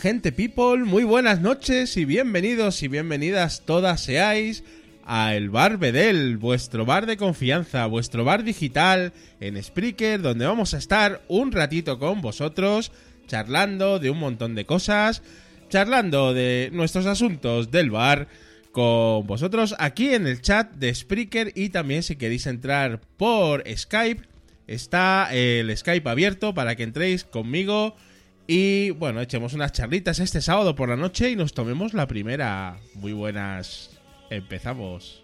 Gente 0.00 0.32
people, 0.32 0.84
muy 0.84 1.04
buenas 1.04 1.40
noches 1.40 1.96
y 1.96 2.04
bienvenidos 2.04 2.82
y 2.82 2.88
bienvenidas 2.88 3.62
todas 3.64 4.02
seáis 4.02 4.64
a 5.04 5.34
El 5.34 5.50
Bar 5.50 5.78
Bedel, 5.78 6.36
vuestro 6.36 6.84
bar 6.84 7.06
de 7.06 7.16
confianza, 7.16 7.86
vuestro 7.86 8.24
bar 8.24 8.44
digital 8.44 9.12
en 9.40 9.62
Spreaker, 9.62 10.20
donde 10.20 10.46
vamos 10.46 10.74
a 10.74 10.78
estar 10.78 11.22
un 11.28 11.52
ratito 11.52 11.98
con 11.98 12.22
vosotros, 12.22 12.92
charlando 13.26 13.98
de 13.98 14.10
un 14.10 14.18
montón 14.18 14.54
de 14.54 14.66
cosas, 14.66 15.22
charlando 15.68 16.34
de 16.34 16.70
nuestros 16.72 17.06
asuntos 17.06 17.70
del 17.70 17.90
bar 17.90 18.28
con 18.72 19.26
vosotros 19.26 19.74
aquí 19.78 20.14
en 20.14 20.26
el 20.26 20.40
chat 20.40 20.72
de 20.74 20.94
Spreaker. 20.94 21.52
Y 21.54 21.68
también 21.68 22.02
si 22.02 22.16
queréis 22.16 22.46
entrar 22.46 23.00
por 23.16 23.64
Skype, 23.74 24.22
está 24.66 25.28
el 25.32 25.74
Skype 25.76 26.08
abierto 26.08 26.54
para 26.54 26.74
que 26.74 26.82
entréis 26.82 27.24
conmigo 27.24 27.96
y 28.46 28.90
bueno, 28.90 29.20
echemos 29.20 29.54
unas 29.54 29.72
charlitas 29.72 30.18
este 30.18 30.42
sábado 30.42 30.74
por 30.74 30.88
la 30.88 30.96
noche 30.96 31.30
y 31.30 31.36
nos 31.36 31.54
tomemos 31.54 31.94
la 31.94 32.06
primera. 32.06 32.78
Muy 32.94 33.12
buenas. 33.12 33.98
Empezamos. 34.30 35.23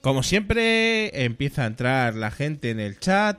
Como 0.00 0.22
siempre, 0.22 1.24
empieza 1.24 1.64
a 1.64 1.66
entrar 1.66 2.14
la 2.14 2.30
gente 2.30 2.70
en 2.70 2.80
el 2.80 2.98
chat. 2.98 3.36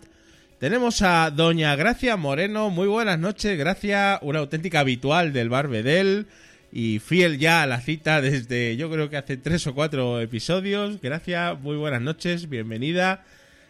Tenemos 0.59 1.01
a 1.01 1.31
Doña 1.31 1.75
Gracia 1.75 2.17
Moreno. 2.17 2.69
Muy 2.69 2.87
buenas 2.87 3.17
noches, 3.17 3.57
Gracia, 3.57 4.19
una 4.21 4.39
auténtica 4.39 4.81
habitual 4.81 5.33
del 5.33 5.49
Barbedel 5.49 6.27
y 6.71 6.99
fiel 6.99 7.39
ya 7.39 7.63
a 7.63 7.65
la 7.65 7.81
cita 7.81 8.21
desde 8.21 8.77
yo 8.77 8.91
creo 8.91 9.09
que 9.09 9.17
hace 9.17 9.37
tres 9.37 9.65
o 9.65 9.73
cuatro 9.73 10.21
episodios. 10.21 11.01
Gracias, 11.01 11.59
muy 11.61 11.77
buenas 11.77 12.03
noches, 12.03 12.47
bienvenida. 12.47 13.25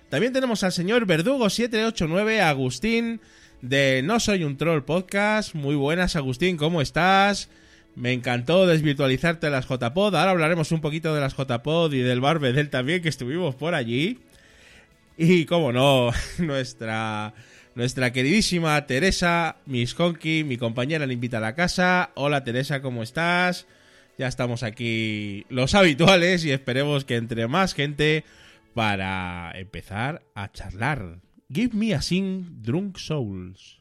También 0.09 0.33
tenemos 0.33 0.65
al 0.65 0.73
señor 0.73 1.07
Verdugo789, 1.07 2.41
Agustín, 2.41 3.21
de 3.61 4.01
No 4.03 4.19
Soy 4.19 4.43
un 4.43 4.57
Troll 4.57 4.83
Podcast. 4.83 5.55
Muy 5.55 5.75
buenas, 5.75 6.17
Agustín, 6.17 6.57
¿cómo 6.57 6.81
estás? 6.81 7.47
Me 7.95 8.13
encantó 8.13 8.65
desvirtualizarte 8.65 9.49
las 9.49 9.67
JPod. 9.67 10.15
Ahora 10.15 10.31
hablaremos 10.31 10.71
un 10.71 10.81
poquito 10.81 11.13
de 11.13 11.21
las 11.21 11.35
JPod 11.35 11.93
y 11.93 11.99
del 11.99 12.21
Barbedel 12.21 12.69
también, 12.69 13.01
que 13.01 13.09
estuvimos 13.09 13.55
por 13.55 13.75
allí. 13.75 14.19
Y 15.17 15.45
como 15.45 15.71
no, 15.71 16.11
nuestra, 16.37 17.33
nuestra 17.75 18.11
queridísima 18.11 18.85
Teresa, 18.87 19.57
Miss 19.65 19.99
Honky, 19.99 20.43
mi 20.43 20.57
compañera, 20.57 21.05
le 21.05 21.13
invita 21.13 21.37
a 21.37 21.41
la 21.41 21.55
casa. 21.55 22.11
Hola 22.15 22.43
Teresa, 22.43 22.81
¿cómo 22.81 23.03
estás? 23.03 23.67
Ya 24.17 24.27
estamos 24.27 24.63
aquí 24.63 25.45
los 25.49 25.75
habituales 25.75 26.45
y 26.45 26.51
esperemos 26.51 27.05
que 27.05 27.15
entre 27.15 27.47
más 27.47 27.73
gente 27.73 28.23
para 28.73 29.51
empezar 29.55 30.23
a 30.33 30.51
charlar. 30.51 31.19
Give 31.51 31.75
me 31.75 31.93
a 31.93 32.01
sing, 32.01 32.61
Drunk 32.61 32.97
Souls. 32.97 33.80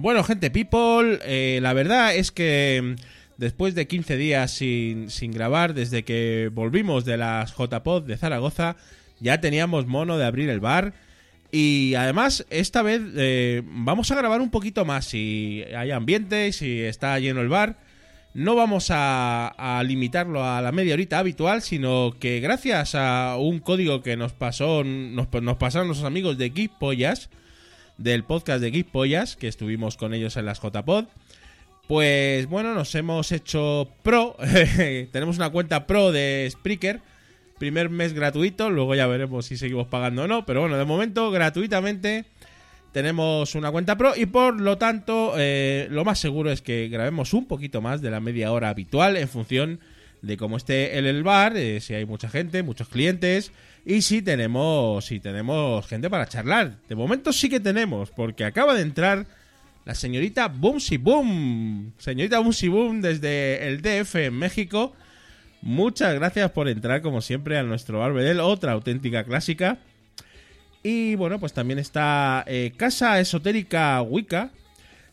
Bueno, 0.00 0.22
gente, 0.22 0.52
people, 0.52 1.18
eh, 1.24 1.58
la 1.60 1.72
verdad 1.72 2.14
es 2.14 2.30
que 2.30 2.80
mm, 2.80 3.02
después 3.36 3.74
de 3.74 3.88
15 3.88 4.16
días 4.16 4.52
sin, 4.52 5.10
sin 5.10 5.32
grabar, 5.32 5.74
desde 5.74 6.04
que 6.04 6.50
volvimos 6.52 7.04
de 7.04 7.16
las 7.16 7.56
JPod 7.56 8.04
de 8.04 8.16
Zaragoza, 8.16 8.76
ya 9.18 9.40
teníamos 9.40 9.88
mono 9.88 10.16
de 10.16 10.24
abrir 10.24 10.50
el 10.50 10.60
bar. 10.60 10.94
Y 11.50 11.94
además, 11.94 12.46
esta 12.50 12.82
vez 12.82 13.02
eh, 13.16 13.62
vamos 13.64 14.12
a 14.12 14.14
grabar 14.14 14.40
un 14.40 14.50
poquito 14.50 14.84
más. 14.84 15.06
Si 15.06 15.64
hay 15.76 15.90
ambiente, 15.90 16.52
si 16.52 16.80
está 16.80 17.18
lleno 17.18 17.40
el 17.40 17.48
bar, 17.48 17.78
no 18.34 18.54
vamos 18.54 18.90
a, 18.90 19.82
limitarlo 19.84 20.44
a 20.44 20.62
la 20.62 20.70
media 20.70 20.94
horita 20.94 21.18
habitual, 21.18 21.60
sino 21.60 22.14
que 22.20 22.38
gracias 22.38 22.94
a 22.94 23.36
un 23.36 23.58
código 23.58 24.00
que 24.02 24.16
nos 24.16 24.32
pasó, 24.32 24.84
nos, 24.84 25.26
nos 25.42 25.56
pasaron 25.56 25.88
nuestros 25.88 26.06
amigos 26.06 26.38
de 26.38 26.50
Geek 26.50 26.78
Pollas, 26.78 27.30
del 27.98 28.24
podcast 28.24 28.62
de 28.62 28.70
Geek 28.70 28.90
Pollas, 28.90 29.36
que 29.36 29.48
estuvimos 29.48 29.96
con 29.96 30.14
ellos 30.14 30.36
en 30.36 30.46
las 30.46 30.60
JPod. 30.62 31.06
Pues 31.86 32.46
bueno, 32.46 32.74
nos 32.74 32.94
hemos 32.94 33.32
hecho 33.32 33.90
pro. 34.02 34.36
Tenemos 35.12 35.36
una 35.36 35.50
cuenta 35.50 35.86
pro 35.86 36.12
de 36.12 36.48
Spreaker. 36.50 37.00
Primer 37.58 37.90
mes 37.90 38.12
gratuito, 38.12 38.70
luego 38.70 38.94
ya 38.94 39.08
veremos 39.08 39.46
si 39.46 39.56
seguimos 39.56 39.88
pagando 39.88 40.22
o 40.22 40.28
no. 40.28 40.46
Pero 40.46 40.60
bueno, 40.60 40.78
de 40.78 40.84
momento, 40.84 41.30
gratuitamente 41.30 42.24
tenemos 42.92 43.54
una 43.54 43.70
cuenta 43.70 43.98
pro 43.98 44.14
y 44.16 44.26
por 44.26 44.60
lo 44.60 44.78
tanto, 44.78 45.34
eh, 45.36 45.88
lo 45.90 46.04
más 46.04 46.18
seguro 46.18 46.50
es 46.50 46.62
que 46.62 46.88
grabemos 46.88 47.34
un 47.34 47.46
poquito 47.46 47.82
más 47.82 48.00
de 48.00 48.10
la 48.10 48.20
media 48.20 48.52
hora 48.52 48.70
habitual 48.70 49.16
en 49.16 49.28
función 49.28 49.80
de 50.22 50.36
cómo 50.36 50.56
esté 50.56 50.98
el, 50.98 51.06
el 51.06 51.22
bar, 51.22 51.56
eh, 51.56 51.80
si 51.80 51.94
hay 51.94 52.04
mucha 52.06 52.28
gente, 52.28 52.62
muchos 52.62 52.88
clientes 52.88 53.52
y 53.88 54.02
si 54.02 54.20
tenemos, 54.20 55.06
si 55.06 55.18
tenemos 55.18 55.86
gente 55.86 56.10
para 56.10 56.28
charlar. 56.28 56.76
De 56.90 56.94
momento 56.94 57.32
sí 57.32 57.48
que 57.48 57.58
tenemos, 57.58 58.10
porque 58.10 58.44
acaba 58.44 58.74
de 58.74 58.82
entrar 58.82 59.24
la 59.86 59.94
señorita 59.94 60.48
Boomsy 60.48 60.98
Boom. 60.98 61.94
Señorita 61.96 62.38
Boomsy 62.38 62.68
Boom 62.68 63.00
desde 63.00 63.66
el 63.66 63.80
DF 63.80 64.16
en 64.16 64.34
México. 64.34 64.92
Muchas 65.62 66.14
gracias 66.16 66.50
por 66.50 66.68
entrar, 66.68 67.00
como 67.00 67.22
siempre, 67.22 67.56
a 67.56 67.62
nuestro 67.62 68.00
Barbedel, 68.00 68.40
otra 68.40 68.72
auténtica 68.72 69.24
clásica. 69.24 69.78
Y 70.82 71.14
bueno, 71.14 71.40
pues 71.40 71.54
también 71.54 71.78
está 71.78 72.44
eh, 72.46 72.74
Casa 72.76 73.18
Esotérica 73.20 74.02
Wicca. 74.02 74.50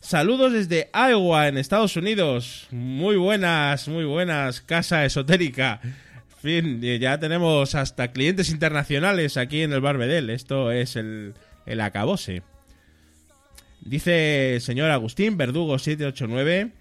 Saludos 0.01 0.51
desde 0.51 0.89
Iowa, 0.93 1.47
en 1.47 1.57
Estados 1.57 1.95
Unidos. 1.95 2.67
Muy 2.71 3.15
buenas, 3.15 3.87
muy 3.87 4.03
buenas, 4.03 4.59
Casa 4.59 5.05
Esotérica 5.05 5.79
fin, 6.45 6.81
ya 6.81 7.19
tenemos 7.19 7.75
hasta 7.75 8.11
clientes 8.11 8.49
internacionales 8.49 9.35
aquí 9.35 9.61
en 9.61 9.73
el 9.73 9.81
Barbedel. 9.81 10.29
Esto 10.29 10.71
es 10.71 10.95
el, 10.95 11.33
el 11.65 11.81
acabose. 11.81 12.41
Dice 13.81 14.55
el 14.55 14.61
señor 14.61 14.89
Agustín 14.91 15.37
Verdugo 15.37 15.77
789 15.77 16.71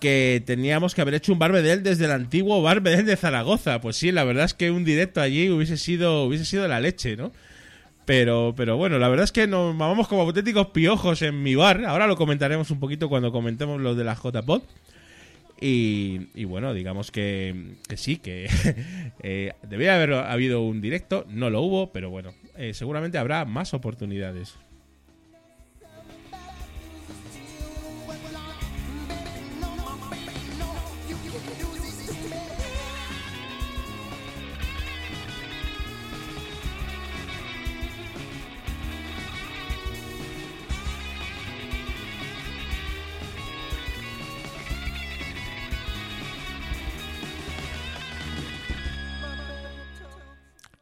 que 0.00 0.42
teníamos 0.46 0.94
que 0.94 1.02
haber 1.02 1.14
hecho 1.14 1.32
un 1.32 1.38
Barbedel 1.38 1.82
desde 1.82 2.06
el 2.06 2.10
antiguo 2.10 2.62
Barbedel 2.62 3.04
de 3.04 3.16
Zaragoza. 3.16 3.80
Pues 3.80 3.96
sí, 3.96 4.10
la 4.10 4.24
verdad 4.24 4.46
es 4.46 4.54
que 4.54 4.70
un 4.70 4.84
directo 4.84 5.20
allí 5.20 5.50
hubiese 5.50 5.76
sido 5.76 6.24
hubiese 6.24 6.46
sido 6.46 6.66
la 6.66 6.80
leche, 6.80 7.16
¿no? 7.16 7.32
Pero, 8.06 8.54
pero 8.56 8.76
bueno, 8.76 8.98
la 8.98 9.08
verdad 9.08 9.24
es 9.24 9.32
que 9.32 9.46
nos 9.46 9.74
mamamos 9.74 10.08
como 10.08 10.22
auténticos 10.22 10.68
piojos 10.68 11.22
en 11.22 11.42
mi 11.42 11.54
bar. 11.54 11.84
Ahora 11.84 12.06
lo 12.06 12.16
comentaremos 12.16 12.70
un 12.70 12.80
poquito 12.80 13.08
cuando 13.08 13.30
comentemos 13.30 13.80
lo 13.80 13.94
de 13.94 14.04
la 14.04 14.14
JPod. 14.14 14.62
Y, 15.60 16.44
bueno, 16.44 16.72
digamos 16.72 17.10
que, 17.10 17.74
sí, 17.94 18.16
que 18.16 18.48
eh, 19.22 19.52
debía 19.68 19.94
haber 19.94 20.14
habido 20.14 20.62
un 20.62 20.80
directo, 20.80 21.26
no 21.28 21.50
lo 21.50 21.60
hubo, 21.60 21.92
pero 21.92 22.08
bueno, 22.08 22.32
eh, 22.56 22.72
seguramente 22.72 23.18
habrá 23.18 23.44
más 23.44 23.74
oportunidades. 23.74 24.56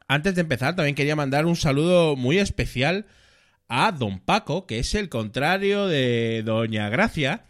Antes 0.08 0.34
de 0.34 0.40
empezar, 0.40 0.74
también 0.74 0.94
quería 0.94 1.16
mandar 1.16 1.44
un 1.44 1.54
saludo 1.54 2.16
muy 2.16 2.38
especial 2.38 3.04
a 3.68 3.92
Don 3.92 4.20
Paco, 4.20 4.66
que 4.66 4.78
es 4.78 4.94
el 4.94 5.10
contrario 5.10 5.86
de 5.86 6.42
Doña 6.46 6.88
Gracia, 6.88 7.44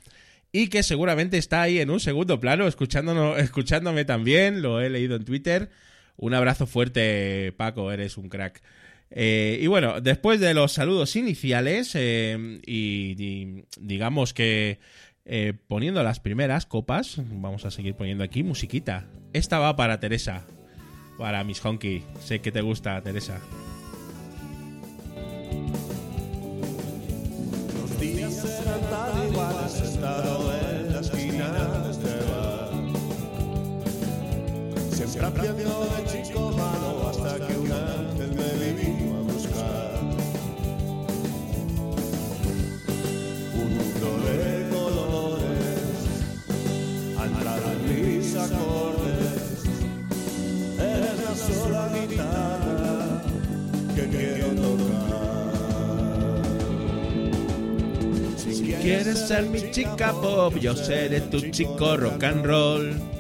y 0.50 0.66
que 0.66 0.82
seguramente 0.82 1.38
está 1.38 1.62
ahí 1.62 1.78
en 1.78 1.88
un 1.88 2.00
segundo 2.00 2.40
plano, 2.40 2.66
escuchándome 2.66 4.04
también, 4.04 4.60
lo 4.60 4.80
he 4.80 4.90
leído 4.90 5.14
en 5.14 5.24
Twitter. 5.24 5.70
Un 6.16 6.34
abrazo 6.34 6.66
fuerte, 6.66 7.54
Paco, 7.56 7.92
eres 7.92 8.16
un 8.16 8.28
crack. 8.28 8.60
Eh, 9.10 9.60
y 9.62 9.68
bueno, 9.68 10.00
después 10.00 10.40
de 10.40 10.52
los 10.52 10.72
saludos 10.72 11.14
iniciales 11.14 11.92
eh, 11.94 12.60
y, 12.66 13.62
digamos 13.80 14.34
que 14.34 14.80
eh, 15.24 15.54
poniendo 15.68 16.02
las 16.02 16.18
primeras 16.18 16.66
copas, 16.66 17.18
vamos 17.18 17.64
a 17.64 17.70
seguir 17.70 17.94
poniendo 17.94 18.24
aquí 18.24 18.42
musiquita. 18.42 19.06
Esta 19.32 19.60
va 19.60 19.76
para 19.76 20.00
Teresa 20.00 20.44
para 21.18 21.42
Miss 21.44 21.62
Honky. 21.64 22.04
Sé 22.24 22.40
que 22.40 22.52
te 22.52 22.62
gusta, 22.62 23.02
Teresa. 23.02 23.38
Los 27.80 28.00
días 28.00 28.44
eran 28.62 28.80
tan 28.88 29.28
iguales, 29.28 29.72
sentado 29.72 30.54
en 30.56 30.92
la 30.94 31.00
esquina 31.00 31.50
de 31.80 31.90
este 31.90 32.14
bar. 32.30 32.70
Siempre 34.92 35.26
aprendiendo 35.26 35.88
de 35.96 36.04
chico 36.06 36.52
malo 36.56 36.77
que 53.94 54.08
quiero 54.08 54.48
tocar. 54.54 54.88
Si 58.36 58.72
quieres 58.74 59.18
ser 59.18 59.44
mi 59.44 59.70
chica 59.70 60.12
pop, 60.12 60.56
yo 60.58 60.74
seré 60.74 61.20
tu 61.20 61.40
chico 61.50 61.96
rock 61.96 62.24
and 62.24 62.44
roll. 62.46 63.18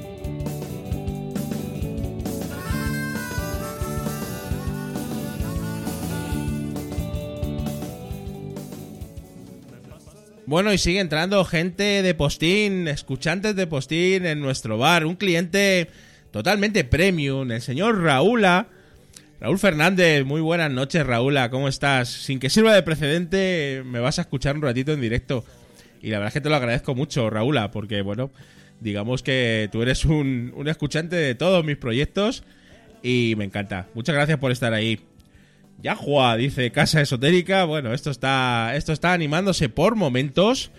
Bueno, 10.48 10.72
y 10.72 10.78
sigue 10.78 11.00
entrando 11.00 11.44
gente 11.44 12.02
de 12.02 12.14
postín, 12.14 12.88
escuchantes 12.88 13.54
de 13.54 13.66
postín 13.66 14.24
en 14.24 14.40
nuestro 14.40 14.78
bar. 14.78 15.04
Un 15.04 15.16
cliente 15.16 15.90
totalmente 16.30 16.84
premium, 16.84 17.52
el 17.52 17.60
señor 17.60 18.00
Raúla. 18.00 18.68
Raúl 19.40 19.58
Fernández, 19.60 20.24
muy 20.24 20.40
buenas 20.40 20.70
noches, 20.70 21.06
Raúla, 21.06 21.48
¿cómo 21.48 21.68
estás? 21.68 22.08
Sin 22.08 22.40
que 22.40 22.50
sirva 22.50 22.74
de 22.74 22.82
precedente, 22.82 23.84
me 23.86 24.00
vas 24.00 24.18
a 24.18 24.22
escuchar 24.22 24.56
un 24.56 24.62
ratito 24.62 24.92
en 24.92 25.00
directo. 25.00 25.44
Y 26.02 26.10
la 26.10 26.18
verdad 26.18 26.28
es 26.28 26.34
que 26.34 26.40
te 26.40 26.48
lo 26.48 26.56
agradezco 26.56 26.96
mucho, 26.96 27.30
Raúla, 27.30 27.70
porque, 27.70 28.02
bueno, 28.02 28.32
digamos 28.80 29.22
que 29.22 29.68
tú 29.70 29.80
eres 29.82 30.04
un, 30.04 30.52
un 30.56 30.66
escuchante 30.66 31.14
de 31.14 31.36
todos 31.36 31.64
mis 31.64 31.76
proyectos 31.76 32.42
y 33.00 33.34
me 33.38 33.44
encanta. 33.44 33.86
Muchas 33.94 34.16
gracias 34.16 34.38
por 34.38 34.50
estar 34.50 34.74
ahí. 34.74 35.00
Yahua 35.80 36.36
dice 36.36 36.72
Casa 36.72 37.00
Esotérica. 37.00 37.64
Bueno, 37.64 37.94
esto 37.94 38.10
está, 38.10 38.72
esto 38.74 38.92
está 38.92 39.12
animándose 39.12 39.68
por 39.68 39.94
momentos. 39.94 40.72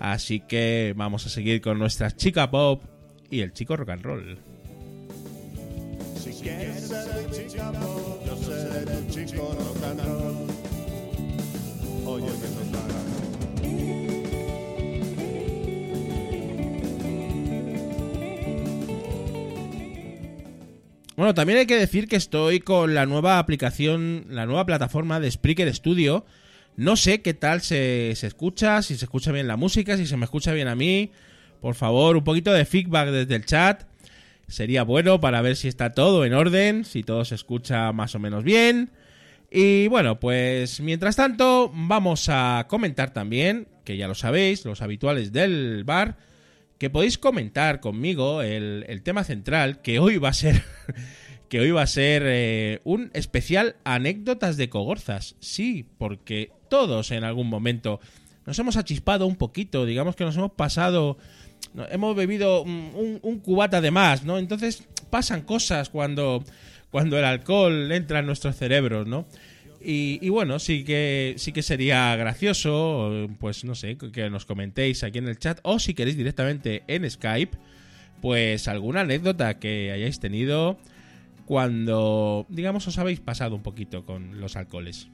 Así 0.00 0.40
que 0.40 0.92
vamos 0.96 1.26
a 1.26 1.28
seguir 1.28 1.60
con 1.60 1.78
nuestra 1.78 2.10
chica 2.10 2.50
pop 2.50 2.82
y 3.30 3.42
el 3.42 3.52
chico 3.52 3.76
rock 3.76 3.90
and 3.90 4.02
roll. 4.02 4.51
Bueno, 21.14 21.34
también 21.34 21.60
hay 21.60 21.66
que 21.66 21.76
decir 21.76 22.08
que 22.08 22.16
estoy 22.16 22.58
con 22.58 22.94
la 22.94 23.06
nueva 23.06 23.38
aplicación, 23.38 24.26
la 24.28 24.44
nueva 24.44 24.66
plataforma 24.66 25.20
de 25.20 25.30
Spreaker 25.30 25.72
Studio. 25.72 26.24
No 26.76 26.96
sé 26.96 27.22
qué 27.22 27.34
tal 27.34 27.60
se, 27.60 28.14
se, 28.16 28.26
escucha, 28.26 28.82
si 28.82 28.96
se 28.96 29.04
escucha 29.04 29.30
bien 29.30 29.46
la 29.46 29.56
música, 29.56 29.96
si 29.96 30.06
se 30.06 30.16
me 30.16 30.24
escucha 30.24 30.52
bien 30.52 30.66
a 30.66 30.74
mí. 30.74 31.12
Por 31.60 31.76
favor, 31.76 32.16
un 32.16 32.24
poquito 32.24 32.52
de 32.52 32.64
feedback 32.64 33.10
desde 33.10 33.36
el 33.36 33.46
chat 33.46 33.84
sería 34.52 34.82
bueno 34.82 35.20
para 35.20 35.40
ver 35.40 35.56
si 35.56 35.66
está 35.66 35.92
todo 35.92 36.24
en 36.24 36.34
orden, 36.34 36.84
si 36.84 37.02
todo 37.02 37.24
se 37.24 37.34
escucha 37.34 37.90
más 37.92 38.14
o 38.14 38.18
menos 38.18 38.44
bien. 38.44 38.90
Y 39.50 39.88
bueno, 39.88 40.20
pues 40.20 40.80
mientras 40.80 41.16
tanto 41.16 41.70
vamos 41.74 42.28
a 42.28 42.66
comentar 42.68 43.12
también, 43.12 43.66
que 43.84 43.96
ya 43.96 44.08
lo 44.08 44.14
sabéis, 44.14 44.64
los 44.64 44.82
habituales 44.82 45.32
del 45.32 45.84
bar, 45.84 46.18
que 46.78 46.90
podéis 46.90 47.16
comentar 47.16 47.80
conmigo 47.80 48.42
el, 48.42 49.02
tema 49.02 49.24
central, 49.24 49.80
que 49.80 49.98
hoy 49.98 50.18
va 50.18 50.28
a 50.30 50.34
ser, 50.34 50.62
que 51.48 51.60
hoy 51.60 51.70
va 51.70 51.82
a 51.82 51.86
ser 51.86 52.22
eh, 52.26 52.80
un 52.84 53.10
especial 53.14 53.76
anécdotas 53.84 54.56
de 54.56 54.68
Cogorzas. 54.68 55.36
Sí, 55.40 55.86
porque 55.96 56.52
todos 56.68 57.10
en 57.10 57.24
algún 57.24 57.48
momento 57.48 58.00
nos 58.44 58.58
hemos 58.58 58.76
achispado 58.76 59.26
un 59.26 59.36
poquito, 59.36 59.86
digamos 59.86 60.16
que 60.16 60.24
nos 60.24 60.36
hemos 60.36 60.52
pasado 60.52 61.16
hemos 61.90 62.16
bebido 62.16 62.62
un, 62.62 63.40
cubata 63.44 63.80
de 63.80 63.90
más, 63.90 64.24
¿no? 64.24 64.38
Entonces 64.38 64.86
pasan 65.10 65.42
cosas 65.42 65.88
cuando, 65.88 66.44
cuando 66.90 67.18
el 67.18 67.24
alcohol 67.24 67.90
entra 67.92 68.20
en 68.20 68.26
nuestros 68.26 68.56
cerebros, 68.56 69.06
¿no? 69.06 69.26
Y, 69.84 70.28
bueno, 70.28 70.60
sí 70.60 70.84
que, 70.84 71.34
sí 71.38 71.50
que 71.52 71.62
sería 71.62 72.14
gracioso, 72.14 73.28
pues 73.40 73.64
no 73.64 73.74
sé, 73.74 73.96
que 73.96 74.30
nos 74.30 74.46
comentéis 74.46 75.02
aquí 75.02 75.18
en 75.18 75.26
el 75.26 75.38
chat 75.38 75.58
o 75.62 75.80
si 75.80 75.92
queréis 75.92 76.16
directamente 76.16 76.84
en 76.86 77.10
Skype, 77.10 77.58
pues 78.20 78.68
alguna 78.68 79.00
anécdota 79.00 79.58
que 79.58 79.90
hayáis 79.90 80.20
tenido 80.20 80.78
cuando, 81.46 82.46
digamos, 82.48 82.86
os 82.86 82.98
habéis 82.98 83.18
pasado 83.18 83.56
un 83.56 83.62
poquito 83.62 84.04
con 84.04 84.40
los 84.40 84.54
alcoholes. 84.54 85.08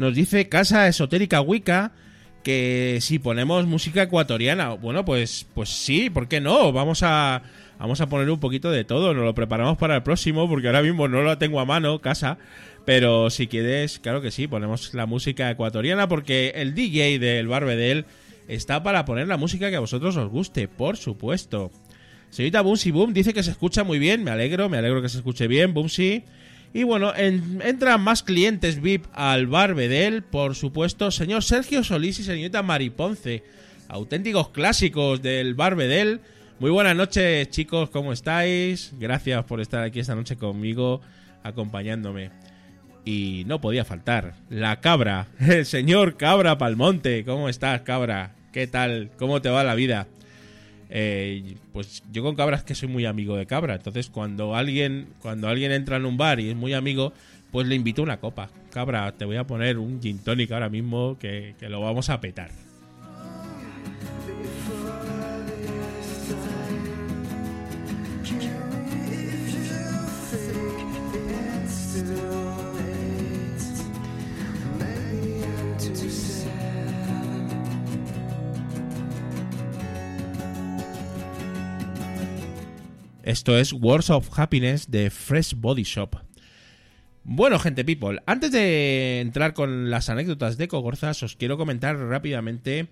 Nos 0.00 0.14
dice 0.14 0.48
Casa 0.48 0.88
Esotérica 0.88 1.42
Wicca 1.42 1.92
que 2.42 3.00
si 3.02 3.18
ponemos 3.18 3.66
música 3.66 4.04
ecuatoriana, 4.04 4.70
bueno, 4.70 5.04
pues 5.04 5.46
pues 5.52 5.68
sí, 5.68 6.08
¿por 6.08 6.26
qué 6.26 6.40
no? 6.40 6.72
Vamos 6.72 7.02
a 7.02 7.42
vamos 7.78 8.00
a 8.00 8.08
poner 8.08 8.30
un 8.30 8.40
poquito 8.40 8.70
de 8.70 8.84
todo, 8.84 9.12
nos 9.12 9.26
lo 9.26 9.34
preparamos 9.34 9.76
para 9.76 9.96
el 9.96 10.02
próximo 10.02 10.48
porque 10.48 10.68
ahora 10.68 10.80
mismo 10.80 11.06
no 11.06 11.20
lo 11.20 11.36
tengo 11.36 11.60
a 11.60 11.66
mano, 11.66 11.98
Casa, 11.98 12.38
pero 12.86 13.28
si 13.28 13.46
quieres, 13.46 13.98
claro 13.98 14.22
que 14.22 14.30
sí, 14.30 14.46
ponemos 14.46 14.94
la 14.94 15.04
música 15.04 15.50
ecuatoriana 15.50 16.08
porque 16.08 16.54
el 16.56 16.74
DJ 16.74 17.18
del 17.18 17.46
Barbedel 17.46 18.06
está 18.48 18.82
para 18.82 19.04
poner 19.04 19.28
la 19.28 19.36
música 19.36 19.68
que 19.68 19.76
a 19.76 19.80
vosotros 19.80 20.16
os 20.16 20.30
guste, 20.30 20.66
por 20.66 20.96
supuesto. 20.96 21.70
Señorita 22.30 22.62
Boomsy 22.62 22.90
Boom 22.90 23.12
dice 23.12 23.34
que 23.34 23.42
se 23.42 23.50
escucha 23.50 23.84
muy 23.84 23.98
bien, 23.98 24.24
me 24.24 24.30
alegro, 24.30 24.70
me 24.70 24.78
alegro 24.78 25.02
que 25.02 25.10
se 25.10 25.18
escuche 25.18 25.46
bien, 25.46 25.74
Boomsy. 25.74 26.24
Y 26.72 26.84
bueno, 26.84 27.12
entran 27.16 28.00
más 28.00 28.22
clientes 28.22 28.80
VIP 28.80 29.06
al 29.12 29.48
bar 29.48 29.74
Bedel, 29.74 30.22
por 30.22 30.54
supuesto, 30.54 31.10
señor 31.10 31.42
Sergio 31.42 31.82
Solís 31.82 32.20
y 32.20 32.22
señorita 32.22 32.62
Mari 32.62 32.90
Ponce, 32.90 33.42
auténticos 33.88 34.50
clásicos 34.50 35.20
del 35.20 35.54
bar 35.54 35.74
Bedel. 35.74 36.20
Muy 36.60 36.70
buenas 36.70 36.94
noches, 36.94 37.50
chicos, 37.50 37.90
¿cómo 37.90 38.12
estáis? 38.12 38.92
Gracias 39.00 39.44
por 39.46 39.60
estar 39.60 39.82
aquí 39.82 39.98
esta 39.98 40.14
noche 40.14 40.36
conmigo, 40.36 41.00
acompañándome. 41.42 42.30
Y 43.04 43.42
no 43.46 43.60
podía 43.60 43.84
faltar, 43.84 44.34
la 44.48 44.80
cabra, 44.80 45.26
el 45.40 45.66
señor 45.66 46.16
Cabra 46.16 46.56
Palmonte. 46.56 47.24
¿Cómo 47.24 47.48
estás, 47.48 47.80
cabra? 47.80 48.36
¿Qué 48.52 48.68
tal? 48.68 49.10
¿Cómo 49.18 49.42
te 49.42 49.48
va 49.48 49.64
la 49.64 49.74
vida? 49.74 50.06
Eh, 50.90 51.54
pues 51.72 52.02
yo 52.12 52.22
con 52.22 52.34
cabras 52.34 52.64
que 52.64 52.74
soy 52.74 52.88
muy 52.88 53.06
amigo 53.06 53.36
de 53.36 53.46
cabra. 53.46 53.76
Entonces, 53.76 54.10
cuando 54.10 54.54
alguien, 54.56 55.08
cuando 55.22 55.48
alguien 55.48 55.72
entra 55.72 55.96
en 55.96 56.04
un 56.04 56.16
bar 56.16 56.40
y 56.40 56.50
es 56.50 56.56
muy 56.56 56.74
amigo, 56.74 57.12
pues 57.50 57.66
le 57.66 57.74
invito 57.74 58.02
una 58.02 58.18
copa. 58.18 58.50
Cabra, 58.70 59.12
te 59.12 59.24
voy 59.24 59.36
a 59.36 59.46
poner 59.46 59.78
un 59.78 60.00
gin 60.02 60.18
tonic 60.18 60.50
ahora 60.52 60.68
mismo 60.68 61.16
que, 61.18 61.54
que 61.58 61.68
lo 61.68 61.80
vamos 61.80 62.10
a 62.10 62.20
petar. 62.20 62.69
Esto 83.30 83.56
es 83.56 83.72
Words 83.72 84.10
of 84.10 84.28
Happiness 84.36 84.90
de 84.90 85.08
Fresh 85.08 85.54
Body 85.54 85.84
Shop. 85.84 86.16
Bueno, 87.22 87.60
gente 87.60 87.84
people, 87.84 88.20
antes 88.26 88.50
de 88.50 89.20
entrar 89.20 89.54
con 89.54 89.88
las 89.88 90.10
anécdotas 90.10 90.58
de 90.58 90.66
Cogorzas, 90.66 91.22
os 91.22 91.36
quiero 91.36 91.56
comentar 91.56 91.96
rápidamente, 91.96 92.88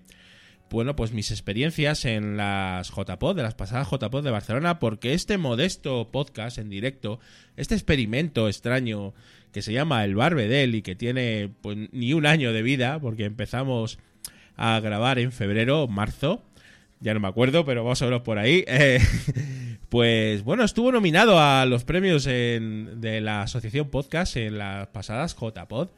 bueno, 0.69 0.95
pues 0.95 1.11
mis 1.11 1.31
experiencias 1.31 2.05
en 2.05 2.37
las 2.37 2.89
JPod, 2.89 3.35
de 3.35 3.43
las 3.43 3.55
pasadas 3.55 3.89
JPod 3.91 4.23
de 4.23 4.31
Barcelona, 4.31 4.79
porque 4.79 5.13
este 5.13 5.37
modesto 5.37 6.09
podcast 6.09 6.57
en 6.57 6.69
directo, 6.69 7.19
este 7.57 7.75
experimento 7.75 8.47
extraño 8.47 9.13
que 9.51 9.61
se 9.61 9.73
llama 9.73 10.05
El 10.05 10.15
Barbedel 10.15 10.73
y 10.73 10.83
que 10.83 10.95
tiene 10.95 11.51
pues 11.61 11.77
ni 11.91 12.13
un 12.13 12.25
año 12.25 12.53
de 12.53 12.61
vida, 12.61 12.97
porque 13.01 13.25
empezamos 13.25 13.99
a 14.55 14.79
grabar 14.79 15.19
en 15.19 15.33
febrero, 15.33 15.89
marzo, 15.89 16.45
ya 16.99 17.13
no 17.13 17.19
me 17.19 17.27
acuerdo, 17.27 17.65
pero 17.65 17.83
vamos 17.83 18.01
a 18.01 18.05
verlo 18.05 18.23
por 18.23 18.37
ahí. 18.37 18.65
Eh, 18.79 18.99
pues 19.89 20.43
bueno, 20.43 20.63
estuvo 20.63 20.91
nominado 20.91 21.39
a 21.39 21.65
los 21.65 21.83
premios 21.83 22.25
de 22.25 23.19
la 23.21 23.41
Asociación 23.41 23.89
Podcast 23.89 24.35
en 24.37 24.59
las 24.59 24.87
pasadas 24.87 25.35
JPod. 25.35 25.89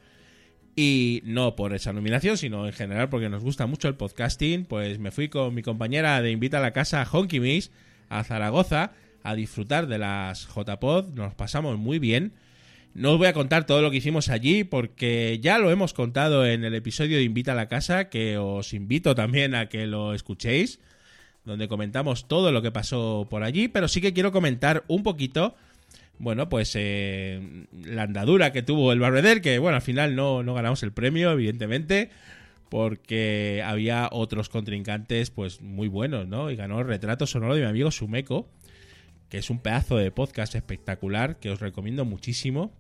Y 0.76 1.22
no 1.26 1.58
por 1.58 1.74
esa 1.76 1.92
nominación, 1.92 2.38
sino 2.38 2.66
en 2.66 2.72
general 2.72 3.10
porque 3.10 3.28
nos 3.28 3.44
gusta 3.44 3.68
mucho 3.68 3.90
el 3.90 3.96
podcasting. 3.96 4.64
Pues 4.64 4.98
me 5.00 5.12
fui 5.12 5.28
con 5.28 5.54
mi 5.54 5.62
compañera 5.62 6.22
de 6.22 6.32
Invita 6.32 6.60
a 6.60 6.62
la 6.62 6.72
Casa, 6.72 7.06
Honky 7.12 7.42
Miss, 7.42 7.72
a 8.08 8.24
Zaragoza 8.24 8.94
a 9.24 9.36
disfrutar 9.36 9.88
de 9.88 9.98
las 9.98 10.48
JPod. 10.48 11.14
Nos 11.14 11.34
pasamos 11.36 11.78
muy 11.78 12.00
bien. 12.00 12.34
No 12.94 13.14
os 13.14 13.18
voy 13.18 13.28
a 13.28 13.34
contar 13.34 13.66
todo 13.66 13.82
lo 13.82 13.90
que 13.90 13.98
hicimos 13.98 14.30
allí 14.30 14.64
porque 14.64 15.40
ya 15.42 15.58
lo 15.58 15.72
hemos 15.72 15.94
contado 15.94 16.46
en 16.46 16.64
el 16.64 16.76
episodio 16.76 17.18
de 17.18 17.24
Invita 17.24 17.54
a 17.54 17.56
la 17.56 17.68
Casa, 17.68 18.10
que 18.10 18.38
os 18.38 18.74
invito 18.74 19.16
también 19.16 19.56
a 19.56 19.70
que 19.70 19.88
lo 19.88 20.14
escuchéis 20.14 20.80
donde 21.46 21.68
comentamos 21.68 22.28
todo 22.28 22.52
lo 22.52 22.62
que 22.62 22.72
pasó 22.72 23.28
por 23.30 23.44
allí, 23.44 23.68
pero 23.68 23.88
sí 23.88 24.02
que 24.02 24.14
quiero 24.14 24.32
comentar 24.32 24.84
un 24.88 25.04
poquito, 25.04 25.56
bueno, 26.20 26.50
pues 26.50 26.74
eh, 26.76 27.66
la 27.72 28.04
andadura 28.04 28.52
que 28.52 28.62
tuvo 28.62 28.92
el 28.92 29.00
Barbeder, 29.00 29.42
que 29.42 29.58
bueno, 29.60 29.76
al 29.78 29.82
final 29.82 30.16
no, 30.16 30.44
no 30.44 30.54
ganamos 30.54 30.84
el 30.84 30.92
premio, 30.92 31.32
evidentemente, 31.32 32.12
porque 32.70 33.64
había 33.66 34.08
otros 34.12 34.50
contrincantes 34.50 35.32
pues 35.32 35.62
muy 35.62 35.88
buenos, 35.88 36.28
¿no? 36.28 36.52
Y 36.52 36.56
ganó 36.56 36.80
el 36.80 36.88
retrato 36.88 37.28
sonoro 37.28 37.56
de 37.56 37.62
mi 37.62 37.68
amigo 37.68 37.92
Sumeco, 37.92 38.48
que 39.30 39.40
es 39.40 39.50
un 39.50 39.60
pedazo 39.60 39.98
de 39.98 40.12
podcast 40.12 40.56
espectacular 40.56 41.38
que 41.38 41.50
os 41.50 41.60
recomiendo 41.60 42.06
muchísimo. 42.06 42.72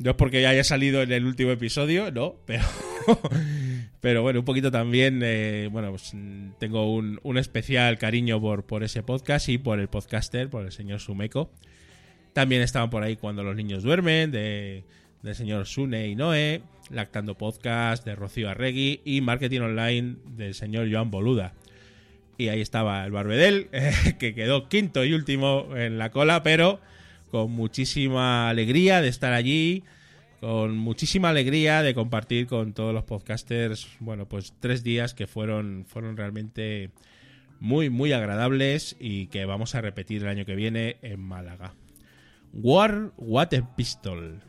No 0.00 0.12
es 0.12 0.16
porque 0.16 0.40
ya 0.40 0.48
haya 0.48 0.64
salido 0.64 1.02
en 1.02 1.12
el 1.12 1.26
último 1.26 1.50
episodio, 1.50 2.10
no, 2.10 2.36
pero 2.46 2.64
pero 4.00 4.22
bueno, 4.22 4.38
un 4.38 4.46
poquito 4.46 4.70
también, 4.70 5.20
eh, 5.22 5.68
bueno, 5.70 5.90
pues, 5.90 6.14
tengo 6.58 6.90
un, 6.90 7.20
un, 7.22 7.36
especial 7.36 7.98
cariño 7.98 8.40
por, 8.40 8.64
por 8.64 8.82
ese 8.82 9.02
podcast 9.02 9.50
y 9.50 9.58
por 9.58 9.78
el 9.78 9.88
podcaster, 9.88 10.48
por 10.48 10.64
el 10.64 10.72
señor 10.72 11.00
Sumeco. 11.00 11.50
También 12.32 12.62
estaban 12.62 12.88
por 12.88 13.02
ahí 13.02 13.16
cuando 13.16 13.44
los 13.44 13.54
niños 13.54 13.82
duermen, 13.82 14.30
de, 14.30 14.84
del 15.22 15.34
señor 15.34 15.66
Sune 15.66 16.08
y 16.08 16.14
Noé, 16.14 16.62
Lactando 16.88 17.36
Podcast 17.36 18.02
de 18.06 18.16
Rocío 18.16 18.48
Arregui 18.48 19.02
y 19.04 19.20
Marketing 19.20 19.60
Online 19.60 20.16
del 20.24 20.54
señor 20.54 20.90
Joan 20.90 21.10
Boluda. 21.10 21.52
Y 22.38 22.48
ahí 22.48 22.62
estaba 22.62 23.04
el 23.04 23.12
Barbedel, 23.12 23.68
eh, 23.72 24.16
que 24.18 24.34
quedó 24.34 24.66
quinto 24.66 25.04
y 25.04 25.12
último 25.12 25.76
en 25.76 25.98
la 25.98 26.10
cola, 26.10 26.42
pero 26.42 26.80
con 27.30 27.50
muchísima 27.50 28.48
alegría 28.48 29.00
de 29.00 29.08
estar 29.08 29.32
allí 29.32 29.84
con 30.40 30.78
muchísima 30.78 31.28
alegría 31.28 31.82
de 31.82 31.94
compartir 31.94 32.46
con 32.46 32.72
todos 32.72 32.94
los 32.94 33.04
podcasters, 33.04 33.88
bueno, 34.00 34.26
pues 34.26 34.54
tres 34.58 34.82
días 34.82 35.12
que 35.12 35.26
fueron, 35.26 35.84
fueron 35.86 36.16
realmente 36.16 36.90
muy, 37.60 37.90
muy 37.90 38.12
agradables 38.12 38.96
y 38.98 39.26
que 39.26 39.44
vamos 39.44 39.74
a 39.74 39.82
repetir 39.82 40.22
el 40.22 40.28
año 40.28 40.46
que 40.46 40.54
viene 40.54 40.96
en 41.02 41.20
Málaga. 41.20 41.74
War 42.54 43.12
Water 43.18 43.64
Pistol. 43.76 44.40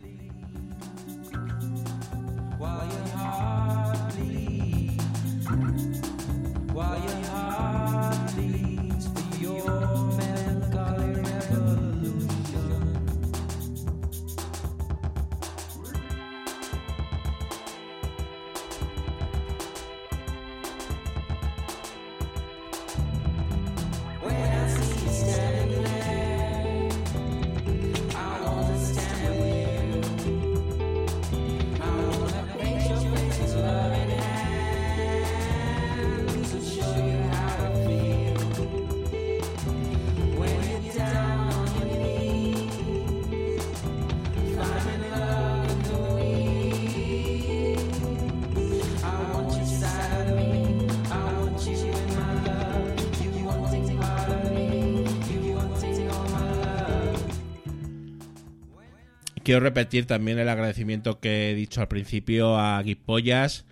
Quiero 59.52 59.66
repetir 59.66 60.06
también 60.06 60.40
el 60.40 60.48
agradecimiento 60.48 61.20
que 61.20 61.52
he 61.52 61.56
dicho 61.56 61.82
al 61.82 61.90
principio 61.90 62.58
a 62.58 62.82
Guipollas, 62.82 63.66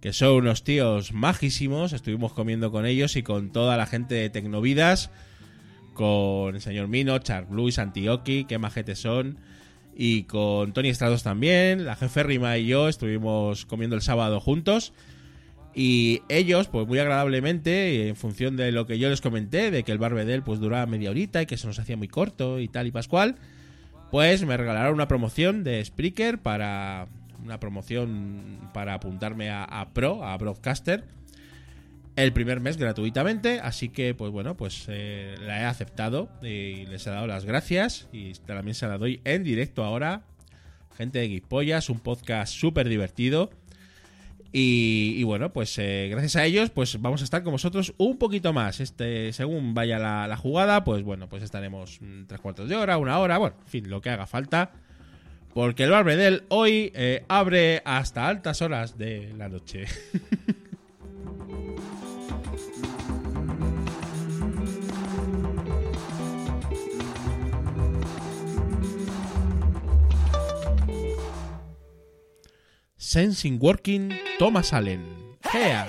que 0.00 0.12
son 0.12 0.34
unos 0.34 0.62
tíos 0.62 1.12
majísimos. 1.12 1.92
Estuvimos 1.92 2.32
comiendo 2.32 2.70
con 2.70 2.86
ellos 2.86 3.16
y 3.16 3.24
con 3.24 3.50
toda 3.50 3.76
la 3.76 3.86
gente 3.86 4.14
de 4.14 4.30
Tecnovidas, 4.30 5.10
con 5.94 6.54
el 6.54 6.60
señor 6.60 6.86
Mino, 6.86 7.18
Charles 7.18 7.50
Luis, 7.50 7.80
Antioqui, 7.80 8.44
qué 8.44 8.58
majetes 8.58 9.00
son. 9.00 9.40
Y 9.96 10.22
con 10.22 10.72
Tony 10.72 10.90
Estrados 10.90 11.24
también, 11.24 11.84
la 11.86 11.96
jefe 11.96 12.22
Rima 12.22 12.56
y 12.56 12.68
yo 12.68 12.88
estuvimos 12.88 13.66
comiendo 13.66 13.96
el 13.96 14.02
sábado 14.02 14.38
juntos. 14.38 14.92
Y 15.74 16.22
ellos, 16.28 16.68
pues 16.68 16.86
muy 16.86 17.00
agradablemente, 17.00 18.06
en 18.06 18.14
función 18.14 18.56
de 18.56 18.70
lo 18.70 18.86
que 18.86 19.00
yo 19.00 19.10
les 19.10 19.20
comenté, 19.20 19.72
de 19.72 19.82
que 19.82 19.90
el 19.90 19.98
barbedel 19.98 20.44
pues 20.44 20.60
duraba 20.60 20.86
media 20.86 21.10
horita 21.10 21.42
y 21.42 21.46
que 21.46 21.56
se 21.56 21.66
nos 21.66 21.80
hacía 21.80 21.96
muy 21.96 22.06
corto 22.06 22.60
y 22.60 22.68
tal 22.68 22.86
y 22.86 22.92
pascual, 22.92 23.34
pues 24.10 24.44
me 24.44 24.56
regalaron 24.56 24.94
una 24.94 25.08
promoción 25.08 25.64
de 25.64 25.84
Spreaker 25.84 26.38
para 26.38 27.08
una 27.42 27.60
promoción 27.60 28.58
para 28.72 28.94
apuntarme 28.94 29.50
a, 29.50 29.88
Pro, 29.92 30.24
a 30.24 30.36
Broadcaster, 30.36 31.04
el 32.16 32.32
primer 32.32 32.60
mes 32.60 32.76
gratuitamente, 32.76 33.60
así 33.60 33.88
que 33.88 34.14
pues 34.14 34.32
bueno, 34.32 34.56
pues 34.56 34.86
eh, 34.88 35.36
la 35.40 35.60
he 35.60 35.64
aceptado 35.64 36.28
y 36.42 36.86
les 36.86 37.06
he 37.06 37.10
dado 37.10 37.26
las 37.26 37.44
gracias 37.44 38.08
y 38.12 38.32
también 38.32 38.74
se 38.74 38.88
la 38.88 38.98
doy 38.98 39.20
en 39.24 39.44
directo 39.44 39.84
ahora. 39.84 40.22
Gente 40.96 41.18
de 41.18 41.28
Guipollas, 41.28 41.90
un 41.90 42.00
podcast 42.00 42.54
súper 42.54 42.88
divertido 42.88 43.50
y, 44.58 45.22
bueno, 45.24 45.52
pues 45.52 45.78
eh, 45.78 46.08
gracias 46.10 46.36
a 46.36 46.46
ellos, 46.46 46.70
pues 46.70 46.98
vamos 47.02 47.20
a 47.20 47.24
estar 47.24 47.42
con 47.42 47.52
vosotros 47.52 47.92
un 47.98 48.16
poquito 48.16 48.54
más. 48.54 48.80
Este, 48.80 49.34
según 49.34 49.74
vaya 49.74 49.98
la, 49.98 50.34
jugada, 50.38 50.82
pues 50.82 51.02
bueno, 51.02 51.28
pues 51.28 51.42
estaremos 51.42 52.00
tres 52.26 52.40
cuartos 52.40 52.66
de 52.66 52.74
hora, 52.74 52.96
una 52.96 53.18
hora, 53.18 53.36
bueno, 53.36 53.56
en 53.60 53.68
fin, 53.68 53.90
lo 53.90 54.00
que 54.00 54.08
haga 54.08 54.26
falta. 54.26 54.70
Porque 55.52 55.84
el 55.84 55.90
Barbedel 55.90 56.44
hoy 56.48 56.90
eh, 56.94 57.24
abre 57.28 57.82
hasta 57.84 58.28
altas 58.28 58.62
horas 58.62 58.96
de 58.96 59.34
la 59.36 59.50
noche. 59.50 59.84
Sensing 73.06 73.60
Working, 73.60 74.18
Thomas 74.36 74.72
Allen. 74.72 75.36
Gea. 75.40 75.86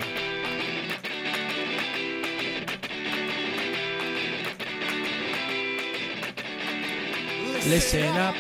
Listen 7.66 8.16
up. 8.18 8.36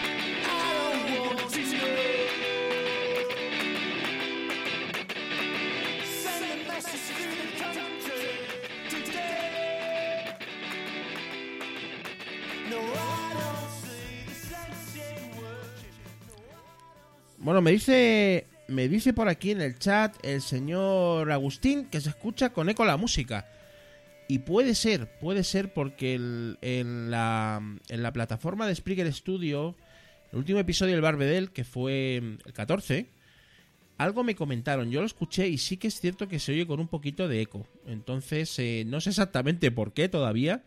Bueno, 17.39 17.61
me 17.61 17.71
dice, 17.71 18.46
me 18.67 18.87
dice 18.87 19.13
por 19.13 19.27
aquí 19.29 19.51
en 19.51 19.61
el 19.61 19.77
chat 19.79 20.15
el 20.23 20.41
señor 20.41 21.31
Agustín 21.31 21.85
que 21.85 22.01
se 22.01 22.09
escucha 22.09 22.51
con 22.51 22.69
eco 22.69 22.85
la 22.85 22.97
música. 22.97 23.47
Y 24.27 24.39
puede 24.39 24.75
ser, 24.75 25.07
puede 25.19 25.43
ser 25.43 25.73
porque 25.73 26.15
el- 26.15 26.57
en, 26.61 27.09
la, 27.11 27.61
en 27.87 28.03
la 28.03 28.11
plataforma 28.11 28.67
de 28.67 28.75
Spreaker 28.75 29.11
Studio, 29.13 29.75
el 30.33 30.39
último 30.39 30.59
episodio 30.59 30.93
del 30.93 31.01
Barbedel, 31.01 31.51
que 31.51 31.63
fue 31.63 32.17
el 32.17 32.39
14, 32.53 33.07
algo 33.97 34.23
me 34.25 34.35
comentaron, 34.35 34.91
yo 34.91 34.99
lo 34.99 35.05
escuché 35.07 35.47
y 35.47 35.57
sí 35.57 35.77
que 35.77 35.87
es 35.87 35.99
cierto 36.01 36.27
que 36.27 36.39
se 36.39 36.51
oye 36.51 36.67
con 36.67 36.79
un 36.81 36.89
poquito 36.89 37.27
de 37.29 37.41
eco. 37.41 37.65
Entonces, 37.87 38.53
eh, 38.59 38.83
no 38.85 38.99
sé 38.99 39.11
exactamente 39.11 39.71
por 39.71 39.93
qué 39.93 40.09
todavía, 40.09 40.61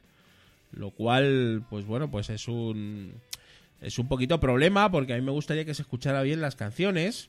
lo 0.72 0.90
cual, 0.90 1.62
pues 1.68 1.84
bueno, 1.84 2.10
pues 2.10 2.30
es 2.30 2.48
un 2.48 3.12
es 3.82 3.98
un 3.98 4.08
poquito 4.08 4.40
problema 4.40 4.90
porque 4.90 5.12
a 5.14 5.16
mí 5.16 5.22
me 5.22 5.30
gustaría 5.32 5.64
que 5.64 5.74
se 5.74 5.82
escuchara 5.82 6.22
bien 6.22 6.40
las 6.40 6.56
canciones. 6.56 7.28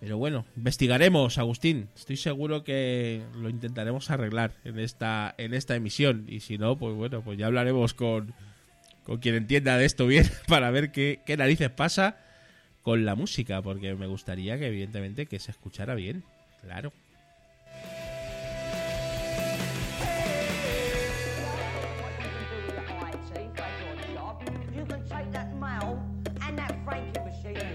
Pero 0.00 0.18
bueno, 0.18 0.44
investigaremos, 0.56 1.38
Agustín. 1.38 1.88
Estoy 1.96 2.16
seguro 2.16 2.64
que 2.64 3.22
lo 3.34 3.48
intentaremos 3.48 4.10
arreglar 4.10 4.52
en 4.64 4.78
esta 4.78 5.34
en 5.38 5.54
esta 5.54 5.74
emisión 5.74 6.26
y 6.28 6.40
si 6.40 6.58
no, 6.58 6.76
pues 6.76 6.94
bueno, 6.94 7.22
pues 7.22 7.38
ya 7.38 7.46
hablaremos 7.46 7.94
con 7.94 8.34
con 9.04 9.18
quien 9.18 9.36
entienda 9.36 9.78
de 9.78 9.84
esto 9.84 10.06
bien 10.06 10.26
para 10.48 10.70
ver 10.70 10.92
qué, 10.92 11.20
qué 11.24 11.36
narices 11.36 11.70
pasa 11.70 12.18
con 12.82 13.04
la 13.04 13.14
música, 13.14 13.62
porque 13.62 13.94
me 13.94 14.06
gustaría 14.06 14.58
que 14.58 14.68
evidentemente 14.68 15.26
que 15.26 15.38
se 15.38 15.50
escuchara 15.50 15.94
bien, 15.94 16.22
claro. 16.60 16.92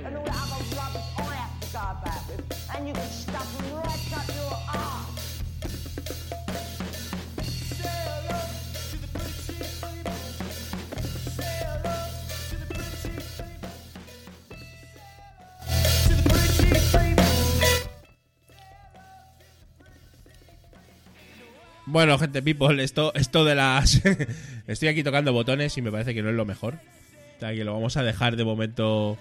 And 0.04 0.16
all 0.16 0.30
other 0.30 0.64
rubbish 0.76 1.31
About 1.72 2.04
with, 2.28 2.76
and 2.76 2.86
you 2.86 2.94
can 2.94 3.10
stuff 3.10 3.48
right 3.72 4.18
up 4.18 4.28
your. 4.36 4.52
Bueno, 21.86 22.18
gente 22.18 22.42
people, 22.42 22.82
esto, 22.82 23.14
esto 23.16 23.44
de 23.44 23.56
las... 23.56 24.02
Estoy 24.68 24.88
aquí 24.90 25.04
tocando 25.04 25.34
botones 25.34 25.78
y 25.78 25.82
me 25.82 25.92
parece 25.92 26.14
que 26.14 26.22
no 26.22 26.30
es 26.30 26.36
lo 26.36 26.46
mejor. 26.46 26.76
O 27.36 27.40
sea, 27.40 27.54
que 27.54 27.64
lo 27.64 27.74
vamos 27.74 27.98
a 27.98 28.04
dejar 28.04 28.38
de 28.38 28.46
momento 28.46 29.18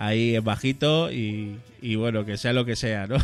ahí 0.00 0.34
en 0.34 0.42
bajito 0.42 1.12
y, 1.12 1.58
y 1.82 1.94
bueno, 1.96 2.24
que 2.24 2.38
sea 2.38 2.54
lo 2.54 2.64
que 2.64 2.74
sea, 2.74 3.06
¿no? 3.06 3.18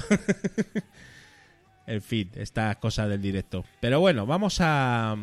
en 1.86 2.02
fin, 2.02 2.30
estas 2.34 2.76
cosas 2.76 3.08
del 3.08 3.22
directo. 3.22 3.64
Pero 3.80 3.98
bueno, 3.98 4.26
vamos 4.26 4.58
a... 4.60 5.16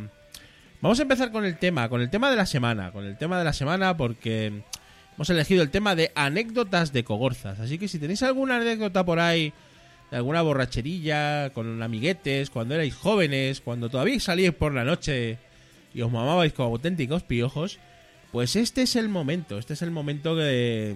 Vamos 0.81 0.99
a 0.99 1.03
empezar 1.03 1.31
con 1.31 1.45
el 1.45 1.57
tema, 1.59 1.87
con 1.87 2.01
el 2.01 2.09
tema 2.09 2.29
de 2.29 2.35
la 2.35 2.45
semana, 2.45 2.91
con 2.91 3.05
el 3.05 3.17
tema 3.17 3.37
de 3.37 3.45
la 3.45 3.53
semana 3.53 3.95
porque 3.95 4.63
hemos 5.15 5.29
elegido 5.29 5.61
el 5.61 5.69
tema 5.69 5.95
de 5.95 6.11
anécdotas 6.13 6.91
de 6.91 7.05
cogorzas. 7.05 7.59
Así 7.59 7.77
que 7.77 7.87
si 7.87 7.99
tenéis 7.99 8.23
alguna 8.23 8.57
anécdota 8.57 9.05
por 9.05 9.19
ahí 9.19 9.53
de 10.11 10.17
alguna 10.17 10.41
borracherilla 10.41 11.51
con 11.51 11.81
amiguetes, 11.81 12.49
cuando 12.49 12.73
erais 12.73 12.95
jóvenes, 12.95 13.61
cuando 13.61 13.89
todavía 13.89 14.19
salíais 14.19 14.55
por 14.55 14.73
la 14.73 14.83
noche 14.83 15.37
y 15.93 16.01
os 16.01 16.11
mamabais 16.11 16.51
como 16.51 16.69
auténticos 16.69 17.23
piojos, 17.23 17.79
pues 18.33 18.55
este 18.55 18.81
es 18.81 18.95
el 18.95 19.07
momento, 19.07 19.59
este 19.59 19.73
es 19.73 19.83
el 19.83 19.91
momento 19.91 20.35
de, 20.35 20.95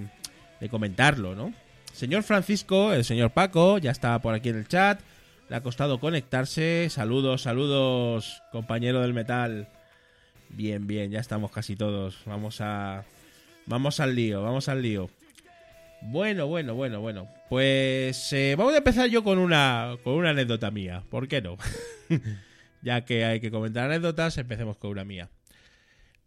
de 0.60 0.70
comentarlo, 0.70 1.36
¿no? 1.36 1.54
Señor 1.94 2.24
Francisco, 2.24 2.94
el 2.94 3.04
señor 3.04 3.32
Paco, 3.32 3.78
ya 3.78 3.92
está 3.92 4.20
por 4.20 4.34
aquí 4.34 4.50
en 4.50 4.58
el 4.58 4.68
chat, 4.68 5.00
le 5.50 5.56
ha 5.56 5.64
costado 5.64 6.00
conectarse, 6.00 6.90
saludos, 6.90 7.42
saludos, 7.44 8.44
compañero 8.52 9.02
del 9.02 9.14
metal. 9.14 9.68
Bien, 10.50 10.86
bien, 10.88 11.12
ya 11.12 11.20
estamos 11.20 11.52
casi 11.52 11.76
todos, 11.76 12.20
vamos 12.26 12.62
a... 12.62 13.04
Vamos 13.66 14.00
al 14.00 14.16
lío, 14.16 14.44
vamos 14.44 14.70
al 14.70 14.82
lío. 14.82 15.10
Bueno, 16.02 16.48
bueno, 16.48 16.74
bueno, 16.76 17.02
bueno. 17.02 17.28
Pues 17.50 18.32
eh, 18.32 18.56
vamos 18.58 18.74
a 18.74 18.78
empezar 18.78 19.10
yo 19.10 19.24
con 19.24 19.40
una, 19.40 19.98
con 20.04 20.14
una 20.14 20.30
anécdota 20.30 20.72
mía. 20.72 21.04
¿Por 21.10 21.28
qué 21.28 21.42
no? 21.42 21.58
ya 22.82 23.04
que 23.04 23.26
hay 23.26 23.42
que 23.42 23.52
comentar 23.52 23.86
anécdotas, 23.86 24.38
empecemos 24.38 24.78
con 24.78 24.92
una 24.92 25.04
mía. 25.04 25.30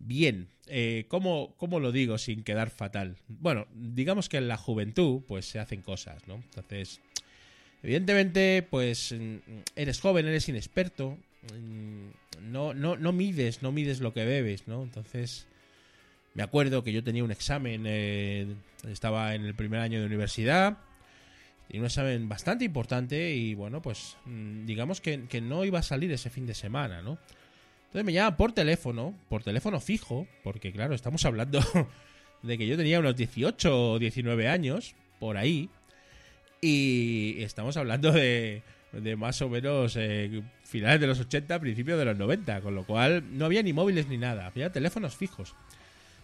Bien, 0.00 0.48
eh, 0.66 1.04
¿cómo, 1.08 1.54
¿cómo 1.58 1.78
lo 1.78 1.92
digo 1.92 2.16
sin 2.16 2.42
quedar 2.42 2.70
fatal? 2.70 3.16
Bueno, 3.28 3.66
digamos 3.74 4.30
que 4.30 4.38
en 4.38 4.48
la 4.48 4.56
juventud 4.56 5.22
pues 5.28 5.44
se 5.44 5.58
hacen 5.58 5.82
cosas, 5.82 6.26
¿no? 6.26 6.36
Entonces, 6.36 7.00
evidentemente, 7.82 8.66
pues 8.68 9.12
mm, 9.12 9.36
eres 9.76 10.00
joven, 10.00 10.26
eres 10.26 10.48
inexperto, 10.48 11.18
mm, 11.54 12.50
no, 12.50 12.72
no, 12.72 12.96
no 12.96 13.12
mides, 13.12 13.62
no 13.62 13.72
mides 13.72 14.00
lo 14.00 14.14
que 14.14 14.24
bebes, 14.24 14.66
¿no? 14.66 14.82
Entonces, 14.82 15.46
me 16.32 16.42
acuerdo 16.42 16.82
que 16.82 16.92
yo 16.92 17.04
tenía 17.04 17.22
un 17.22 17.30
examen, 17.30 17.84
eh, 17.86 18.46
estaba 18.88 19.34
en 19.34 19.44
el 19.44 19.54
primer 19.54 19.80
año 19.80 20.00
de 20.00 20.06
universidad, 20.06 20.78
y 21.68 21.78
un 21.78 21.84
examen 21.84 22.26
bastante 22.26 22.64
importante 22.64 23.34
y 23.34 23.54
bueno, 23.54 23.82
pues 23.82 24.16
mm, 24.24 24.64
digamos 24.64 25.02
que 25.02 25.40
no 25.42 25.64
iba 25.66 25.78
a 25.78 25.82
salir 25.82 26.10
ese 26.10 26.30
fin 26.30 26.46
de 26.46 26.54
semana, 26.54 27.02
¿no? 27.02 27.18
Entonces 27.90 28.04
me 28.04 28.12
llaman 28.12 28.36
por 28.36 28.52
teléfono, 28.52 29.18
por 29.28 29.42
teléfono 29.42 29.80
fijo, 29.80 30.28
porque 30.44 30.70
claro, 30.70 30.94
estamos 30.94 31.24
hablando 31.24 31.60
de 32.42 32.56
que 32.56 32.68
yo 32.68 32.76
tenía 32.76 33.00
unos 33.00 33.16
18 33.16 33.90
o 33.94 33.98
19 33.98 34.46
años, 34.46 34.94
por 35.18 35.36
ahí, 35.36 35.68
y 36.60 37.42
estamos 37.42 37.76
hablando 37.76 38.12
de, 38.12 38.62
de 38.92 39.16
más 39.16 39.42
o 39.42 39.48
menos 39.48 39.96
eh, 39.96 40.40
finales 40.62 41.00
de 41.00 41.08
los 41.08 41.18
80, 41.18 41.58
principios 41.58 41.98
de 41.98 42.04
los 42.04 42.16
90, 42.16 42.60
con 42.60 42.76
lo 42.76 42.84
cual 42.84 43.24
no 43.36 43.46
había 43.46 43.60
ni 43.64 43.72
móviles 43.72 44.06
ni 44.06 44.18
nada, 44.18 44.46
había 44.46 44.70
teléfonos 44.70 45.16
fijos. 45.16 45.56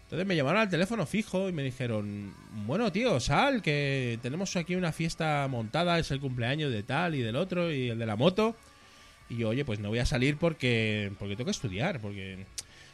Entonces 0.05 0.25
me 0.25 0.37
llamaron 0.37 0.61
al 0.61 0.69
teléfono 0.69 1.05
fijo 1.05 1.49
y 1.49 1.53
me 1.53 1.65
dijeron, 1.65 2.33
bueno 2.65 2.93
tío, 2.93 3.19
sal, 3.19 3.61
que 3.61 4.21
tenemos 4.23 4.55
aquí 4.55 4.77
una 4.77 4.93
fiesta 4.93 5.49
montada, 5.51 5.99
es 5.99 6.13
el 6.13 6.21
cumpleaños 6.21 6.71
de 6.71 6.85
tal 6.85 7.17
y 7.17 7.23
del 7.23 7.35
otro 7.35 7.73
y 7.73 7.89
el 7.89 7.99
de 7.99 8.07
la 8.07 8.15
moto. 8.15 8.55
Y 9.29 9.39
yo, 9.39 9.49
oye, 9.49 9.65
pues 9.65 9.81
no 9.81 9.89
voy 9.89 9.99
a 9.99 10.07
salir 10.07 10.37
porque, 10.37 11.12
porque 11.19 11.37
tengo 11.37 11.47
que 11.47 11.53
estudiar, 11.53 12.01
porque 12.01 12.47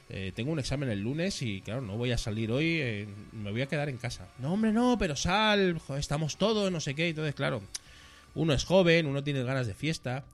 eh, 0.08 0.32
tengo 0.34 0.52
un 0.52 0.58
examen 0.58 0.88
el 0.88 1.00
lunes 1.00 1.42
y 1.42 1.60
claro, 1.60 1.80
no 1.80 1.96
voy 1.96 2.12
a 2.12 2.18
salir 2.18 2.50
hoy, 2.50 2.78
eh, 2.80 3.08
me 3.32 3.50
voy 3.50 3.62
a 3.62 3.66
quedar 3.66 3.88
en 3.88 3.98
casa. 3.98 4.28
No, 4.38 4.52
hombre, 4.54 4.72
no, 4.72 4.96
pero 4.98 5.16
sal, 5.16 5.80
estamos 5.96 6.36
todos, 6.36 6.70
no 6.72 6.80
sé 6.80 6.94
qué. 6.94 7.08
Entonces, 7.08 7.34
claro, 7.34 7.62
uno 8.34 8.52
es 8.52 8.64
joven, 8.64 9.06
uno 9.06 9.22
tiene 9.22 9.42
ganas 9.42 9.66
de 9.66 9.74
fiesta. 9.74 10.24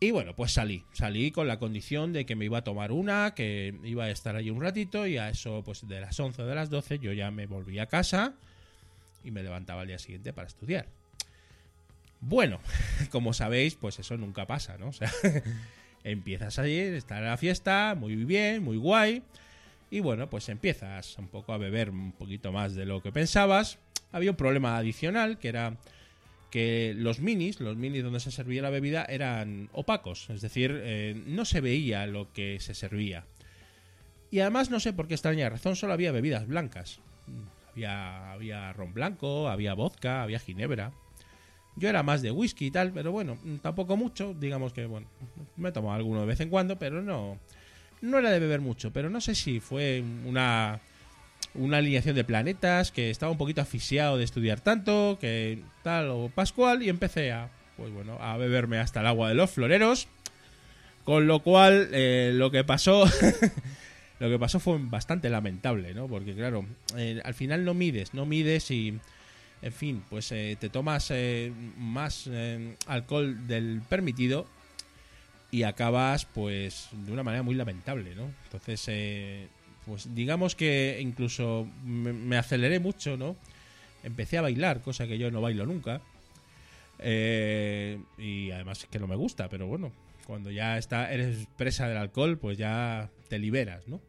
Y 0.00 0.10
bueno, 0.10 0.34
pues 0.34 0.52
salí. 0.52 0.84
Salí 0.92 1.30
con 1.30 1.46
la 1.46 1.60
condición 1.60 2.12
de 2.12 2.26
que 2.26 2.34
me 2.34 2.44
iba 2.44 2.58
a 2.58 2.64
tomar 2.64 2.90
una, 2.90 3.34
que 3.34 3.74
iba 3.84 4.04
a 4.04 4.10
estar 4.10 4.34
allí 4.34 4.50
un 4.50 4.60
ratito 4.60 5.06
y 5.06 5.16
a 5.16 5.28
eso, 5.28 5.62
pues 5.64 5.86
de 5.86 6.00
las 6.00 6.18
11 6.18 6.42
o 6.42 6.46
de 6.46 6.54
las 6.56 6.70
12 6.70 6.98
yo 6.98 7.12
ya 7.12 7.30
me 7.30 7.46
volví 7.46 7.78
a 7.78 7.86
casa 7.86 8.34
y 9.22 9.30
me 9.30 9.44
levantaba 9.44 9.82
al 9.82 9.86
día 9.86 9.98
siguiente 10.00 10.32
para 10.32 10.48
estudiar. 10.48 10.86
Bueno, 12.22 12.60
como 13.10 13.32
sabéis, 13.34 13.74
pues 13.74 13.98
eso 13.98 14.16
nunca 14.16 14.46
pasa, 14.46 14.78
¿no? 14.78 14.88
O 14.88 14.92
sea, 14.92 15.10
empiezas 16.04 16.58
a 16.58 16.68
ir, 16.68 16.94
estar 16.94 17.18
en 17.18 17.28
la 17.28 17.36
fiesta, 17.36 17.94
muy 17.98 18.14
bien, 18.14 18.62
muy 18.62 18.76
guay. 18.76 19.22
Y 19.90 20.00
bueno, 20.00 20.30
pues 20.30 20.48
empiezas 20.48 21.18
un 21.18 21.28
poco 21.28 21.52
a 21.52 21.58
beber 21.58 21.90
un 21.90 22.12
poquito 22.12 22.52
más 22.52 22.74
de 22.74 22.86
lo 22.86 23.02
que 23.02 23.12
pensabas. 23.12 23.78
Había 24.12 24.30
un 24.30 24.36
problema 24.36 24.78
adicional 24.78 25.38
que 25.38 25.48
era 25.48 25.76
que 26.50 26.94
los 26.96 27.18
minis, 27.20 27.60
los 27.60 27.76
minis 27.76 28.04
donde 28.04 28.20
se 28.20 28.30
servía 28.30 28.62
la 28.62 28.70
bebida, 28.70 29.04
eran 29.04 29.68
opacos, 29.72 30.28
es 30.30 30.42
decir, 30.42 30.80
eh, 30.84 31.20
no 31.26 31.44
se 31.46 31.62
veía 31.62 32.06
lo 32.06 32.32
que 32.32 32.60
se 32.60 32.74
servía. 32.74 33.24
Y 34.30 34.40
además, 34.40 34.70
no 34.70 34.78
sé 34.78 34.92
por 34.92 35.08
qué 35.08 35.14
extraña 35.14 35.48
razón, 35.48 35.76
solo 35.76 35.94
había 35.94 36.12
bebidas 36.12 36.46
blancas. 36.46 37.00
Había, 37.70 38.32
había 38.32 38.72
ron 38.74 38.92
blanco, 38.92 39.48
había 39.48 39.74
vodka, 39.74 40.22
había 40.22 40.38
ginebra. 40.38 40.92
Yo 41.76 41.88
era 41.88 42.02
más 42.02 42.22
de 42.22 42.30
whisky 42.30 42.66
y 42.66 42.70
tal, 42.70 42.92
pero 42.92 43.12
bueno, 43.12 43.38
tampoco 43.62 43.96
mucho. 43.96 44.34
Digamos 44.34 44.72
que, 44.72 44.86
bueno, 44.86 45.06
me 45.56 45.72
tomo 45.72 45.92
alguno 45.92 46.20
de 46.20 46.26
vez 46.26 46.40
en 46.40 46.50
cuando, 46.50 46.78
pero 46.78 47.02
no, 47.02 47.38
no 48.02 48.18
era 48.18 48.30
de 48.30 48.38
beber 48.38 48.60
mucho. 48.60 48.92
Pero 48.92 49.08
no 49.08 49.20
sé 49.20 49.34
si 49.34 49.60
fue 49.60 50.04
una, 50.26 50.80
una 51.54 51.78
alineación 51.78 52.14
de 52.14 52.24
planetas, 52.24 52.92
que 52.92 53.10
estaba 53.10 53.32
un 53.32 53.38
poquito 53.38 53.62
asfixiado 53.62 54.18
de 54.18 54.24
estudiar 54.24 54.60
tanto, 54.60 55.18
que 55.20 55.62
tal 55.82 56.10
o 56.10 56.28
pascual, 56.28 56.82
y 56.82 56.90
empecé 56.90 57.32
a, 57.32 57.48
pues 57.76 57.90
bueno, 57.90 58.18
a 58.20 58.36
beberme 58.36 58.78
hasta 58.78 59.00
el 59.00 59.06
agua 59.06 59.28
de 59.28 59.34
los 59.34 59.50
floreros. 59.50 60.08
Con 61.04 61.26
lo 61.26 61.40
cual, 61.40 61.88
eh, 61.92 62.32
lo 62.34 62.50
que 62.50 62.64
pasó, 62.64 63.04
lo 64.20 64.28
que 64.28 64.38
pasó 64.38 64.60
fue 64.60 64.76
bastante 64.78 65.30
lamentable, 65.30 65.94
¿no? 65.94 66.06
Porque 66.06 66.34
claro, 66.34 66.66
eh, 66.96 67.20
al 67.24 67.34
final 67.34 67.64
no 67.64 67.74
mides, 67.74 68.14
no 68.14 68.24
mides 68.24 68.70
y, 68.70 69.00
en 69.62 69.72
fin, 69.72 70.02
pues 70.10 70.30
eh, 70.32 70.56
te 70.58 70.68
tomas 70.68 71.10
eh, 71.12 71.52
más 71.78 72.28
eh, 72.30 72.76
alcohol 72.86 73.46
del 73.46 73.80
permitido 73.88 74.46
y 75.52 75.62
acabas, 75.62 76.24
pues, 76.26 76.88
de 76.90 77.12
una 77.12 77.22
manera 77.22 77.44
muy 77.44 77.54
lamentable, 77.54 78.14
¿no? 78.16 78.32
Entonces, 78.44 78.84
eh, 78.88 79.46
pues 79.86 80.12
digamos 80.14 80.56
que 80.56 80.98
incluso 81.00 81.68
me, 81.84 82.36
aceleré 82.36 82.80
mucho, 82.80 83.16
¿no? 83.16 83.36
Empecé 84.02 84.38
a 84.38 84.42
bailar, 84.42 84.80
cosa 84.80 85.06
que 85.06 85.18
yo 85.18 85.30
no 85.30 85.40
bailo 85.40 85.64
nunca. 85.64 86.00
Y 86.98 88.50
además 88.50 88.80
es 88.80 88.86
que 88.86 88.98
no 88.98 89.06
me 89.06 89.16
gusta, 89.16 89.48
pero 89.48 89.66
bueno, 89.66 89.92
cuando 90.26 90.50
ya 90.50 90.78
está, 90.78 91.12
eres 91.12 91.46
presa 91.56 91.88
del 91.88 91.98
alcohol, 91.98 92.38
pues 92.38 92.58
ya 92.58 93.10
te 93.28 93.38
liberas, 93.38 93.86
¿no? 93.86 94.00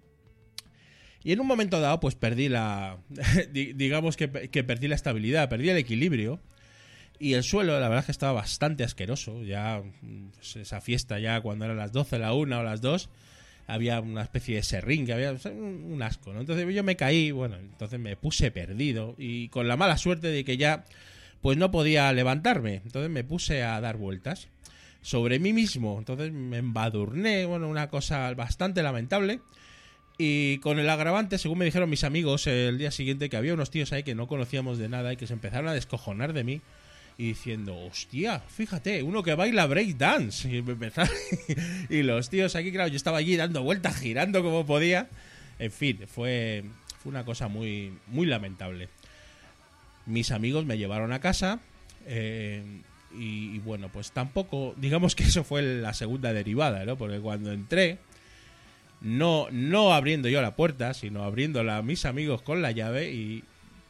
Y 1.24 1.32
en 1.32 1.40
un 1.40 1.48
momento 1.48 1.80
dado, 1.80 2.00
pues 2.00 2.16
perdí 2.16 2.50
la. 2.50 2.98
di- 3.52 3.74
digamos 3.74 4.18
que, 4.18 4.30
que 4.50 4.64
perdí 4.64 4.88
la 4.88 4.96
estabilidad, 4.96 5.50
perdí 5.50 5.70
el 5.70 5.78
equilibrio. 5.78 6.40
Y 7.20 7.34
el 7.36 7.44
suelo, 7.44 7.80
la 7.80 7.88
verdad 7.88 8.06
que 8.06 8.12
estaba 8.12 8.34
bastante 8.34 8.84
asqueroso. 8.84 9.44
Ya, 9.44 9.82
pues, 10.36 10.56
esa 10.58 10.82
fiesta, 10.82 11.20
ya 11.20 11.40
cuando 11.42 11.66
eran 11.66 11.78
las 11.78 11.92
12, 11.94 12.20
la 12.20 12.34
1 12.34 12.60
o 12.60 12.64
las 12.64 12.82
2, 12.82 13.10
había 13.68 14.02
una 14.02 14.24
especie 14.24 14.56
de 14.58 14.64
serrín, 14.64 15.06
que 15.06 15.14
había 15.14 15.32
un 15.32 16.02
asco, 16.04 16.34
¿no? 16.34 16.42
Entonces 16.42 16.68
yo 16.76 16.84
me 16.84 16.98
caí, 16.98 17.32
bueno, 17.32 17.56
entonces 17.56 18.00
me 18.00 18.18
puse 18.18 18.52
perdido. 18.52 19.16
Y 19.18 19.48
con 19.50 19.68
la 19.70 19.78
mala 19.78 19.98
suerte 19.98 20.28
de 20.28 20.44
que 20.44 20.58
ya, 20.58 20.84
pues 21.42 21.58
no 21.58 21.72
podía 21.72 22.12
levantarme. 22.12 22.82
Entonces 22.84 23.10
me 23.10 23.24
puse 23.24 23.64
a 23.64 23.80
dar 23.80 23.96
vueltas 23.96 24.50
sobre 25.02 25.40
mí 25.40 25.54
mismo. 25.54 25.98
Entonces 26.00 26.34
me 26.34 26.58
embadurné, 26.58 27.46
bueno, 27.46 27.70
una 27.70 27.88
cosa 27.90 28.34
bastante 28.34 28.84
lamentable. 28.84 29.40
Y 30.18 30.60
con 30.60 30.78
el 30.80 30.90
agravante, 30.90 31.38
según 31.38 31.58
me 31.60 31.66
dijeron 31.66 31.90
mis 31.90 32.04
amigos 32.04 32.46
el 32.48 32.78
día 32.78 32.92
siguiente, 32.92 33.30
que 33.30 33.38
había 33.38 33.54
unos 33.54 33.72
tíos 33.72 33.92
ahí 33.94 34.04
que 34.04 34.14
no 34.16 34.28
conocíamos 34.28 34.78
de 34.78 34.88
nada 34.90 35.12
y 35.14 35.18
que 35.18 35.26
se 35.28 35.34
empezaron 35.34 35.68
a 35.68 35.74
descojonar 35.74 36.34
de 36.34 36.44
mí. 36.44 36.62
Y 37.18 37.28
diciendo, 37.28 37.78
hostia, 37.78 38.40
fíjate, 38.40 39.04
uno 39.04 39.22
que 39.24 39.36
baila 39.36 39.66
breakdance. 39.68 40.48
Y, 40.50 40.62
me 40.62 40.74
empezaron- 40.74 41.14
y 41.90 42.02
los 42.04 42.30
tíos 42.30 42.56
aquí, 42.56 42.72
claro, 42.72 42.90
yo 42.90 42.96
estaba 42.96 43.18
allí 43.18 43.36
dando 43.36 43.62
vueltas, 43.64 44.00
girando 44.00 44.42
como 44.44 44.66
podía. 44.66 45.10
En 45.60 45.72
fin, 45.72 46.00
fue, 46.08 46.64
fue 47.02 47.12
una 47.12 47.24
cosa 47.26 47.48
muy, 47.48 47.94
muy 48.08 48.26
lamentable. 48.26 48.90
Mis 50.06 50.32
amigos 50.32 50.66
me 50.66 50.78
llevaron 50.78 51.14
a 51.14 51.20
casa. 51.20 51.60
eh, 52.06 52.64
y, 53.16 53.56
y 53.56 53.60
bueno, 53.60 53.90
pues 53.94 54.12
tampoco, 54.12 54.74
digamos 54.78 55.14
que 55.16 55.24
eso 55.24 55.44
fue 55.44 55.62
la 55.62 55.94
segunda 55.94 56.34
derivada, 56.34 56.84
¿no? 56.84 56.98
Porque 56.98 57.20
cuando 57.20 57.52
entré, 57.52 58.00
no, 59.04 59.48
no 59.52 59.94
abriendo 59.94 60.30
yo 60.30 60.42
la 60.42 60.56
puerta, 60.56 60.94
sino 60.94 61.24
abriéndola 61.24 61.78
a 61.78 61.82
mis 61.84 62.06
amigos 62.06 62.42
con 62.42 62.62
la 62.62 62.72
llave 62.72 63.12
y 63.12 63.44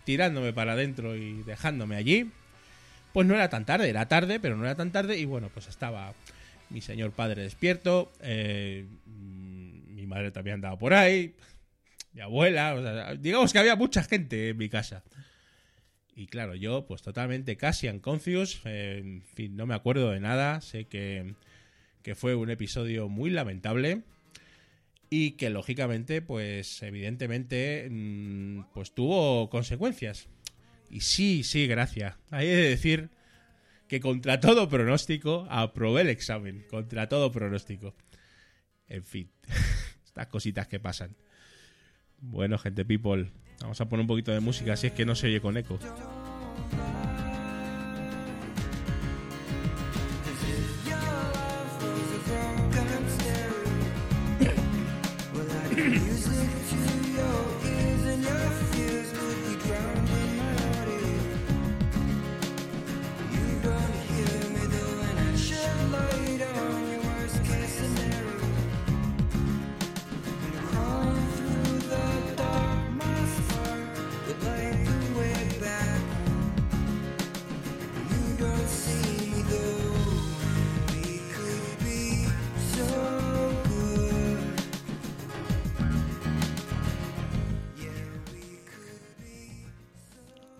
tirándome 0.05 0.51
para 0.53 0.73
adentro 0.73 1.15
y 1.15 1.43
dejándome 1.43 1.95
allí, 1.95 2.31
pues 3.13 3.27
no 3.27 3.35
era 3.35 3.49
tan 3.49 3.63
tarde, 3.63 3.89
era 3.89 4.07
tarde, 4.07 4.39
pero 4.39 4.57
no 4.57 4.65
era 4.65 4.75
tan 4.75 4.91
tarde 4.91 5.17
y 5.19 5.25
bueno, 5.25 5.49
pues 5.53 5.67
estaba 5.67 6.13
mi 6.71 6.81
señor 6.81 7.11
padre 7.11 7.43
despierto, 7.43 8.11
eh, 8.21 8.87
mi 9.05 10.07
madre 10.07 10.31
también 10.31 10.55
andaba 10.55 10.79
por 10.79 10.95
ahí, 10.95 11.35
mi 12.13 12.21
abuela, 12.21 13.15
digamos 13.19 13.53
que 13.53 13.59
había 13.59 13.75
mucha 13.75 14.03
gente 14.03 14.49
en 14.49 14.57
mi 14.57 14.67
casa. 14.67 15.03
Y 16.15 16.25
claro, 16.25 16.55
yo 16.55 16.87
pues 16.87 17.03
totalmente 17.03 17.55
casi 17.55 17.87
unconscious, 17.87 18.61
eh, 18.65 18.97
en 19.03 19.21
fin, 19.21 19.55
no 19.55 19.67
me 19.67 19.75
acuerdo 19.75 20.09
de 20.09 20.19
nada, 20.19 20.59
sé 20.61 20.85
que, 20.85 21.35
que 22.01 22.15
fue 22.15 22.33
un 22.33 22.49
episodio 22.49 23.09
muy 23.09 23.29
lamentable 23.29 24.01
y 25.15 25.33
que 25.33 25.51
lógicamente, 25.51 26.23
pues 26.23 26.81
evidentemente, 26.81 27.87
mm, 27.87 28.71
pues 28.73 28.95
tuvo 28.95 29.47
consecuencias. 29.47 30.27
Y 30.89 31.01
sí, 31.01 31.43
sí, 31.43 31.67
gracias. 31.67 32.15
Hay 32.31 32.47
de 32.47 32.69
decir 32.69 33.11
que 33.87 33.99
contra 33.99 34.39
todo 34.39 34.67
pronóstico 34.69 35.45
aprobé 35.51 36.01
el 36.01 36.09
examen, 36.09 36.65
contra 36.67 37.09
todo 37.09 37.31
pronóstico. 37.31 37.93
En 38.87 39.05
fin, 39.05 39.29
estas 40.03 40.25
cositas 40.29 40.67
que 40.67 40.79
pasan. 40.79 41.15
Bueno, 42.17 42.57
gente 42.57 42.83
people, 42.83 43.29
vamos 43.61 43.79
a 43.81 43.87
poner 43.87 44.01
un 44.01 44.07
poquito 44.07 44.31
de 44.31 44.39
música, 44.39 44.75
si 44.75 44.87
es 44.87 44.93
que 44.93 45.05
no 45.05 45.13
se 45.13 45.27
oye 45.27 45.41
con 45.41 45.57
eco. 45.57 45.77
music. 55.89 56.62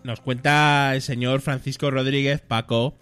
Nos 0.04 0.20
cuenta 0.20 0.94
el 0.96 1.02
señor 1.02 1.40
Francisco 1.40 1.90
Rodríguez 1.90 2.42
Paco 2.42 2.98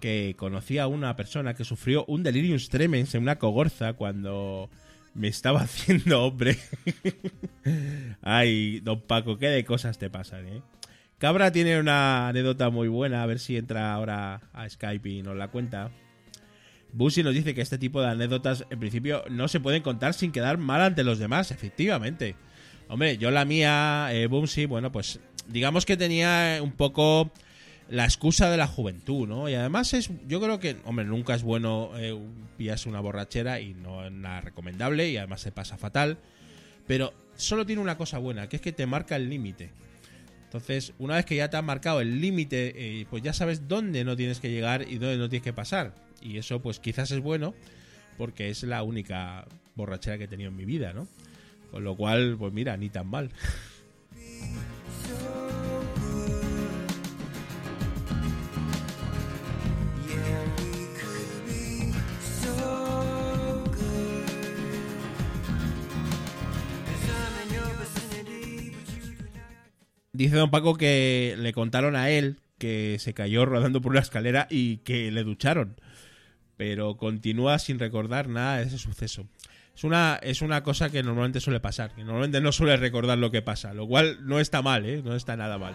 que 0.00 0.34
conocía 0.38 0.84
a 0.84 0.86
una 0.86 1.14
persona 1.14 1.54
que 1.54 1.64
sufrió 1.64 2.04
un 2.06 2.22
delirium 2.22 2.58
tremens 2.70 3.14
en 3.14 3.22
una 3.22 3.38
cogorza 3.38 3.92
cuando 3.92 4.70
me 5.12 5.28
estaba 5.28 5.60
haciendo 5.62 6.24
hombre. 6.24 6.56
Ay, 8.22 8.80
don 8.80 9.02
Paco, 9.02 9.36
qué 9.38 9.48
de 9.48 9.64
cosas 9.64 9.98
te 9.98 10.08
pasan, 10.08 10.48
¿eh? 10.48 10.62
Cabra 11.18 11.50
tiene 11.50 11.80
una 11.80 12.28
anécdota 12.28 12.70
muy 12.70 12.86
buena, 12.88 13.22
a 13.22 13.26
ver 13.26 13.40
si 13.40 13.56
entra 13.56 13.92
ahora 13.92 14.40
a 14.52 14.68
Skype 14.68 15.08
y 15.08 15.22
nos 15.22 15.36
la 15.36 15.48
cuenta. 15.48 15.90
Busi 16.92 17.22
nos 17.22 17.34
dice 17.34 17.54
que 17.54 17.60
este 17.60 17.76
tipo 17.76 18.00
de 18.00 18.08
anécdotas 18.08 18.64
en 18.70 18.78
principio 18.78 19.24
no 19.28 19.48
se 19.48 19.60
pueden 19.60 19.82
contar 19.82 20.14
sin 20.14 20.32
quedar 20.32 20.58
mal 20.58 20.80
ante 20.80 21.04
los 21.04 21.18
demás, 21.18 21.50
efectivamente. 21.50 22.36
Hombre, 22.88 23.18
yo 23.18 23.30
la 23.32 23.44
mía, 23.44 24.08
eh, 24.12 24.28
bueno, 24.28 24.92
pues 24.92 25.20
digamos 25.48 25.84
que 25.84 25.96
tenía 25.96 26.60
un 26.62 26.72
poco 26.72 27.32
la 27.88 28.04
excusa 28.04 28.50
de 28.50 28.56
la 28.56 28.66
juventud, 28.66 29.26
¿no? 29.26 29.48
Y 29.48 29.54
además 29.54 29.94
es, 29.94 30.10
yo 30.26 30.40
creo 30.40 30.60
que, 30.60 30.76
hombre, 30.84 31.06
nunca 31.06 31.34
es 31.34 31.42
bueno 31.42 31.90
eh, 31.96 32.16
pillarse 32.56 32.88
una 32.88 33.00
borrachera 33.00 33.60
y 33.60 33.74
no 33.74 34.04
es 34.04 34.12
nada 34.12 34.42
recomendable 34.42 35.08
y 35.08 35.16
además 35.16 35.40
se 35.40 35.52
pasa 35.52 35.78
fatal, 35.78 36.18
pero 36.86 37.14
solo 37.36 37.64
tiene 37.64 37.80
una 37.80 37.96
cosa 37.96 38.18
buena, 38.18 38.48
que 38.48 38.56
es 38.56 38.62
que 38.62 38.72
te 38.72 38.86
marca 38.86 39.16
el 39.16 39.30
límite. 39.30 39.70
Entonces, 40.44 40.92
una 40.98 41.16
vez 41.16 41.26
que 41.26 41.36
ya 41.36 41.50
te 41.50 41.56
has 41.56 41.64
marcado 41.64 42.00
el 42.00 42.20
límite, 42.20 42.72
eh, 42.76 43.06
pues 43.10 43.22
ya 43.22 43.32
sabes 43.32 43.68
dónde 43.68 44.04
no 44.04 44.16
tienes 44.16 44.40
que 44.40 44.50
llegar 44.50 44.86
y 44.88 44.98
dónde 44.98 45.18
no 45.18 45.28
tienes 45.28 45.44
que 45.44 45.52
pasar. 45.52 45.94
Y 46.22 46.38
eso, 46.38 46.60
pues 46.60 46.80
quizás 46.80 47.10
es 47.10 47.20
bueno, 47.20 47.54
porque 48.16 48.48
es 48.48 48.62
la 48.62 48.82
única 48.82 49.46
borrachera 49.76 50.18
que 50.18 50.24
he 50.24 50.28
tenido 50.28 50.50
en 50.50 50.56
mi 50.56 50.64
vida, 50.64 50.92
¿no? 50.92 51.06
Con 51.70 51.84
lo 51.84 51.96
cual, 51.96 52.36
pues 52.38 52.52
mira, 52.52 52.76
ni 52.76 52.88
tan 52.88 53.08
mal. 53.08 53.30
Dice 70.18 70.34
don 70.34 70.50
Paco 70.50 70.74
que 70.74 71.36
le 71.38 71.52
contaron 71.52 71.94
a 71.94 72.10
él 72.10 72.40
que 72.58 72.96
se 72.98 73.14
cayó 73.14 73.46
rodando 73.46 73.80
por 73.80 73.92
una 73.92 74.00
escalera 74.00 74.48
y 74.50 74.78
que 74.78 75.12
le 75.12 75.22
ducharon. 75.22 75.76
Pero 76.56 76.96
continúa 76.96 77.60
sin 77.60 77.78
recordar 77.78 78.28
nada 78.28 78.56
de 78.56 78.64
ese 78.64 78.78
suceso. 78.78 79.28
Es 79.76 79.84
una, 79.84 80.18
es 80.20 80.42
una 80.42 80.64
cosa 80.64 80.90
que 80.90 81.04
normalmente 81.04 81.38
suele 81.38 81.60
pasar. 81.60 81.94
Que 81.94 82.02
normalmente 82.02 82.40
no 82.40 82.50
suele 82.50 82.76
recordar 82.76 83.16
lo 83.16 83.30
que 83.30 83.42
pasa. 83.42 83.72
Lo 83.74 83.86
cual 83.86 84.26
no 84.26 84.40
está 84.40 84.60
mal, 84.60 84.86
¿eh? 84.86 85.02
No 85.04 85.14
está 85.14 85.36
nada 85.36 85.56
mal. 85.56 85.74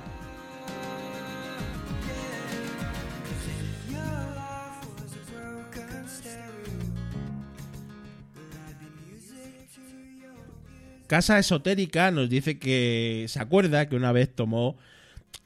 Casa 11.08 11.40
Esotérica 11.40 12.12
nos 12.12 12.30
dice 12.30 12.58
que 12.58 13.26
se 13.28 13.40
acuerda 13.40 13.88
que 13.88 13.96
una 13.96 14.12
vez 14.12 14.30
tomó 14.34 14.78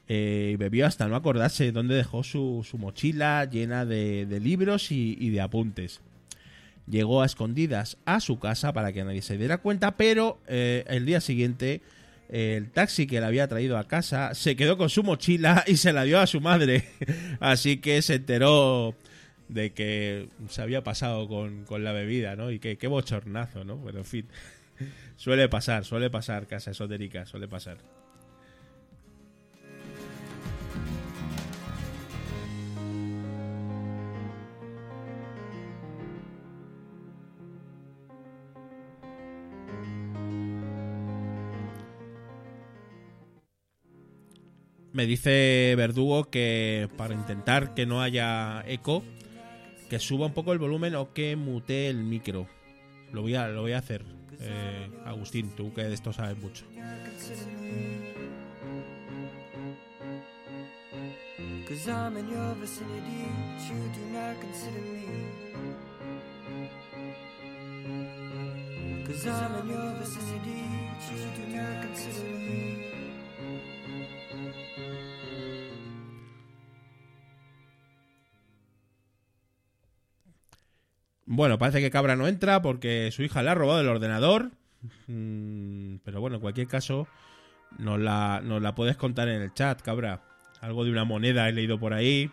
eh, 0.08 0.52
y 0.54 0.56
bebió 0.56 0.86
hasta 0.86 1.08
no 1.08 1.16
acordarse 1.16 1.72
dónde 1.72 1.94
dejó 1.94 2.22
su, 2.24 2.66
su 2.68 2.78
mochila 2.78 3.44
llena 3.44 3.84
de, 3.84 4.26
de 4.26 4.40
libros 4.40 4.90
y, 4.90 5.16
y 5.20 5.30
de 5.30 5.40
apuntes. 5.40 6.00
Llegó 6.88 7.22
a 7.22 7.26
escondidas 7.26 7.98
a 8.06 8.20
su 8.20 8.38
casa 8.38 8.72
para 8.72 8.92
que 8.92 9.04
nadie 9.04 9.20
se 9.20 9.36
diera 9.36 9.58
cuenta, 9.58 9.96
pero 9.96 10.38
eh, 10.46 10.84
el 10.88 11.04
día 11.04 11.20
siguiente 11.20 11.82
el 12.30 12.70
taxi 12.70 13.06
que 13.06 13.20
le 13.20 13.26
había 13.26 13.48
traído 13.48 13.78
a 13.78 13.88
casa 13.88 14.34
se 14.34 14.54
quedó 14.54 14.76
con 14.76 14.90
su 14.90 15.02
mochila 15.02 15.64
y 15.66 15.76
se 15.78 15.92
la 15.92 16.04
dio 16.04 16.20
a 16.20 16.26
su 16.26 16.40
madre. 16.40 16.84
Así 17.40 17.78
que 17.78 18.00
se 18.02 18.16
enteró 18.16 18.94
de 19.48 19.72
que 19.72 20.28
se 20.48 20.60
había 20.60 20.84
pasado 20.84 21.26
con, 21.26 21.64
con 21.64 21.84
la 21.84 21.92
bebida, 21.92 22.36
¿no? 22.36 22.50
Y 22.50 22.58
que 22.58 22.86
bochornazo, 22.86 23.64
¿no? 23.64 23.82
Pero 23.82 23.98
en 23.98 24.04
fin, 24.04 24.26
suele 25.16 25.48
pasar, 25.48 25.84
suele 25.84 26.10
pasar, 26.10 26.46
casa 26.46 26.70
esotérica, 26.70 27.26
suele 27.26 27.48
pasar. 27.48 27.78
Me 44.98 45.06
dice 45.06 45.74
Verdugo 45.76 46.28
que 46.28 46.88
para 46.96 47.14
intentar 47.14 47.72
que 47.72 47.86
no 47.86 48.02
haya 48.02 48.64
eco, 48.66 49.04
que 49.88 50.00
suba 50.00 50.26
un 50.26 50.32
poco 50.32 50.52
el 50.52 50.58
volumen 50.58 50.96
o 50.96 51.12
que 51.12 51.36
mute 51.36 51.88
el 51.88 51.98
micro. 51.98 52.48
Lo 53.12 53.22
voy 53.22 53.36
a, 53.36 53.46
lo 53.46 53.62
voy 53.62 53.74
a 53.74 53.78
hacer. 53.78 54.17
Eh, 54.40 54.88
Agustín, 55.04 55.50
tú 55.56 55.72
que 55.72 55.82
de 55.82 55.94
esto 55.94 56.12
sabes 56.12 56.38
mucho. 56.38 56.64
Cause 61.68 61.86
I'm 61.88 62.16
in 62.16 62.28
your 62.28 62.54
vicinity, 62.54 63.28
you 63.68 63.90
do 63.94 64.00
not 64.10 64.40
consider 64.40 64.80
me. 64.80 65.04
Cause 69.06 69.26
I'm 69.26 69.54
in 69.60 69.68
your 69.68 69.92
vicinity, 70.00 70.64
you 71.12 71.18
do 71.36 71.56
not 71.56 71.82
consider 71.82 72.38
me. 72.38 72.97
Bueno, 81.38 81.56
parece 81.56 81.80
que 81.80 81.92
Cabra 81.92 82.16
no 82.16 82.26
entra 82.26 82.62
porque 82.62 83.10
su 83.12 83.22
hija 83.22 83.44
le 83.44 83.50
ha 83.50 83.54
robado 83.54 83.80
el 83.80 83.86
ordenador. 83.86 84.50
Mm, 85.06 85.98
pero 86.02 86.20
bueno, 86.20 86.34
en 86.34 86.42
cualquier 86.42 86.66
caso, 86.66 87.06
nos 87.78 88.00
la, 88.00 88.42
la 88.42 88.74
puedes 88.74 88.96
contar 88.96 89.28
en 89.28 89.42
el 89.42 89.54
chat, 89.54 89.80
Cabra. 89.80 90.20
Algo 90.60 90.84
de 90.84 90.90
una 90.90 91.04
moneda 91.04 91.48
he 91.48 91.52
leído 91.52 91.78
por 91.78 91.94
ahí. 91.94 92.32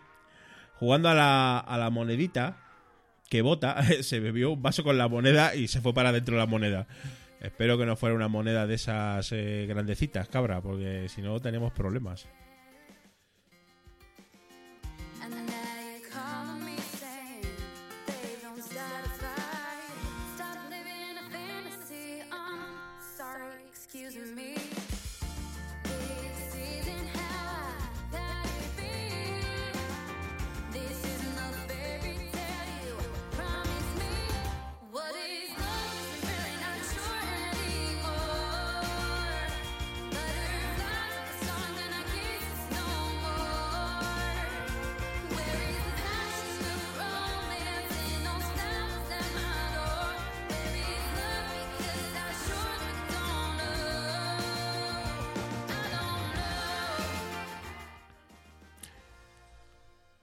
Jugando 0.79 1.09
a 1.09 1.13
la, 1.13 1.59
a 1.59 1.77
la 1.77 1.91
monedita 1.91 2.57
que 3.29 3.43
bota, 3.43 3.83
se 4.01 4.19
bebió 4.19 4.49
un 4.53 4.63
vaso 4.63 4.83
con 4.83 4.97
la 4.97 5.07
moneda 5.07 5.53
y 5.53 5.67
se 5.67 5.81
fue 5.81 5.93
para 5.93 6.11
dentro 6.11 6.33
de 6.33 6.39
la 6.39 6.47
moneda. 6.47 6.87
Espero 7.41 7.77
que 7.77 7.85
no 7.85 7.95
fuera 7.95 8.15
una 8.15 8.27
moneda 8.27 8.65
de 8.65 8.73
esas 8.73 9.31
eh, 9.33 9.67
grandecitas, 9.69 10.29
Cabra, 10.29 10.61
porque 10.61 11.09
si 11.09 11.21
no 11.21 11.39
tenemos 11.39 11.71
problemas. 11.73 12.27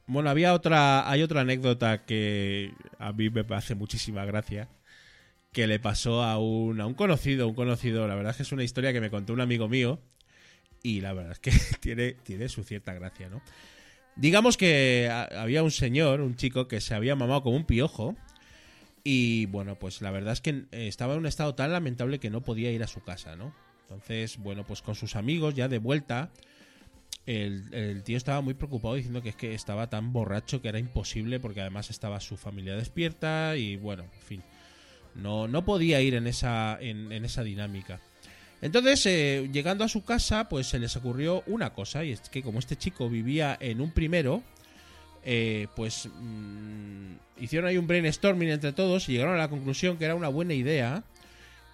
Bueno, 0.06 0.30
había 0.30 0.52
otra, 0.52 1.08
hay 1.08 1.22
otra 1.22 1.42
anécdota 1.42 2.04
que 2.04 2.72
a 2.98 3.12
mí 3.12 3.30
me 3.30 3.44
hace 3.54 3.74
muchísima 3.74 4.24
gracia, 4.24 4.68
que 5.52 5.66
le 5.66 5.78
pasó 5.78 6.22
a 6.22 6.38
un, 6.38 6.80
a 6.80 6.86
un 6.86 6.94
conocido, 6.94 7.48
un 7.48 7.54
conocido, 7.54 8.08
la 8.08 8.14
verdad 8.14 8.30
es 8.30 8.38
que 8.38 8.42
es 8.42 8.52
una 8.52 8.64
historia 8.64 8.92
que 8.92 9.00
me 9.00 9.10
contó 9.10 9.32
un 9.32 9.40
amigo 9.40 9.68
mío, 9.68 10.00
y 10.82 11.00
la 11.00 11.12
verdad 11.12 11.32
es 11.32 11.38
que 11.38 11.52
tiene, 11.80 12.12
tiene 12.12 12.48
su 12.48 12.64
cierta 12.64 12.94
gracia, 12.94 13.28
¿no? 13.28 13.42
Digamos 14.16 14.56
que 14.56 15.08
había 15.10 15.62
un 15.62 15.70
señor, 15.70 16.20
un 16.20 16.36
chico, 16.36 16.68
que 16.68 16.80
se 16.80 16.94
había 16.94 17.16
mamado 17.16 17.42
como 17.42 17.56
un 17.56 17.64
piojo, 17.64 18.16
y 19.04 19.46
bueno, 19.46 19.78
pues 19.78 20.00
la 20.00 20.10
verdad 20.10 20.32
es 20.32 20.40
que 20.40 20.50
eh, 20.70 20.88
estaba 20.88 21.14
en 21.14 21.20
un 21.20 21.26
estado 21.26 21.54
tan 21.54 21.72
lamentable 21.72 22.18
que 22.18 22.30
no 22.30 22.42
podía 22.42 22.70
ir 22.70 22.82
a 22.82 22.86
su 22.86 23.02
casa, 23.02 23.36
¿no? 23.36 23.54
Entonces, 23.82 24.38
bueno, 24.38 24.64
pues 24.64 24.82
con 24.82 24.94
sus 24.94 25.16
amigos 25.16 25.54
ya 25.54 25.68
de 25.68 25.78
vuelta, 25.78 26.30
el, 27.26 28.02
tío 28.04 28.16
estaba 28.16 28.40
muy 28.40 28.54
preocupado 28.54 28.94
diciendo 28.94 29.22
que 29.22 29.30
es 29.30 29.36
que 29.36 29.54
estaba 29.54 29.88
tan 29.88 30.12
borracho 30.12 30.60
que 30.60 30.68
era 30.68 30.78
imposible 30.78 31.40
porque 31.40 31.60
además 31.60 31.90
estaba 31.90 32.20
su 32.20 32.36
familia 32.36 32.76
despierta 32.76 33.56
y 33.56 33.76
bueno, 33.76 34.04
en 34.04 34.26
fin, 34.26 34.42
no, 35.14 35.48
no 35.48 35.64
podía 35.64 36.00
ir 36.00 36.14
en 36.14 36.26
esa, 36.26 36.78
en, 36.80 37.12
en 37.12 37.24
esa 37.24 37.42
dinámica. 37.42 38.00
Entonces, 38.60 39.04
eh, 39.06 39.48
llegando 39.52 39.84
a 39.84 39.88
su 39.88 40.04
casa, 40.04 40.48
pues 40.48 40.68
se 40.68 40.78
les 40.78 40.96
ocurrió 40.96 41.42
una 41.46 41.74
cosa 41.74 42.04
y 42.04 42.12
es 42.12 42.20
que 42.28 42.42
como 42.42 42.60
este 42.60 42.76
chico 42.76 43.08
vivía 43.08 43.56
en 43.60 43.80
un 43.80 43.90
primero, 43.90 44.42
eh, 45.24 45.68
pues 45.76 46.08
mm, 46.12 47.12
hicieron 47.40 47.68
ahí 47.68 47.76
un 47.76 47.86
brainstorming 47.86 48.48
entre 48.48 48.72
todos 48.72 49.08
y 49.08 49.12
llegaron 49.12 49.34
a 49.34 49.38
la 49.38 49.48
conclusión 49.48 49.96
que 49.96 50.04
era 50.04 50.16
una 50.16 50.28
buena 50.28 50.52
idea 50.54 51.04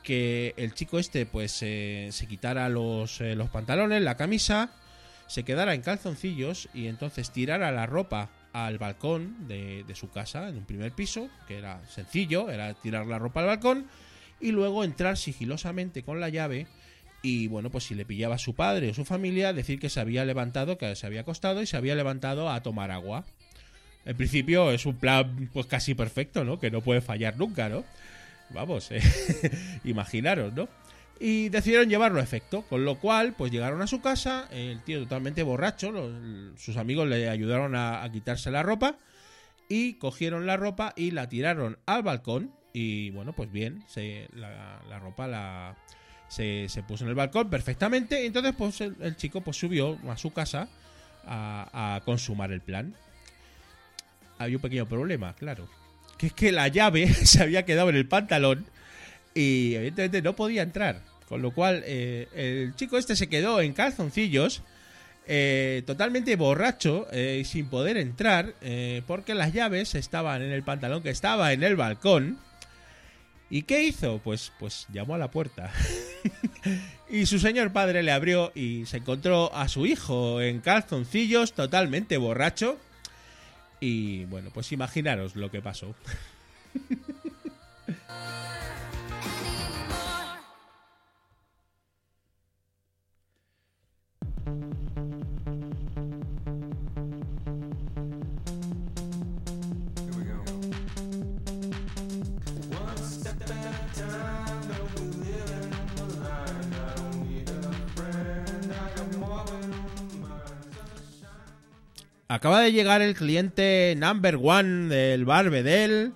que 0.03 0.53
el 0.59 0.75
chico 0.75 0.99
este 0.99 1.25
pues 1.25 1.59
eh, 1.63 2.09
se 2.13 2.27
quitara 2.27 2.69
los, 2.69 3.21
eh, 3.21 3.35
los 3.35 3.49
pantalones, 3.49 4.03
la 4.03 4.17
camisa, 4.17 4.71
se 5.29 5.45
quedara 5.45 5.75
en 5.75 5.83
calzoncillos 5.83 6.69
y 6.75 6.87
entonces 6.87 7.31
tirara 7.31 7.71
la 7.71 7.87
ropa 7.87 8.31
al 8.53 8.79
balcón 8.79 9.47
de, 9.47 9.85
su 9.95 10.11
casa 10.11 10.49
en 10.49 10.57
un 10.57 10.65
primer 10.65 10.93
piso, 10.93 11.29
que 11.47 11.59
era 11.59 11.87
sencillo, 11.89 12.51
era 12.51 12.75
tirar 12.75 13.07
la 13.07 13.19
ropa 13.19 13.41
al 13.41 13.47
balcón 13.47 13.87
y 14.41 14.53
luego 14.53 14.85
entrar 14.85 15.17
sigilosamente 15.17 16.03
con 16.03 16.19
la 16.19 16.31
llave 16.31 16.67
y 17.21 17.49
bueno, 17.49 17.71
pues 17.71 17.85
si 17.85 17.95
le 17.95 18.05
pillaba 18.05 18.37
a 18.37 18.39
su 18.39 18.55
padre 18.55 18.91
o 18.91 18.95
su 18.95 19.05
familia, 19.05 19.53
decir 19.53 19.79
que 19.79 19.91
se 19.91 20.01
había 20.01 20.25
levantado, 20.25 20.79
que 20.79 20.95
se 20.97 21.07
había 21.07 21.21
acostado 21.21 21.61
y 21.63 21.67
se 21.67 21.77
había 21.77 21.95
levantado 21.95 22.49
a 22.49 22.63
tomar 22.63 22.91
agua. 22.91 23.25
En 24.05 24.17
principio 24.17 24.71
es 24.71 24.87
un 24.87 24.97
plan 24.97 25.51
pues 25.53 25.67
casi 25.67 25.95
perfecto, 25.95 26.45
¿no? 26.45 26.59
Que 26.59 26.71
no 26.71 26.81
puede 26.81 27.01
fallar 27.01 27.37
nunca, 27.37 27.69
¿no? 27.69 27.85
Vamos, 28.51 28.89
eh, 28.93 29.03
imaginaros, 29.85 30.55
¿no? 30.55 30.69
Y 31.21 31.49
decidieron 31.49 31.89
llevarlo 31.89 32.21
a 32.21 32.23
efecto, 32.23 32.63
con 32.63 32.85
lo 32.85 32.97
cual, 33.01 33.35
pues 33.37 33.51
llegaron 33.51 33.83
a 33.83 33.89
su 33.89 34.01
casa, 34.01 34.47
el 34.53 34.81
tío 34.85 35.01
totalmente 35.01 35.43
borracho, 35.43 35.91
los- 35.91 36.61
sus 36.61 36.77
amigos 36.77 37.09
le 37.09 37.29
ayudaron 37.29 37.75
a, 37.75 38.09
quitarse 38.13 38.51
la 38.53 38.63
ropa 38.63 38.97
y 39.69 39.95
cogieron 39.95 40.47
la 40.47 40.57
ropa 40.57 40.93
y 40.97 41.11
la 41.11 41.29
tiraron 41.29 41.77
al 41.87 42.03
balcón 42.05 42.53
y 42.73 43.11
bueno, 43.11 43.33
pues 43.33 43.51
bien, 43.51 43.83
se, 43.89 44.29
la, 44.33 44.81
la 44.89 44.99
ropa 45.01 45.27
la, 45.27 45.77
se, 46.29 46.69
se 46.69 46.83
puso 46.85 47.03
en 47.03 47.11
el 47.11 47.17
balcón 47.17 47.51
perfectamente 47.51 48.23
y 48.23 48.27
entonces 48.27 48.55
pues 48.57 48.81
el, 48.81 48.95
el 49.01 49.17
chico 49.17 49.41
pues 49.41 49.57
subió 49.57 49.99
a 50.09 50.17
su 50.17 50.33
casa 50.33 50.69
a, 51.27 51.97
a 51.97 52.01
consumar 52.03 52.53
el 52.53 52.61
plan. 52.61 52.95
Había 54.39 54.57
un 54.57 54.63
pequeño 54.63 54.87
problema, 54.87 55.35
claro, 55.35 55.69
que 56.17 56.29
es 56.29 56.33
que 56.33 56.53
la 56.53 56.69
llave 56.69 57.09
se 57.13 57.43
había 57.43 57.65
quedado 57.65 57.91
en 57.91 57.97
el 57.97 58.07
pantalón 58.07 58.67
y 59.35 59.75
evidentemente 59.75 60.23
no 60.23 60.37
podía 60.37 60.63
entrar. 60.63 61.03
Con 61.29 61.43
lo 61.43 61.51
cual, 61.51 61.83
eh, 61.85 62.27
el 62.35 62.75
chico 62.75 62.97
este 62.97 63.15
se 63.15 63.29
quedó 63.29 63.61
en 63.61 63.75
calzoncillos, 63.75 64.63
eh, 65.27 65.83
totalmente 65.87 66.37
borracho 66.37 67.07
eh, 67.13 67.43
sin 67.45 67.67
poder 67.67 67.99
entrar, 67.99 68.55
porque 69.07 69.35
las 69.35 69.53
llaves 69.53 69.95
estaban 69.95 70.41
en 70.41 70.53
el 70.53 70.63
pantalón 70.63 71.03
que 71.03 71.11
estaba 71.11 71.53
en 71.53 71.63
el 71.63 71.77
balcón. 71.77 72.39
¿Y 73.51 73.63
qué 73.63 73.85
hizo? 73.85 74.21
Pues, 74.25 74.53
pues 74.59 74.87
llamó 74.91 75.15
a 75.15 75.19
la 75.19 75.31
puerta. 75.31 75.71
y 77.11 77.27
su 77.27 77.39
señor 77.39 77.73
padre 77.73 78.03
le 78.03 78.13
abrió 78.13 78.53
y 78.55 78.87
se 78.87 78.99
encontró 78.99 79.55
a 79.55 79.69
su 79.69 79.85
hijo 79.85 80.41
en 80.41 80.61
calzoncillos, 80.61 81.53
totalmente 81.53 82.17
borracho. 82.17 82.79
Y 83.81 84.25
bueno, 84.27 84.51
pues 84.53 84.73
imaginaros 84.73 85.37
lo 85.37 85.51
que 85.51 85.61
pasó. 85.61 85.95
llegar 112.73 113.03
el 113.03 113.15
cliente 113.15 113.95
number 113.97 114.39
one 114.43 114.95
del 114.95 115.25
bar 115.25 115.51
Bedel, 115.51 116.13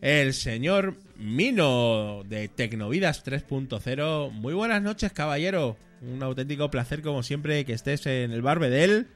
el 0.00 0.34
señor 0.34 0.96
Mino 1.16 2.22
de 2.24 2.48
Tecnovidas 2.48 3.24
3.0. 3.24 4.30
Muy 4.30 4.54
buenas 4.54 4.82
noches, 4.82 5.12
caballero. 5.12 5.76
Un 6.00 6.22
auténtico 6.22 6.70
placer, 6.70 7.02
como 7.02 7.22
siempre, 7.22 7.64
que 7.64 7.72
estés 7.72 8.06
en 8.06 8.32
el 8.32 8.42
bar 8.42 8.58
Bedel. 8.58 9.06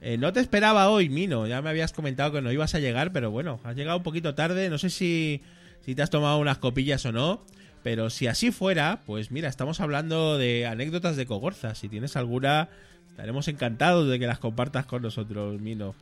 Eh, 0.00 0.18
no 0.18 0.32
te 0.32 0.40
esperaba 0.40 0.88
hoy, 0.90 1.08
Mino. 1.08 1.46
Ya 1.46 1.62
me 1.62 1.70
habías 1.70 1.92
comentado 1.92 2.32
que 2.32 2.42
no 2.42 2.52
ibas 2.52 2.74
a 2.74 2.80
llegar, 2.80 3.12
pero 3.12 3.30
bueno, 3.30 3.60
has 3.64 3.76
llegado 3.76 3.98
un 3.98 4.02
poquito 4.02 4.34
tarde. 4.34 4.68
No 4.68 4.78
sé 4.78 4.90
si, 4.90 5.40
si 5.80 5.94
te 5.94 6.02
has 6.02 6.10
tomado 6.10 6.38
unas 6.38 6.58
copillas 6.58 7.06
o 7.06 7.12
no. 7.12 7.44
Pero 7.82 8.10
si 8.10 8.26
así 8.26 8.52
fuera, 8.52 9.02
pues 9.06 9.30
mira, 9.30 9.48
estamos 9.48 9.80
hablando 9.80 10.38
de 10.38 10.66
anécdotas 10.66 11.16
de 11.16 11.26
Cogorza. 11.26 11.74
Si 11.74 11.88
tienes 11.88 12.16
alguna, 12.16 12.68
estaremos 13.12 13.46
encantados 13.46 14.08
de 14.08 14.18
que 14.18 14.26
las 14.26 14.38
compartas 14.38 14.86
con 14.86 15.02
nosotros, 15.02 15.60
Mino. 15.60 15.94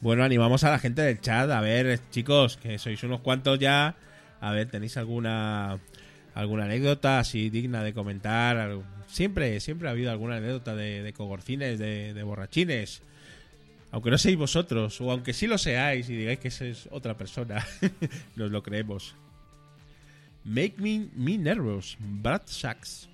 Bueno, 0.00 0.22
animamos 0.22 0.62
a 0.64 0.70
la 0.70 0.78
gente 0.78 1.02
del 1.02 1.20
chat. 1.20 1.50
A 1.50 1.60
ver, 1.60 1.98
chicos, 2.10 2.58
que 2.58 2.78
sois 2.78 3.02
unos 3.04 3.20
cuantos 3.20 3.58
ya. 3.58 3.96
A 4.44 4.52
ver, 4.52 4.68
¿tenéis 4.68 4.98
alguna 4.98 5.80
alguna 6.34 6.64
anécdota 6.64 7.18
así 7.18 7.48
digna 7.48 7.82
de 7.82 7.94
comentar? 7.94 8.78
Siempre, 9.06 9.58
siempre 9.60 9.88
ha 9.88 9.92
habido 9.92 10.10
alguna 10.10 10.36
anécdota 10.36 10.76
de, 10.76 11.02
de 11.02 11.14
cogorcines, 11.14 11.78
de, 11.78 12.22
borrachines. 12.24 13.00
Aunque 13.90 14.10
no 14.10 14.18
seáis 14.18 14.36
vosotros, 14.36 15.00
o 15.00 15.10
aunque 15.10 15.32
sí 15.32 15.46
lo 15.46 15.56
seáis 15.56 16.10
y 16.10 16.16
digáis 16.16 16.40
que 16.40 16.48
es 16.48 16.88
otra 16.90 17.16
persona, 17.16 17.66
nos 18.36 18.50
lo 18.50 18.62
creemos. 18.62 19.14
Make 20.44 20.74
me, 20.76 21.08
me 21.16 21.38
nervous, 21.38 21.96
Brad 21.98 22.42
Sachs. 22.44 23.08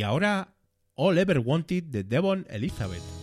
Y 0.00 0.02
ahora, 0.02 0.56
All 0.94 1.18
Ever 1.18 1.40
Wanted 1.40 1.84
de 1.90 2.04
Devon 2.04 2.46
Elizabeth. 2.48 3.19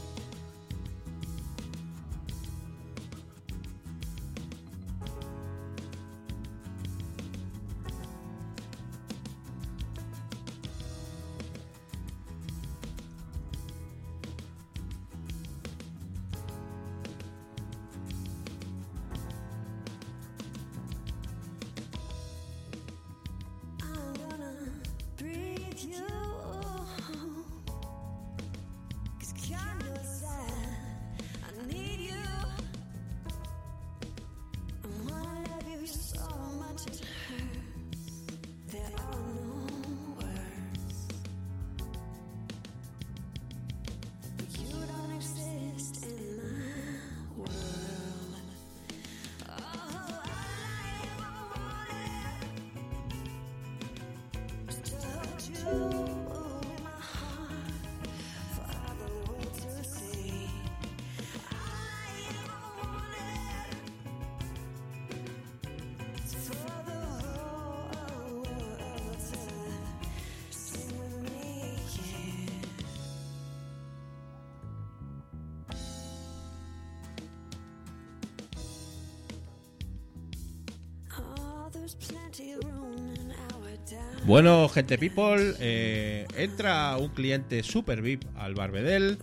Gente 84.77 84.99
people, 84.99 85.55
eh, 85.59 86.27
entra 86.37 86.97
un 86.97 87.09
cliente 87.09 87.63
super 87.63 87.99
VIP 88.03 88.25
al 88.35 88.53
Barbedel. 88.53 89.17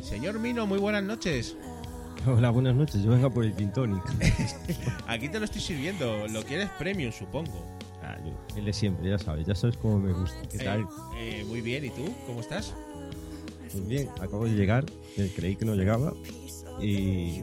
Señor 0.00 0.38
Mino, 0.38 0.64
muy 0.64 0.78
buenas 0.78 1.02
noches. 1.02 1.56
Hola, 2.26 2.50
buenas 2.50 2.76
noches. 2.76 3.02
Yo 3.02 3.10
vengo 3.10 3.28
por 3.28 3.44
el 3.44 3.52
Gin 3.56 3.72
Tonic. 3.72 4.00
Aquí 5.08 5.28
te 5.28 5.40
lo 5.40 5.46
estoy 5.46 5.60
sirviendo. 5.60 6.28
Lo 6.28 6.44
quieres 6.44 6.68
premium, 6.78 7.10
supongo. 7.10 7.76
Ah, 8.00 8.16
yo, 8.24 8.56
el 8.56 8.64
de 8.64 8.72
siempre, 8.72 9.10
ya 9.10 9.18
sabes, 9.18 9.44
ya 9.44 9.56
sabes 9.56 9.76
cómo 9.76 9.98
me 9.98 10.12
gusta. 10.12 10.40
¿Qué 10.48 10.58
tal? 10.58 10.86
Eh, 11.16 11.44
muy 11.48 11.62
bien, 11.62 11.84
¿y 11.84 11.90
tú? 11.90 12.08
¿Cómo 12.24 12.40
estás? 12.40 12.72
Pues 13.72 13.88
bien, 13.88 14.08
acabo 14.20 14.44
de 14.44 14.52
llegar, 14.52 14.84
eh, 15.16 15.32
creí 15.34 15.56
que 15.56 15.64
no 15.64 15.74
llegaba. 15.74 16.14
Y 16.80 17.42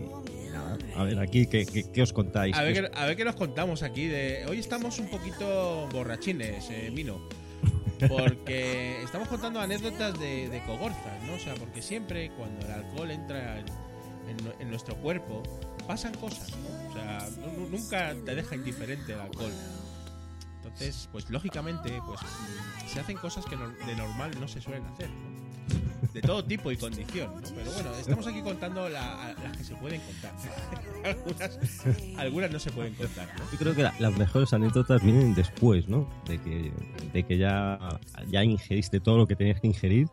a 0.95 1.03
ver, 1.03 1.19
aquí, 1.19 1.45
¿qué, 1.47 1.65
qué, 1.65 1.91
qué 1.91 2.01
os 2.01 2.13
contáis? 2.13 2.55
A 2.55 2.63
ver, 2.63 2.73
¿Qué 2.73 2.81
qué, 2.83 2.89
a 2.93 3.05
ver 3.05 3.17
qué 3.17 3.25
nos 3.25 3.35
contamos 3.35 3.83
aquí. 3.83 4.07
de 4.07 4.45
Hoy 4.47 4.59
estamos 4.59 4.97
un 4.99 5.09
poquito 5.09 5.89
borrachines, 5.91 6.69
eh, 6.69 6.89
Mino. 6.93 7.19
Porque 8.07 9.03
estamos 9.03 9.27
contando 9.27 9.59
anécdotas 9.59 10.17
de, 10.19 10.49
de 10.49 10.61
cogorzas, 10.63 11.21
¿no? 11.25 11.33
O 11.33 11.39
sea, 11.39 11.53
porque 11.55 11.81
siempre 11.81 12.31
cuando 12.37 12.65
el 12.65 12.71
alcohol 12.71 13.11
entra 13.11 13.59
en, 13.59 13.65
en 14.29 14.37
nu- 14.45 14.53
en 14.59 14.69
nuestro 14.69 14.95
cuerpo, 14.95 15.43
pasan 15.87 16.13
cosas, 16.15 16.49
¿no? 16.57 16.89
O 16.89 16.93
sea, 16.93 17.27
nu- 17.57 17.67
nunca 17.69 18.15
te 18.25 18.35
deja 18.35 18.55
indiferente 18.55 19.13
el 19.13 19.19
alcohol. 19.19 19.51
Entonces, 20.57 21.09
pues 21.11 21.29
lógicamente, 21.29 21.99
pues 22.05 22.19
mm, 22.21 22.87
se 22.87 22.99
hacen 22.99 23.17
cosas 23.17 23.45
que 23.45 23.55
no- 23.55 23.69
de 23.69 23.95
normal 23.95 24.31
no 24.39 24.47
se 24.47 24.61
suelen 24.61 24.85
hacer, 24.85 25.09
¿no? 25.09 25.48
De 26.13 26.21
todo 26.21 26.43
tipo 26.43 26.71
y 26.71 26.77
condición, 26.77 27.31
¿no? 27.35 27.41
Pero 27.55 27.71
bueno, 27.71 27.91
estamos 27.95 28.25
aquí 28.27 28.41
contando 28.41 28.87
la- 28.89 29.35
las 29.43 29.57
que 29.57 29.63
se 29.63 29.75
pueden 29.75 30.01
contar. 30.01 30.33
algunas, 31.03 31.59
algunas 32.17 32.51
no 32.51 32.59
se 32.59 32.71
pueden 32.71 32.93
contar, 32.95 33.27
¿no? 33.37 33.51
Yo 33.51 33.57
creo 33.57 33.75
que 33.75 33.83
la- 33.83 33.93
las 33.99 34.17
mejores 34.17 34.51
anécdotas 34.53 35.03
vienen 35.03 35.33
después, 35.35 35.87
¿no? 35.87 36.09
De 36.27 36.37
que, 36.39 36.71
de 37.13 37.23
que 37.23 37.37
ya, 37.37 37.99
ya 38.31 38.43
ingeriste 38.43 38.99
todo 38.99 39.17
lo 39.17 39.27
que 39.27 39.35
tenías 39.35 39.59
que 39.61 39.67
ingerir. 39.67 40.07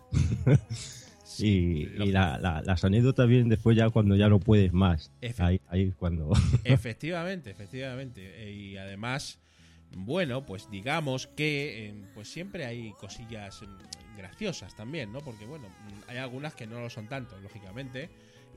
y 1.38 1.46
y 1.48 1.86
la- 2.12 2.38
la- 2.38 2.62
las 2.64 2.84
anécdotas 2.84 3.28
vienen 3.28 3.48
después 3.48 3.76
ya 3.76 3.90
cuando 3.90 4.16
ya 4.16 4.28
no 4.28 4.38
puedes 4.40 4.72
más. 4.72 5.10
Ahí, 5.38 5.92
cuando... 5.98 6.32
Efectivamente, 6.64 7.50
efectivamente. 7.50 8.22
Eh, 8.48 8.52
Y 8.52 8.76
además, 8.78 9.38
bueno, 9.94 10.44
pues 10.46 10.70
digamos 10.70 11.26
que 11.26 11.88
eh, 11.88 11.94
pues 12.14 12.28
siempre 12.28 12.64
hay 12.64 12.92
cosillas 12.92 13.62
graciosas 14.16 14.74
también, 14.74 15.12
¿no? 15.12 15.20
Porque 15.20 15.46
bueno, 15.46 15.68
hay 16.08 16.16
algunas 16.18 16.54
que 16.54 16.66
no 16.66 16.80
lo 16.80 16.90
son 16.90 17.06
tanto, 17.08 17.38
lógicamente. 17.40 18.08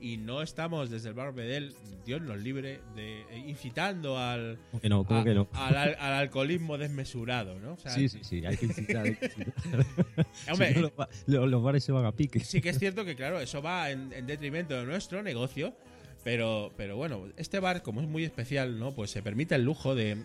y 0.02 0.16
no 0.16 0.40
estamos 0.40 0.88
desde 0.88 1.08
el 1.10 1.14
bar 1.14 1.34
Bedel, 1.34 1.74
Dios 2.06 2.22
nos 2.22 2.38
libre, 2.38 2.80
de 2.96 3.20
eh, 3.30 3.44
incitando 3.46 4.16
al, 4.18 4.58
¿Cómo 4.70 4.80
que 4.80 4.88
no? 4.88 5.04
¿Cómo 5.04 5.20
a- 5.20 5.24
que 5.24 5.34
no? 5.34 5.46
al, 5.52 5.76
al- 5.76 5.96
al 6.00 6.12
alcoholismo 6.14 6.78
desmesurado, 6.78 7.58
¿no? 7.60 7.74
O 7.74 7.76
sea, 7.76 7.90
Sí, 7.92 8.08
sí, 8.08 8.20
sí, 8.22 8.46
hay 8.46 8.56
que 8.56 8.64
incitar. 8.64 9.04
hay 9.04 9.14
que 9.16 9.26
incitar. 9.26 9.86
Hombre, 10.50 10.74
Si 10.74 10.80
no, 10.80 10.90
los, 11.26 11.50
los 11.50 11.62
bares 11.62 11.84
se 11.84 11.92
van 11.92 12.06
a 12.06 12.12
pique. 12.12 12.40
sí 12.40 12.62
que 12.62 12.70
es 12.70 12.78
cierto 12.78 13.04
que, 13.04 13.14
claro, 13.14 13.40
eso 13.40 13.60
va 13.60 13.90
en, 13.90 14.10
en 14.14 14.26
detrimento 14.26 14.74
de 14.74 14.86
nuestro 14.86 15.22
negocio. 15.22 15.74
Pero, 16.22 16.70
pero 16.76 16.96
bueno, 16.96 17.28
este 17.38 17.60
bar, 17.60 17.82
como 17.82 18.02
es 18.02 18.06
muy 18.08 18.24
especial, 18.24 18.78
¿no? 18.78 18.94
Pues 18.94 19.10
se 19.10 19.22
permite 19.22 19.54
el 19.54 19.64
lujo 19.64 19.94
de, 19.94 20.18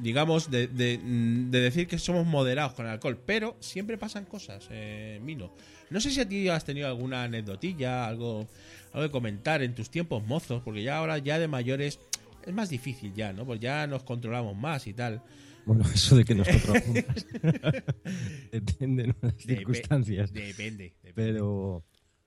digamos, 0.00 0.50
de, 0.50 0.66
de- 0.66 0.98
de 1.02 1.60
decir 1.60 1.86
que 1.86 1.98
somos 1.98 2.24
moderados 2.26 2.72
con 2.72 2.86
el 2.86 2.92
alcohol. 2.92 3.18
Pero 3.26 3.56
siempre 3.60 3.98
pasan 3.98 4.24
cosas, 4.24 4.66
eh, 4.70 5.20
Mino. 5.22 5.52
No 5.90 6.00
sé 6.00 6.10
si 6.10 6.20
a 6.20 6.28
ti 6.28 6.48
has 6.48 6.64
tenido 6.64 6.88
alguna 6.88 7.24
anecdotilla, 7.24 8.06
algo, 8.06 8.48
algo 8.92 9.06
que 9.06 9.10
comentar 9.12 9.62
en 9.62 9.74
tus 9.74 9.90
tiempos 9.90 10.24
mozos, 10.26 10.62
porque 10.62 10.82
ya 10.82 10.96
ahora, 10.96 11.18
ya 11.18 11.38
de 11.38 11.48
mayores, 11.48 11.98
es 12.46 12.54
más 12.54 12.70
difícil 12.70 13.12
ya, 13.14 13.34
¿no? 13.34 13.44
Pues 13.44 13.60
ya 13.60 13.86
nos 13.86 14.04
controlamos 14.04 14.56
más 14.56 14.86
y 14.86 14.94
tal. 14.94 15.20
Bueno, 15.66 15.84
eso 15.94 16.16
de 16.16 16.24
que 16.24 16.34
nos 16.34 16.48
controlamos 16.64 16.88
más. 16.94 17.26
Depende 18.50 19.02
de 19.02 19.14
las 19.20 19.34
circunstancias. 19.36 20.32
Depende. 20.32 20.94
depende. 21.02 21.12
Pero. 21.14 21.84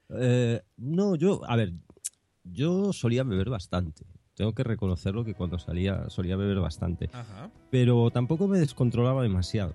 eh, 0.10 0.62
no, 0.78 1.16
yo. 1.16 1.42
A 1.50 1.56
ver, 1.56 1.74
yo 2.46 2.94
solía 2.94 3.24
beber 3.24 3.50
bastante. 3.50 4.06
Tengo 4.36 4.54
que 4.54 4.64
reconocerlo 4.64 5.24
que 5.24 5.34
cuando 5.34 5.60
salía 5.60 6.10
solía 6.10 6.36
beber 6.36 6.60
bastante. 6.60 7.10
Ajá. 7.14 7.50
Pero 7.72 8.10
tampoco 8.12 8.48
me 8.48 8.60
descontrolaba 8.60 9.24
demasiado. 9.24 9.74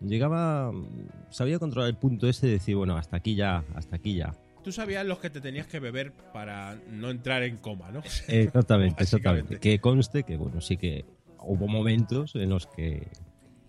Llegaba. 0.00 0.72
Sabía 1.30 1.58
controlar 1.58 1.88
el 1.88 1.96
punto 1.96 2.28
ese 2.28 2.46
de 2.46 2.52
decir, 2.52 2.76
bueno, 2.76 2.96
hasta 2.96 3.16
aquí 3.16 3.34
ya, 3.34 3.64
hasta 3.74 3.96
aquí 3.96 4.14
ya. 4.14 4.34
Tú 4.62 4.72
sabías 4.72 5.06
los 5.06 5.18
que 5.18 5.30
te 5.30 5.40
tenías 5.40 5.66
que 5.66 5.80
beber 5.80 6.12
para 6.32 6.76
no 6.90 7.10
entrar 7.10 7.42
en 7.42 7.56
coma, 7.56 7.90
¿no? 7.90 8.00
Exactamente, 8.28 9.02
exactamente. 9.02 9.58
Que 9.58 9.80
conste 9.80 10.24
que, 10.24 10.36
bueno, 10.36 10.60
sí 10.60 10.76
que 10.76 11.06
hubo 11.40 11.66
momentos 11.66 12.34
en 12.34 12.50
los 12.50 12.66
que. 12.66 13.08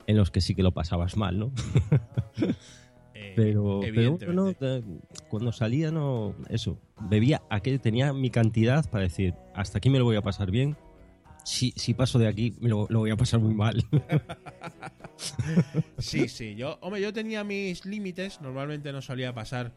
En 0.08 0.18
los 0.18 0.32
que 0.32 0.42
sí 0.42 0.56
que 0.56 0.64
lo 0.64 0.72
pasabas 0.72 1.18
mal, 1.18 1.38
¿no? 1.38 1.52
Eh, 3.22 3.34
Pero, 3.36 3.82
pero 3.82 4.17
bueno, 4.17 4.53
eh, 4.61 4.82
cuando 5.28 5.51
salía 5.51 5.91
no, 5.91 6.36
eso, 6.47 6.80
bebía 7.09 7.41
aquel, 7.49 7.82
tenía 7.82 8.13
mi 8.13 8.30
cantidad 8.30 8.89
para 8.89 9.03
decir, 9.03 9.34
hasta 9.53 9.80
aquí 9.80 9.89
me 9.89 9.99
lo 9.99 10.05
voy 10.05 10.15
a 10.15 10.22
pasar 10.22 10.51
bien, 10.51 10.78
si, 11.43 11.74
si 11.76 11.93
paso 11.93 12.17
de 12.17 12.28
aquí 12.28 12.55
me 12.61 12.70
lo, 12.70 12.88
lo 12.89 12.99
voy 12.99 13.11
a 13.11 13.17
pasar 13.17 13.39
muy 13.39 13.53
mal. 13.53 13.84
Sí, 15.97 16.30
sí. 16.30 16.55
Yo, 16.55 16.78
hombre, 16.82 17.01
yo 17.01 17.11
tenía 17.11 17.43
mis 17.43 17.86
límites. 17.86 18.39
Normalmente 18.39 18.93
no 18.93 19.01
solía 19.01 19.34
pasar. 19.34 19.74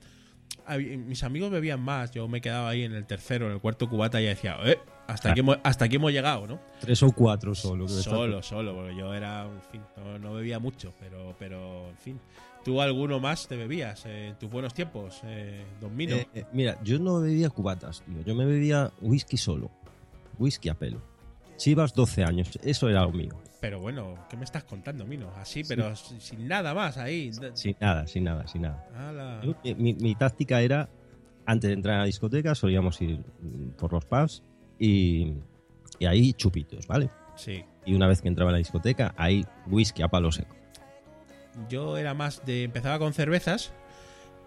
Mis 0.78 1.24
amigos 1.24 1.50
bebían 1.50 1.80
más. 1.80 2.12
Yo 2.12 2.28
me 2.28 2.40
quedaba 2.40 2.68
ahí 2.68 2.82
en 2.82 2.94
el 2.94 3.06
tercero, 3.06 3.46
en 3.46 3.52
el 3.52 3.60
cuarto 3.60 3.88
cubata 3.88 4.20
y 4.20 4.26
decía, 4.26 4.56
eh, 4.64 4.78
hasta 5.08 5.30
aquí 5.30 5.40
hemos, 5.40 5.58
hasta 5.64 5.86
aquí 5.86 5.96
hemos 5.96 6.12
llegado, 6.12 6.46
¿no? 6.46 6.60
Tres 6.80 7.02
o 7.02 7.10
cuatro 7.10 7.54
solo. 7.54 7.86
que 7.86 7.92
Solo, 7.92 8.42
solo, 8.42 8.74
porque 8.74 8.94
yo 8.94 9.12
era, 9.12 9.46
en 9.46 9.62
fin, 9.72 9.82
no, 9.96 10.18
no 10.18 10.34
bebía 10.34 10.58
mucho, 10.60 10.94
pero, 11.00 11.34
pero, 11.38 11.88
en 11.88 11.96
fin. 11.96 12.20
¿Tú 12.64 12.80
alguno 12.80 13.18
más 13.18 13.48
te 13.48 13.56
bebías 13.56 14.06
eh, 14.06 14.28
en 14.28 14.38
tus 14.38 14.48
buenos 14.50 14.72
tiempos, 14.72 15.20
eh, 15.24 15.64
Don 15.80 15.94
Mino? 15.96 16.16
Eh, 16.16 16.28
eh, 16.34 16.44
mira, 16.52 16.78
yo 16.84 16.98
no 16.98 17.20
bebía 17.20 17.50
cubatas, 17.50 18.02
tío, 18.02 18.22
yo 18.22 18.34
me 18.36 18.44
bebía 18.44 18.92
whisky 19.00 19.36
solo, 19.36 19.70
whisky 20.38 20.68
a 20.68 20.74
pelo. 20.74 21.00
Chivas 21.56 21.92
12 21.94 22.22
años, 22.24 22.58
eso 22.62 22.88
era 22.88 23.02
lo 23.02 23.12
mío. 23.12 23.34
Pero 23.60 23.80
bueno, 23.80 24.16
¿qué 24.28 24.36
me 24.36 24.44
estás 24.44 24.64
contando, 24.64 25.04
Mino? 25.06 25.30
Así, 25.36 25.62
pero 25.64 25.94
sin 25.96 26.48
nada 26.48 26.74
más 26.74 26.96
ahí. 26.98 27.30
Sin 27.54 27.76
nada, 27.80 28.06
sin 28.06 28.24
nada, 28.24 28.46
sin 28.48 28.62
nada. 28.62 28.84
Yo, 29.44 29.54
mi, 29.64 29.74
mi- 29.74 29.94
mi 29.94 30.14
táctica 30.16 30.60
era, 30.60 30.88
antes 31.46 31.68
de 31.68 31.74
entrar 31.74 31.96
a 31.96 31.98
la 32.00 32.04
discoteca, 32.06 32.54
solíamos 32.56 33.00
ir 33.00 33.18
mm, 33.40 33.70
por 33.78 33.92
los 33.92 34.04
pubs 34.04 34.42
y, 34.78 35.34
y 36.00 36.06
ahí 36.06 36.32
chupitos, 36.32 36.86
¿vale? 36.88 37.08
Sí. 37.36 37.64
Y 37.84 37.94
una 37.94 38.06
vez 38.08 38.20
que 38.22 38.28
entraba 38.28 38.50
a 38.50 38.52
la 38.52 38.58
discoteca, 38.58 39.14
ahí 39.16 39.44
whisky 39.68 40.02
a 40.02 40.08
palo 40.08 40.30
seco. 40.32 40.56
Yo 41.68 41.96
era 41.98 42.14
más 42.14 42.44
de. 42.46 42.64
Empezaba 42.64 42.98
con 42.98 43.12
cervezas 43.12 43.72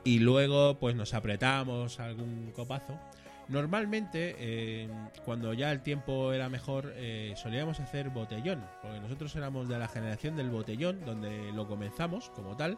y 0.04 0.20
luego, 0.20 0.78
pues 0.80 0.96
nos 0.96 1.14
apretamos 1.14 2.00
algún 2.00 2.52
copazo. 2.56 3.00
Normalmente, 3.48 4.36
eh, 4.40 4.90
cuando 5.24 5.54
ya 5.54 5.72
el 5.72 5.82
tiempo 5.82 6.34
era 6.34 6.50
mejor, 6.50 6.94
eh, 6.96 7.34
solíamos 7.38 7.80
hacer 7.80 8.10
botellón, 8.10 8.66
porque 8.82 9.00
nosotros 9.00 9.36
éramos 9.36 9.70
de 9.70 9.78
la 9.78 9.88
generación 9.88 10.36
del 10.36 10.50
botellón, 10.50 11.06
donde 11.06 11.52
lo 11.54 11.68
comenzamos 11.68 12.32
como 12.32 12.58
tal. 12.58 12.78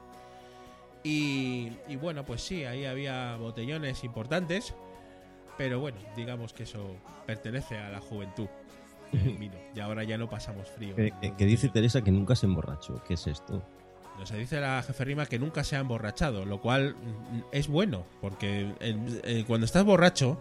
Y, 1.04 1.72
y 1.88 1.96
bueno, 1.96 2.26
pues 2.26 2.42
sí, 2.42 2.66
ahí 2.66 2.86
había 2.86 3.38
botellones 3.38 4.04
importantes, 4.04 4.74
pero 5.58 5.80
bueno, 5.80 6.00
digamos 6.18 6.52
que 6.54 6.64
eso 6.64 6.98
pertenece 7.26 7.78
a 7.78 7.90
la 7.90 8.02
juventud. 8.02 8.48
eh, 9.14 9.50
y 9.76 9.80
ahora 9.80 10.04
ya 10.04 10.18
no 10.18 10.30
pasamos 10.30 10.68
frío. 10.70 10.96
Que, 10.96 11.14
que- 11.22 11.34
que 11.36 11.46
dice 11.46 11.70
Teresa 11.70 12.02
que 12.04 12.12
nunca 12.12 12.36
se 12.36 12.46
emborrachó. 12.46 13.02
¿Qué 13.08 13.14
es 13.14 13.26
esto? 13.28 13.64
No 14.18 14.26
se 14.26 14.38
dice 14.38 14.60
la 14.60 14.82
jefe 14.84 15.06
rima 15.06 15.26
que 15.28 15.38
nunca 15.40 15.64
se 15.64 15.76
ha 15.76 15.80
emborrachado, 15.80 16.46
lo 16.46 16.60
cual 16.60 16.96
mm, 16.96 17.40
es 17.52 17.68
bueno, 17.68 18.06
porque 18.20 18.74
eh, 18.80 19.44
cuando 19.46 19.66
estás 19.66 19.86
borracho 19.86 20.40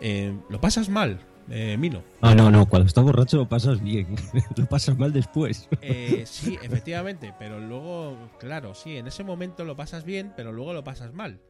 eh, 0.00 0.34
lo 0.50 0.60
pasas 0.60 0.88
mal, 0.90 1.18
eh, 1.50 1.76
Mino. 1.78 2.02
Ah, 2.20 2.34
no, 2.34 2.50
no, 2.50 2.68
cuando 2.68 2.86
estás 2.86 3.04
borracho 3.04 3.38
lo 3.38 3.48
pasas 3.48 3.82
bien. 3.82 4.14
lo 4.56 4.66
pasas 4.66 4.98
mal 4.98 5.12
después. 5.12 5.68
Eh, 5.80 6.24
sí, 6.26 6.58
efectivamente, 6.62 7.32
pero 7.38 7.58
luego, 7.58 8.16
claro, 8.38 8.74
sí, 8.74 8.96
en 8.96 9.06
ese 9.06 9.24
momento 9.24 9.64
lo 9.64 9.76
pasas 9.76 10.04
bien, 10.04 10.32
pero 10.36 10.52
luego 10.52 10.74
lo 10.74 10.84
pasas 10.84 11.14
mal. 11.14 11.40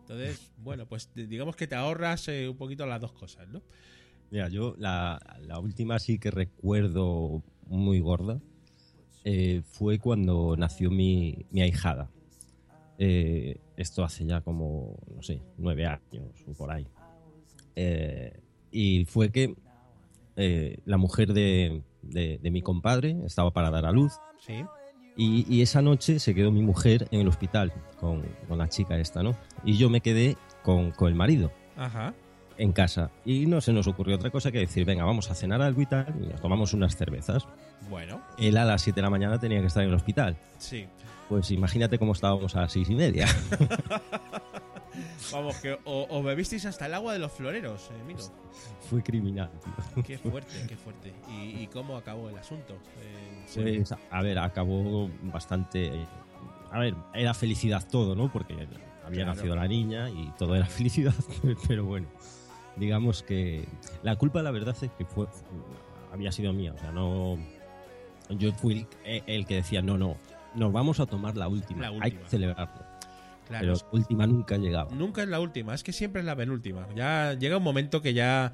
Entonces, 0.00 0.50
bueno, 0.56 0.86
pues 0.86 1.10
di- 1.14 1.26
digamos 1.26 1.54
que 1.54 1.66
te 1.66 1.74
ahorras 1.74 2.26
eh, 2.28 2.48
un 2.48 2.56
poquito 2.56 2.86
las 2.86 3.00
dos 3.00 3.12
cosas, 3.12 3.46
¿no? 3.48 3.62
Mira, 4.30 4.48
yo 4.48 4.74
la, 4.78 5.20
la 5.42 5.58
última 5.58 5.98
sí 5.98 6.18
que 6.18 6.30
recuerdo 6.30 7.42
muy 7.66 8.00
gorda 8.00 8.40
eh, 9.24 9.62
fue 9.64 9.98
cuando 9.98 10.54
nació 10.56 10.90
mi, 10.90 11.46
mi 11.50 11.60
ahijada. 11.62 12.10
Eh, 12.98 13.58
esto 13.76 14.04
hace 14.04 14.24
ya 14.26 14.40
como, 14.42 14.98
no 15.14 15.22
sé, 15.22 15.40
nueve 15.56 15.86
años 15.86 16.28
o 16.46 16.52
por 16.52 16.70
ahí. 16.70 16.86
Eh, 17.76 18.38
y 18.70 19.04
fue 19.06 19.30
que 19.30 19.54
la 20.86 20.96
mujer 20.96 21.34
de, 21.34 21.82
de- 22.00 22.38
de 22.42 22.50
mi 22.50 22.62
compadre 22.62 23.14
estaba 23.26 23.50
para 23.50 23.70
dar 23.70 23.84
a 23.84 23.92
luz 23.92 24.14
Sí. 24.38 24.64
y, 25.16 25.44
y 25.54 25.60
esa 25.60 25.82
noche 25.82 26.18
se 26.18 26.34
quedó 26.34 26.50
mi 26.50 26.62
mujer 26.62 27.06
en 27.10 27.20
el 27.20 27.28
hospital 27.28 27.70
con, 27.98 28.22
con 28.48 28.56
la 28.56 28.66
chica 28.68 28.98
esta, 28.98 29.22
¿no? 29.22 29.36
Y 29.64 29.76
yo 29.76 29.90
me 29.90 30.00
quedé 30.00 30.38
con, 30.62 30.92
con 30.92 31.08
el 31.08 31.14
marido 31.14 31.52
Ajá. 31.76 32.14
en 32.56 32.72
casa. 32.72 33.10
Y 33.26 33.44
no 33.46 33.60
se 33.60 33.74
nos 33.74 33.86
ocurrió 33.86 34.16
otra 34.16 34.30
cosa 34.30 34.50
que 34.50 34.60
decir, 34.60 34.86
venga, 34.86 35.04
vamos 35.04 35.30
a 35.30 35.34
cenar 35.34 35.60
algo 35.60 35.82
y 35.82 35.86
tal, 35.86 36.06
y 36.22 36.26
nos 36.28 36.40
tomamos 36.40 36.72
unas 36.72 36.96
cervezas. 36.96 37.46
Bueno, 37.88 38.20
Él 38.38 38.56
a 38.56 38.64
las 38.64 38.82
7 38.82 38.96
de 38.96 39.02
la 39.02 39.10
mañana 39.10 39.38
tenía 39.40 39.60
que 39.60 39.66
estar 39.66 39.82
en 39.82 39.88
el 39.90 39.94
hospital. 39.94 40.36
sí. 40.58 40.86
Pues 41.28 41.48
imagínate 41.52 41.96
cómo 41.96 42.10
estábamos 42.10 42.56
a 42.56 42.62
las 42.62 42.72
seis 42.72 42.90
y 42.90 42.94
media. 42.96 43.24
Vamos, 45.32 45.56
que 45.58 45.78
o, 45.84 46.06
o 46.10 46.22
bebisteis 46.24 46.66
hasta 46.66 46.86
el 46.86 46.94
agua 46.94 47.12
de 47.12 47.20
los 47.20 47.30
floreros, 47.30 47.88
eh, 47.92 48.02
Mino. 48.04 48.18
Fue 48.88 49.00
criminal, 49.02 49.48
tío. 49.94 50.02
Qué 50.02 50.18
fuerte, 50.18 50.54
qué 50.68 50.76
fuerte. 50.76 51.12
¿Y, 51.30 51.62
y 51.62 51.68
cómo 51.72 51.96
acabó 51.96 52.28
el 52.28 52.36
asunto? 52.36 52.74
Eh. 53.00 53.44
Pues, 53.54 53.94
a 54.10 54.22
ver, 54.22 54.38
acabó 54.40 55.08
bastante... 55.22 55.86
eh, 55.86 56.06
A 56.72 56.80
ver, 56.80 56.94
era 57.14 57.32
felicidad 57.32 57.86
todo, 57.88 58.16
¿no? 58.16 58.30
Porque 58.32 58.54
había 58.54 59.24
Claro. 59.24 59.34
nacido 59.36 59.54
la 59.54 59.68
niña 59.68 60.10
y 60.10 60.32
todo 60.36 60.56
era 60.56 60.66
felicidad, 60.66 61.14
pero 61.68 61.84
bueno, 61.84 62.08
digamos 62.76 63.22
que 63.22 63.68
la 64.02 64.16
culpa 64.16 64.42
la 64.42 64.50
verdad 64.50 64.74
es 64.82 64.90
que 64.98 65.04
fue 65.04 65.26
había 66.12 66.32
sido 66.32 66.52
mía, 66.52 66.72
o 66.74 66.78
sea, 66.78 66.90
no 66.90 67.38
yo 68.38 68.52
fui 68.52 68.86
el, 69.04 69.22
el 69.26 69.46
que 69.46 69.56
decía, 69.56 69.82
no, 69.82 69.98
no, 69.98 70.16
nos 70.54 70.72
vamos 70.72 71.00
a 71.00 71.06
tomar 71.06 71.36
la 71.36 71.48
última, 71.48 71.90
La 71.90 72.04
hay 72.04 72.12
que 72.12 72.28
celebrarlo. 72.28 72.84
Claro, 73.48 73.62
Pero 73.66 73.74
la 73.74 73.98
última 73.98 74.26
nunca 74.26 74.56
llegaba. 74.58 74.90
Nunca 74.94 75.22
es 75.22 75.28
la 75.28 75.40
última, 75.40 75.74
es 75.74 75.82
que 75.82 75.92
siempre 75.92 76.20
es 76.20 76.26
la 76.26 76.36
penúltima. 76.36 76.86
Ya 76.94 77.34
llega 77.34 77.56
un 77.56 77.62
momento 77.64 78.00
que 78.00 78.14
ya 78.14 78.52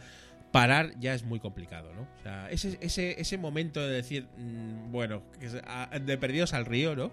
parar 0.53 0.99
ya 0.99 1.13
es 1.13 1.23
muy 1.25 1.39
complicado, 1.39 1.93
¿no? 1.95 2.03
O 2.19 2.23
sea, 2.23 2.51
ese, 2.51 2.79
ese, 2.81 3.21
ese 3.21 3.37
momento 3.37 3.81
de 3.81 3.93
decir, 3.93 4.27
mm, 4.39 4.91
bueno, 4.91 5.23
que 5.39 5.47
es- 5.47 5.63
a- 5.67 5.91
de 5.99 6.17
perdidos 6.17 6.55
al 6.55 6.65
río, 6.65 6.97
¿no? 6.97 7.11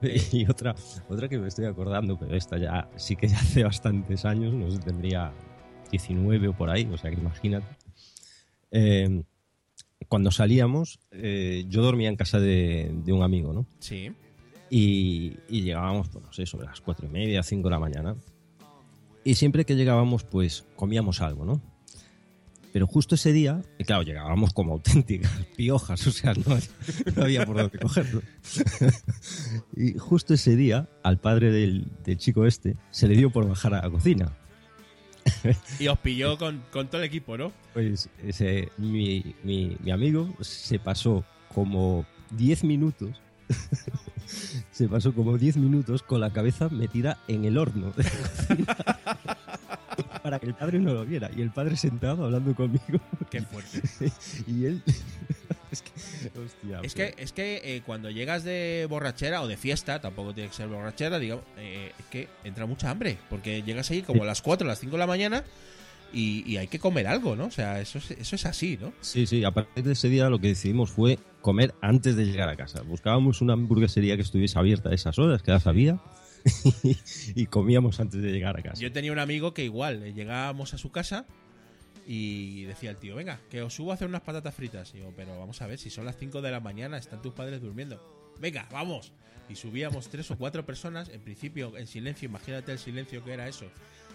Y 0.32 0.48
otra, 0.50 0.74
otra 1.08 1.28
que 1.28 1.36
me 1.38 1.48
estoy 1.48 1.66
acordando, 1.66 2.18
pero 2.18 2.34
esta 2.34 2.56
ya 2.56 2.88
sí 2.96 3.14
que 3.14 3.28
ya 3.28 3.36
hace 3.36 3.62
bastantes 3.62 4.24
años, 4.24 4.54
no 4.54 4.70
sé, 4.70 4.78
tendría 4.78 5.32
19 5.90 6.48
o 6.48 6.52
por 6.56 6.70
ahí, 6.70 6.88
o 6.90 6.96
sea 6.96 7.10
que 7.10 7.16
imagínate. 7.18 7.66
Eh, 8.70 9.22
cuando 10.08 10.30
salíamos, 10.30 11.00
eh, 11.10 11.64
yo 11.68 11.82
dormía 11.82 12.08
en 12.08 12.16
casa 12.16 12.40
de, 12.40 12.90
de 13.04 13.12
un 13.12 13.22
amigo, 13.22 13.52
¿no? 13.52 13.66
Sí. 13.78 14.12
Y, 14.70 15.36
y 15.48 15.62
llegábamos, 15.62 16.08
pues 16.08 16.24
no 16.24 16.32
sé, 16.32 16.46
sobre 16.46 16.66
las 16.66 16.80
cuatro 16.80 17.06
y 17.06 17.10
media, 17.10 17.42
cinco 17.42 17.68
de 17.68 17.72
la 17.72 17.78
mañana. 17.78 18.16
Y 19.24 19.34
siempre 19.34 19.64
que 19.64 19.76
llegábamos, 19.76 20.24
pues 20.24 20.64
comíamos 20.76 21.20
algo, 21.20 21.44
¿no? 21.44 21.60
Pero 22.72 22.86
justo 22.86 23.16
ese 23.16 23.32
día, 23.32 23.60
y 23.78 23.84
claro, 23.84 24.02
llegábamos 24.02 24.54
como 24.54 24.72
auténticas 24.72 25.30
piojas, 25.56 26.06
o 26.06 26.10
sea, 26.10 26.32
no, 26.32 26.56
no 27.14 27.22
había 27.22 27.44
por 27.44 27.58
dónde 27.58 27.78
cogerlo. 27.78 28.22
y 29.76 29.92
justo 29.98 30.34
ese 30.34 30.56
día, 30.56 30.88
al 31.02 31.18
padre 31.20 31.52
del, 31.52 31.88
del 32.02 32.16
chico 32.16 32.46
este, 32.46 32.76
se 32.90 33.08
le 33.08 33.16
dio 33.16 33.30
por 33.30 33.46
bajar 33.46 33.74
a 33.74 33.82
la 33.82 33.90
cocina. 33.90 34.32
Y 35.78 35.88
os 35.88 35.98
pilló 35.98 36.38
con, 36.38 36.62
con 36.70 36.88
todo 36.88 37.00
el 37.00 37.06
equipo, 37.06 37.36
¿no? 37.36 37.52
Pues 37.74 38.08
ese, 38.24 38.70
mi, 38.78 39.34
mi, 39.42 39.76
mi 39.80 39.90
amigo 39.90 40.34
se 40.40 40.78
pasó 40.78 41.24
como 41.54 42.06
10 42.30 42.64
minutos. 42.64 43.20
se 44.70 44.88
pasó 44.88 45.12
como 45.14 45.36
10 45.38 45.56
minutos 45.58 46.02
con 46.02 46.20
la 46.20 46.32
cabeza 46.32 46.68
metida 46.68 47.18
en 47.28 47.44
el 47.44 47.58
horno 47.58 47.92
de 47.92 48.04
la 48.04 48.10
cocina 48.10 48.76
para 50.22 50.38
que 50.38 50.46
el 50.46 50.54
padre 50.54 50.78
no 50.78 50.94
lo 50.94 51.04
viera. 51.04 51.30
Y 51.36 51.42
el 51.42 51.50
padre 51.50 51.76
sentado 51.76 52.24
hablando 52.24 52.54
conmigo. 52.54 53.00
Qué 53.30 53.42
fuerte. 53.42 53.82
Y 54.46 54.66
él. 54.66 54.82
es 55.72 55.82
que. 55.82 56.38
Hostia. 56.38 56.80
Es 56.82 56.94
que, 56.94 57.14
es 57.16 57.32
que 57.32 57.60
eh, 57.64 57.82
cuando 57.84 58.10
llegas 58.10 58.44
de 58.44 58.86
borrachera 58.88 59.42
o 59.42 59.48
de 59.48 59.56
fiesta, 59.56 60.00
tampoco 60.00 60.34
tiene 60.34 60.50
que 60.50 60.54
ser 60.54 60.68
borrachera, 60.68 61.18
digamos, 61.18 61.44
eh, 61.56 61.92
es 61.98 62.06
que 62.06 62.28
entra 62.44 62.66
mucha 62.66 62.90
hambre. 62.90 63.18
Porque 63.30 63.62
llegas 63.62 63.90
ahí 63.90 64.02
como 64.02 64.22
a 64.22 64.26
las 64.26 64.42
4, 64.42 64.66
a 64.66 64.68
las 64.68 64.78
5 64.78 64.92
de 64.92 64.98
la 64.98 65.06
mañana 65.06 65.44
y, 66.12 66.44
y 66.46 66.58
hay 66.58 66.68
que 66.68 66.78
comer 66.78 67.06
algo, 67.06 67.36
¿no? 67.36 67.46
O 67.46 67.50
sea, 67.50 67.80
eso 67.80 67.98
es, 67.98 68.10
eso 68.12 68.36
es 68.36 68.46
así, 68.46 68.78
¿no? 68.80 68.92
Sí, 69.00 69.26
sí, 69.26 69.44
a 69.44 69.50
partir 69.50 69.84
de 69.84 69.92
ese 69.92 70.08
día 70.08 70.28
lo 70.28 70.38
que 70.38 70.48
decidimos 70.48 70.90
fue 70.90 71.18
comer 71.40 71.74
antes 71.80 72.16
de 72.16 72.26
llegar 72.26 72.48
a 72.48 72.56
casa. 72.56 72.82
Buscábamos 72.82 73.40
una 73.40 73.54
hamburguesería 73.54 74.16
que 74.16 74.22
estuviese 74.22 74.58
abierta 74.58 74.90
a 74.90 74.94
esas 74.94 75.18
horas, 75.18 75.42
que 75.42 75.52
ya 75.52 75.60
sabía, 75.60 76.00
y 77.34 77.46
comíamos 77.46 78.00
antes 78.00 78.20
de 78.20 78.30
llegar 78.30 78.58
a 78.58 78.62
casa. 78.62 78.80
Yo 78.80 78.92
tenía 78.92 79.12
un 79.12 79.18
amigo 79.18 79.54
que 79.54 79.64
igual, 79.64 80.02
eh, 80.02 80.12
llegábamos 80.12 80.74
a 80.74 80.78
su 80.78 80.90
casa 80.90 81.26
y 82.06 82.64
decía 82.64 82.90
el 82.90 82.96
tío, 82.96 83.14
venga, 83.14 83.40
que 83.50 83.62
os 83.62 83.74
subo 83.74 83.90
a 83.90 83.94
hacer 83.94 84.08
unas 84.08 84.22
patatas 84.22 84.54
fritas. 84.54 84.94
Y 84.94 84.98
yo, 84.98 85.12
pero 85.14 85.38
vamos 85.38 85.60
a 85.62 85.66
ver, 85.66 85.78
si 85.78 85.90
son 85.90 86.04
las 86.04 86.16
5 86.16 86.42
de 86.42 86.50
la 86.50 86.60
mañana, 86.60 86.98
están 86.98 87.22
tus 87.22 87.32
padres 87.32 87.60
durmiendo. 87.60 88.32
Venga, 88.40 88.66
vamos. 88.70 89.12
Y 89.48 89.56
subíamos 89.56 90.08
tres 90.08 90.30
o 90.30 90.38
cuatro 90.38 90.64
personas, 90.64 91.08
en 91.08 91.20
principio 91.20 91.76
en 91.76 91.86
silencio, 91.86 92.26
imagínate 92.26 92.72
el 92.72 92.78
silencio 92.78 93.24
que 93.24 93.32
era 93.32 93.48
eso. 93.48 93.66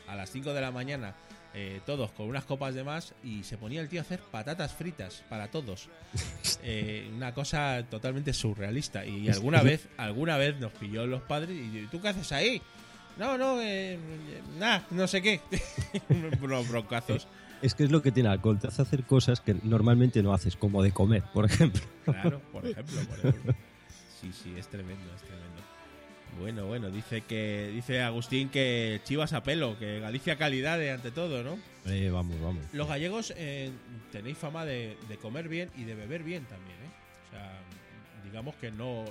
A 0.07 0.15
las 0.15 0.31
5 0.31 0.53
de 0.53 0.61
la 0.61 0.71
mañana, 0.71 1.15
eh, 1.53 1.81
todos 1.85 2.11
con 2.11 2.27
unas 2.27 2.45
copas 2.45 2.73
de 2.73 2.83
más, 2.83 3.13
y 3.23 3.43
se 3.43 3.57
ponía 3.57 3.81
el 3.81 3.89
tío 3.89 3.99
a 3.99 4.03
hacer 4.03 4.19
patatas 4.19 4.73
fritas 4.73 5.23
para 5.29 5.49
todos. 5.49 5.89
Eh, 6.69 7.09
una 7.15 7.33
cosa 7.33 7.85
totalmente 7.89 8.33
surrealista. 8.33 9.05
Y 9.05 9.29
alguna 9.29 9.61
vez, 9.61 9.87
alguna 9.95 10.35
vez 10.37 10.59
nos 10.59 10.73
pilló 10.73 11.05
los 11.05 11.21
padres 11.21 11.51
y 11.51 11.77
¿y 11.77 11.87
tú 11.89 12.01
qué 12.01 12.09
haces 12.09 12.31
ahí? 12.33 12.61
No, 13.17 13.37
no, 13.37 13.61
eh, 13.61 13.97
nada, 14.59 14.85
no 14.91 15.07
sé 15.07 15.21
qué. 15.21 15.39
Unos 16.41 16.67
broncazos. 16.67 17.27
Es 17.61 17.73
que 17.73 17.83
es 17.83 17.91
lo 17.91 18.01
que 18.01 18.11
tiene 18.11 18.29
alcohol, 18.29 18.59
te 18.59 18.67
hace 18.67 18.81
hacer 18.81 19.03
cosas 19.03 19.41
que 19.41 19.55
normalmente 19.63 20.21
no 20.21 20.33
haces, 20.33 20.55
como 20.55 20.83
de 20.83 20.91
comer, 20.91 21.23
por 21.33 21.45
ejemplo. 21.45 21.81
Claro, 22.05 22.39
por 22.51 22.65
ejemplo, 22.67 23.01
por 23.09 23.17
ejemplo. 23.19 23.55
Sí, 24.21 24.31
sí, 24.31 24.53
es 24.57 24.67
tremendo, 24.67 25.05
es 25.15 25.21
tremendo. 25.21 25.47
Bueno, 26.39 26.67
bueno, 26.67 26.91
dice 26.91 27.21
que 27.21 27.71
dice 27.73 28.01
Agustín 28.01 28.49
que 28.49 29.01
Chivas 29.03 29.33
a 29.33 29.41
pelo, 29.41 29.77
que 29.79 29.99
Galicia 29.99 30.37
calidad 30.37 30.77
de 30.77 30.91
ante 30.91 31.09
todo, 31.09 31.43
¿no? 31.43 31.57
Eh, 31.85 32.11
vamos, 32.11 32.39
vamos. 32.41 32.63
Los 32.73 32.87
gallegos 32.87 33.33
eh, 33.37 33.71
tenéis 34.11 34.37
fama 34.37 34.63
de, 34.65 34.97
de 35.09 35.17
comer 35.17 35.47
bien 35.47 35.71
y 35.75 35.83
de 35.83 35.95
beber 35.95 36.21
bien 36.23 36.45
también, 36.45 36.77
¿eh? 36.77 36.91
O 37.27 37.31
sea, 37.31 37.59
digamos 38.23 38.55
que 38.55 38.71
no, 38.71 39.05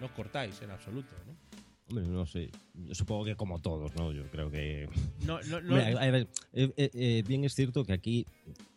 no 0.00 0.06
os 0.06 0.12
cortáis 0.12 0.62
en 0.62 0.70
absoluto, 0.70 1.14
¿no? 1.26 1.47
Hombre, 1.88 2.04
no 2.06 2.26
sé. 2.26 2.50
Yo 2.86 2.94
supongo 2.94 3.24
que 3.24 3.34
como 3.34 3.58
todos, 3.60 3.94
¿no? 3.96 4.12
Yo 4.12 4.24
creo 4.30 4.50
que. 4.50 4.88
No, 5.26 5.40
no, 5.42 5.60
no. 5.60 5.76
A- 5.76 6.10
ver, 6.10 6.28
eh, 6.52 6.70
eh, 6.76 6.90
eh, 6.94 7.24
bien 7.26 7.44
es 7.44 7.54
cierto 7.54 7.84
que 7.84 7.92
aquí 7.94 8.26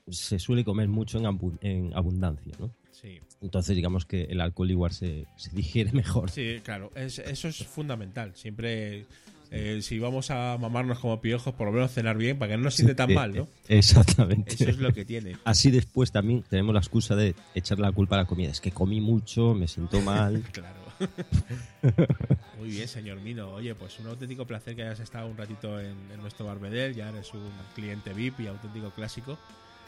se 0.09 0.39
suele 0.39 0.63
comer 0.63 0.87
mucho 0.87 1.17
en, 1.17 1.25
abu- 1.25 1.57
en 1.61 1.93
abundancia, 1.93 2.53
¿no? 2.59 2.71
Sí, 2.91 3.19
Entonces, 3.41 3.75
digamos 3.75 4.05
que 4.05 4.23
el 4.25 4.39
alcohol 4.41 4.69
igual 4.71 4.91
se, 4.91 5.25
se 5.35 5.49
digiere 5.55 5.91
mejor. 5.93 6.29
sí, 6.29 6.59
claro, 6.63 6.91
es- 6.95 7.19
eso 7.19 7.47
es 7.47 7.57
fundamental. 7.65 8.31
Siempre, 8.35 9.05
eh, 9.51 9.79
si 9.81 9.99
vamos 9.99 10.31
a 10.31 10.57
mamarnos 10.59 10.99
como 10.99 11.19
piojos, 11.19 11.53
por 11.55 11.67
lo 11.67 11.73
menos 11.73 11.91
cenar 11.91 12.17
bien 12.17 12.37
para 12.39 12.51
que 12.51 12.57
no 12.57 12.63
nos 12.65 12.75
siente 12.75 12.95
tan 12.95 13.13
mal, 13.13 13.35
¿no? 13.35 13.47
Exactamente. 13.67 14.53
Eso 14.53 14.69
es 14.69 14.77
lo 14.77 14.93
que 14.93 15.03
tiene. 15.03 15.35
Así 15.43 15.69
después 15.71 16.11
también 16.11 16.43
tenemos 16.43 16.73
la 16.73 16.79
excusa 16.79 17.15
de 17.15 17.35
echar 17.55 17.79
la 17.79 17.91
culpa 17.91 18.15
a 18.15 18.19
la 18.19 18.25
comida. 18.25 18.51
Es 18.51 18.61
que 18.61 18.71
comí 18.71 19.01
mucho, 19.01 19.53
me 19.53 19.67
siento 19.67 19.99
mal. 20.01 20.43
Claro. 20.53 20.79
Muy 22.57 22.69
bien, 22.69 22.87
señor 22.87 23.19
Mino. 23.19 23.49
Oye, 23.53 23.73
pues 23.75 23.99
un 23.99 24.07
auténtico 24.07 24.45
placer 24.45 24.75
que 24.75 24.83
hayas 24.83 24.99
estado 24.99 25.27
un 25.27 25.37
ratito 25.37 25.79
en, 25.79 25.95
en 26.13 26.21
nuestro 26.21 26.45
Barbedel. 26.45 26.93
Ya 26.95 27.09
eres 27.09 27.33
un 27.33 27.49
cliente 27.75 28.13
VIP 28.13 28.41
y 28.41 28.47
auténtico 28.47 28.89
clásico. 28.91 29.37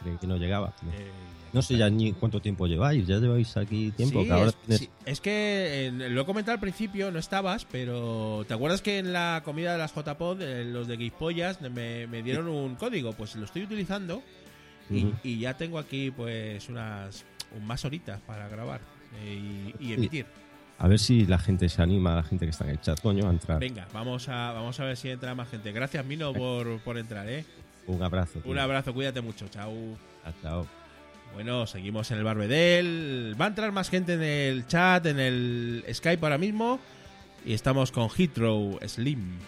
Creí 0.02 0.18
que 0.18 0.28
no 0.28 0.38
llegaba. 0.38 0.74
Eh, 0.92 1.12
No 1.54 1.62
sé 1.62 1.78
ya 1.78 1.90
ni 1.90 2.12
cuánto 2.14 2.42
tiempo 2.42 2.68
lleváis. 2.68 3.06
¿Ya 3.08 3.18
lleváis 3.20 3.56
aquí 3.58 3.92
tiempo? 3.92 4.22
Sí, 4.22 4.28
Que 4.28 4.34
ahora 4.34 4.50
es, 4.50 4.56
tienes- 4.56 4.80
sí, 4.80 4.90
es 5.06 5.22
que 5.22 5.92
lo 6.10 6.22
he 6.22 6.26
comentado 6.26 6.56
al 6.56 6.60
principio, 6.60 7.12
no 7.12 7.20
estabas, 7.20 7.66
pero 7.66 8.44
¿te 8.48 8.54
acuerdas 8.54 8.82
que 8.82 8.98
en 9.00 9.14
la 9.14 9.42
comida 9.46 9.72
de 9.74 9.78
las 9.78 9.94
JPod, 9.94 10.42
eh, 10.42 10.66
los 10.66 10.88
de 10.88 10.98
Guispollas, 10.98 11.62
me, 11.62 12.08
me 12.08 12.24
dieron 12.24 12.48
un 12.48 12.76
código? 12.76 13.14
Pues 13.14 13.36
lo 13.36 13.46
estoy 13.46 13.64
utilizando 13.64 14.22
y, 15.24 15.40
ya 15.40 15.56
tengo 15.56 15.80
aquí 15.80 16.12
pues 16.12 16.68
unas 16.70 17.24
un- 17.56 17.66
más 17.66 17.86
horitas 17.86 18.20
para 18.22 18.50
grabar 18.50 18.82
eh, 19.22 19.74
y, 19.80 19.90
y 19.90 19.94
emitir. 19.94 20.26
A 20.80 20.88
ver 20.88 21.00
si 21.00 21.26
la 21.26 21.40
gente 21.40 21.70
se 21.70 21.82
anima, 21.82 22.16
la 22.16 22.24
gente 22.24 22.46
que 22.46 22.52
está 22.52 22.66
en 22.66 22.72
el 22.72 22.82
chat, 22.82 23.00
coño, 23.00 23.28
a 23.28 23.32
entrar. 23.32 23.60
Venga, 23.60 23.88
vamos 23.94 24.28
a, 24.28 24.52
vamos 24.52 24.80
a 24.80 24.86
ver 24.86 24.98
si 24.98 25.10
entra 25.10 25.34
más 25.36 25.50
gente. 25.50 25.72
Gracias, 25.72 26.06
Mino, 26.06 26.34
por, 26.34 26.80
por 26.80 26.98
entrar, 26.98 27.28
¿eh? 27.30 27.46
Un 27.88 28.02
abrazo. 28.04 28.40
tío. 28.40 28.52
Un 28.52 28.60
abrazo, 28.60 28.94
cuídate 28.94 29.22
mucho, 29.22 29.48
chao. 29.48 29.74
Chao. 30.42 30.68
Bueno, 31.34 31.66
seguimos 31.68 32.12
en 32.12 32.18
el 32.20 32.24
Barbedel. 32.24 33.36
Va 33.40 33.46
a 33.46 33.48
entrar 33.50 33.72
más 33.72 33.90
gente 33.90 34.14
en 34.14 34.24
el 34.24 34.68
chat, 34.68 35.06
en 35.06 35.20
el 35.20 35.84
Skype 35.92 36.24
ahora 36.24 36.38
mismo. 36.38 36.80
Y 37.46 37.54
estamos 37.54 37.92
con 37.92 38.10
Heathrow 38.10 38.80
Slim. 38.86 39.40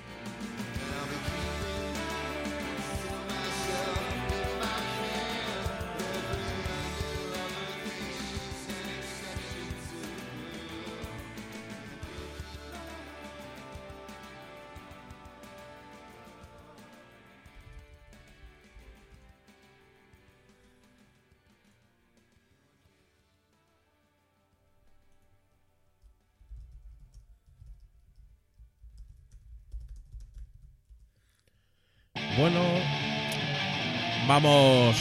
Vamos. 34.45 34.95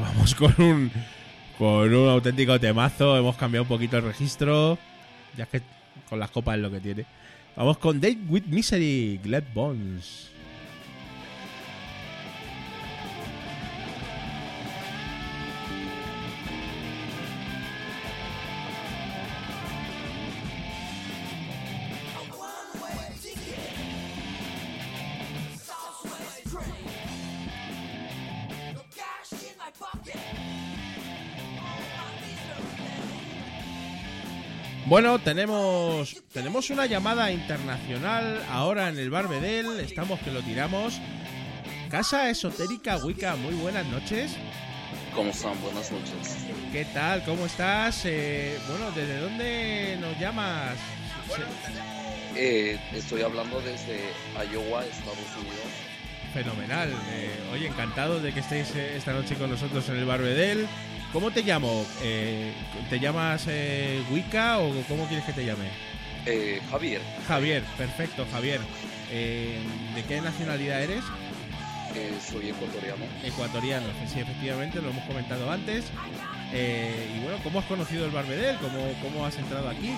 Vamos 0.00 0.34
con 0.34 0.54
un. 0.58 0.90
Con 1.56 1.94
un 1.94 2.08
auténtico 2.08 2.58
temazo. 2.60 3.16
Hemos 3.16 3.36
cambiado 3.36 3.62
un 3.64 3.68
poquito 3.68 3.96
el 3.96 4.04
registro. 4.04 4.78
Ya 5.36 5.46
que 5.46 5.62
con 6.08 6.18
las 6.18 6.30
copas 6.30 6.56
es 6.56 6.62
lo 6.62 6.70
que 6.70 6.80
tiene. 6.80 7.04
Vamos 7.56 7.78
con 7.78 8.00
Date 8.00 8.18
with 8.28 8.44
Misery, 8.46 9.20
Glad 9.22 9.44
Bones. 9.52 10.30
Bueno, 34.88 35.18
tenemos 35.18 36.16
tenemos 36.32 36.70
una 36.70 36.86
llamada 36.86 37.30
internacional 37.30 38.42
ahora 38.50 38.88
en 38.88 38.98
el 38.98 39.10
Barbedel. 39.10 39.78
Estamos 39.80 40.18
que 40.20 40.30
lo 40.30 40.40
tiramos. 40.40 40.98
Casa 41.90 42.30
Esotérica 42.30 42.96
Wicca, 42.96 43.36
muy 43.36 43.52
buenas 43.54 43.86
noches. 43.88 44.34
¿Cómo 45.14 45.30
están? 45.30 45.60
Buenas 45.60 45.92
noches. 45.92 46.38
¿Qué 46.72 46.86
tal? 46.86 47.22
¿Cómo 47.24 47.44
estás? 47.44 48.02
Eh, 48.06 48.58
bueno, 48.66 48.90
¿desde 48.92 49.18
dónde 49.18 49.98
nos 50.00 50.18
llamas? 50.18 50.78
Eh, 52.34 52.80
estoy 52.94 53.20
hablando 53.20 53.60
desde 53.60 54.00
Iowa, 54.50 54.86
Estados 54.86 55.36
Unidos. 55.38 55.88
Fenomenal. 56.32 56.90
Eh, 57.10 57.30
oye, 57.52 57.66
encantado 57.66 58.20
de 58.20 58.32
que 58.32 58.40
estéis 58.40 58.74
eh, 58.74 58.96
esta 58.96 59.12
noche 59.12 59.34
con 59.34 59.50
nosotros 59.50 59.86
en 59.90 59.96
el 59.96 60.06
Barbedel. 60.06 60.66
¿Cómo 61.12 61.30
te 61.30 61.42
llamo? 61.42 61.86
Eh, 62.02 62.52
¿Te 62.90 63.00
llamas 63.00 63.44
eh, 63.48 64.02
Wicca 64.10 64.58
o 64.58 64.70
cómo 64.88 65.06
quieres 65.06 65.24
que 65.24 65.32
te 65.32 65.44
llame? 65.44 65.68
Eh, 66.26 66.60
Javier, 66.70 67.00
Javier, 67.26 67.62
perfecto, 67.78 68.26
Javier. 68.30 68.60
Eh, 69.10 69.58
¿De 69.94 70.04
qué 70.04 70.20
nacionalidad 70.20 70.82
eres? 70.82 71.02
eh, 71.94 72.12
soy 72.30 72.50
ecuatoriano. 72.50 73.04
Ecuatoriano, 73.24 73.86
sí, 74.12 74.20
efectivamente, 74.20 74.82
lo 74.82 74.90
hemos 74.90 75.04
comentado 75.04 75.50
antes. 75.50 75.86
Eh, 76.52 77.14
y 77.16 77.20
bueno, 77.22 77.38
¿cómo 77.42 77.60
has 77.60 77.64
conocido 77.64 78.04
el 78.04 78.10
Barbedel? 78.10 78.56
¿Cómo, 78.58 78.92
¿Cómo 79.02 79.24
has 79.26 79.36
entrado 79.38 79.68
aquí? 79.68 79.94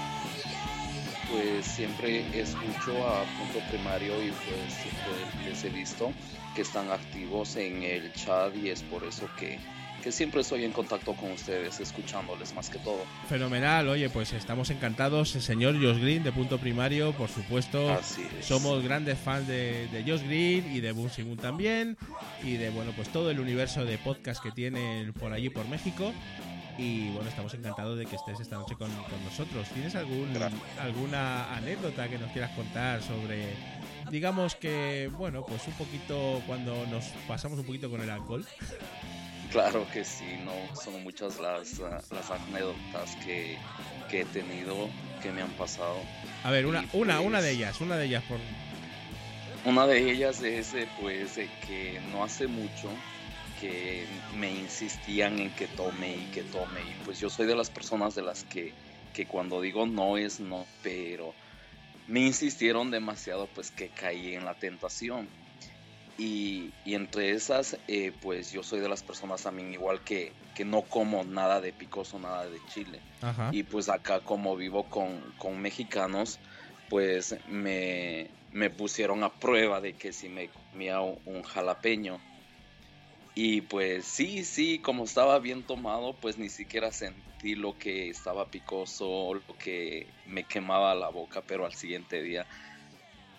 pues 1.30 1.64
siempre 1.64 2.24
escucho 2.36 3.06
a 3.06 3.22
Punto 3.22 3.61
Primario 3.70 4.20
y 4.20 4.30
pues 4.32 5.46
les 5.46 5.62
he 5.64 5.68
visto 5.68 6.12
que 6.56 6.62
están 6.62 6.90
activos 6.90 7.54
en 7.54 7.84
el 7.84 8.12
chat 8.14 8.52
y 8.56 8.70
es 8.70 8.82
por 8.82 9.04
eso 9.04 9.28
que, 9.38 9.61
que 10.01 10.12
siempre 10.12 10.40
estoy 10.40 10.64
en 10.64 10.72
contacto 10.72 11.14
con 11.14 11.32
ustedes, 11.32 11.80
escuchándoles 11.80 12.55
más 12.55 12.70
que 12.70 12.78
todo. 12.78 13.05
Fenomenal, 13.28 13.88
oye, 13.88 14.09
pues 14.11 14.32
estamos 14.32 14.70
encantados. 14.70 15.34
El 15.36 15.42
señor 15.42 15.74
Josh 15.74 16.01
Green 16.01 16.22
de 16.22 16.32
Punto 16.32 16.59
Primario, 16.59 17.12
por 17.12 17.28
supuesto. 17.28 17.90
Así 17.92 18.26
es. 18.38 18.46
Somos 18.46 18.82
grandes 18.82 19.18
fans 19.18 19.46
de, 19.46 19.88
de 19.88 20.03
Josh 20.03 20.22
Green 20.24 20.74
y 20.74 20.80
de 20.80 20.92
Boom 20.92 21.11
Simun 21.11 21.36
también. 21.36 21.96
Y 22.42 22.55
de, 22.57 22.70
bueno, 22.70 22.92
pues 22.96 23.09
todo 23.11 23.30
el 23.30 23.40
universo 23.40 23.84
de 23.84 23.98
podcast 23.98 24.42
que 24.42 24.51
tienen 24.51 25.12
por 25.12 25.32
allí, 25.32 25.51
por 25.51 25.68
México. 25.68 26.12
Y 26.78 27.11
bueno, 27.11 27.28
estamos 27.28 27.53
encantados 27.53 27.98
de 27.98 28.07
que 28.07 28.16
estés 28.16 28.40
esta 28.40 28.57
noche 28.57 28.74
con, 28.74 28.90
con 28.90 29.22
nosotros. 29.24 29.68
¿Tienes 29.68 29.94
algún, 29.94 30.32
Gracias. 30.32 30.61
alguna 30.78 31.55
anécdota 31.55 32.09
que 32.09 32.16
nos 32.16 32.30
quieras 32.32 32.53
contar 32.53 33.03
sobre, 33.03 33.55
digamos 34.11 34.55
que, 34.55 35.11
bueno, 35.18 35.44
pues 35.46 35.66
un 35.66 35.74
poquito 35.74 36.40
cuando 36.46 36.86
nos 36.86 37.05
pasamos 37.28 37.59
un 37.59 37.66
poquito 37.66 37.90
con 37.90 38.01
el 38.01 38.09
alcohol? 38.09 38.46
Claro 39.51 39.88
que 39.90 40.05
sí, 40.05 40.38
no 40.44 40.53
son 40.76 41.03
muchas 41.03 41.40
las, 41.40 41.80
ah, 41.80 42.01
las 42.12 42.30
anécdotas 42.30 43.16
que, 43.16 43.59
que 44.09 44.20
he 44.20 44.24
tenido, 44.24 44.88
que 45.20 45.32
me 45.32 45.42
han 45.42 45.53
pasado. 45.53 46.01
A 46.44 46.51
ver, 46.51 46.66
una, 46.66 46.82
Y 46.82 46.88
una, 46.92 47.16
pues- 47.16 47.26
una 47.26 47.40
de 47.42 47.51
ellas, 47.51 47.80
una 47.80 47.96
de 47.96 48.07
ellas 48.07 48.22
por... 48.24 48.38
Una 49.64 49.86
de 49.86 50.11
ellas 50.11 50.40
es 50.42 50.74
pues 50.98 51.34
de 51.34 51.48
que 51.66 52.01
no 52.12 52.24
hace 52.24 52.46
mucho 52.46 52.88
que 53.61 54.07
me 54.32 54.51
insistían 54.51 55.38
en 55.38 55.51
que 55.51 55.66
tome 55.66 56.16
y 56.16 56.24
que 56.32 56.42
tome 56.44 56.80
y 56.82 56.94
pues 57.05 57.20
yo 57.20 57.28
soy 57.28 57.46
de 57.46 57.55
las 57.55 57.68
personas 57.68 58.14
de 58.14 58.22
las 58.22 58.42
que, 58.44 58.72
que 59.12 59.26
cuando 59.26 59.61
digo 59.61 59.84
no 59.84 60.16
es 60.16 60.40
no, 60.40 60.66
pero 60.82 61.34
me 62.07 62.20
insistieron 62.20 62.90
demasiado 62.90 63.48
pues 63.48 63.70
que 63.70 63.90
caí 63.90 64.34
en 64.34 64.46
la 64.46 64.55
tentación. 64.55 65.28
Y, 66.20 66.70
y 66.84 66.96
entre 66.96 67.30
esas, 67.30 67.78
eh, 67.88 68.12
pues 68.20 68.52
yo 68.52 68.62
soy 68.62 68.80
de 68.80 68.90
las 68.90 69.02
personas 69.02 69.42
también 69.42 69.72
igual 69.72 70.02
que, 70.02 70.34
que 70.54 70.66
no 70.66 70.82
como 70.82 71.24
nada 71.24 71.62
de 71.62 71.72
picoso, 71.72 72.18
nada 72.18 72.44
de 72.44 72.60
chile. 72.66 73.00
Ajá. 73.22 73.48
Y 73.52 73.62
pues 73.62 73.88
acá 73.88 74.20
como 74.20 74.54
vivo 74.54 74.84
con, 74.90 75.18
con 75.38 75.58
mexicanos, 75.62 76.38
pues 76.90 77.36
me, 77.48 78.28
me 78.52 78.68
pusieron 78.68 79.24
a 79.24 79.32
prueba 79.32 79.80
de 79.80 79.94
que 79.94 80.12
si 80.12 80.28
me 80.28 80.50
comía 80.50 81.00
un, 81.00 81.18
un 81.24 81.42
jalapeño. 81.42 82.20
Y 83.34 83.62
pues 83.62 84.04
sí, 84.04 84.44
sí, 84.44 84.78
como 84.78 85.04
estaba 85.04 85.38
bien 85.38 85.62
tomado, 85.62 86.12
pues 86.12 86.36
ni 86.36 86.50
siquiera 86.50 86.92
sentí 86.92 87.54
lo 87.54 87.78
que 87.78 88.10
estaba 88.10 88.50
picoso, 88.50 89.32
lo 89.32 89.56
que 89.56 90.06
me 90.26 90.44
quemaba 90.44 90.94
la 90.94 91.08
boca, 91.08 91.40
pero 91.40 91.64
al 91.64 91.72
siguiente 91.72 92.20
día 92.20 92.46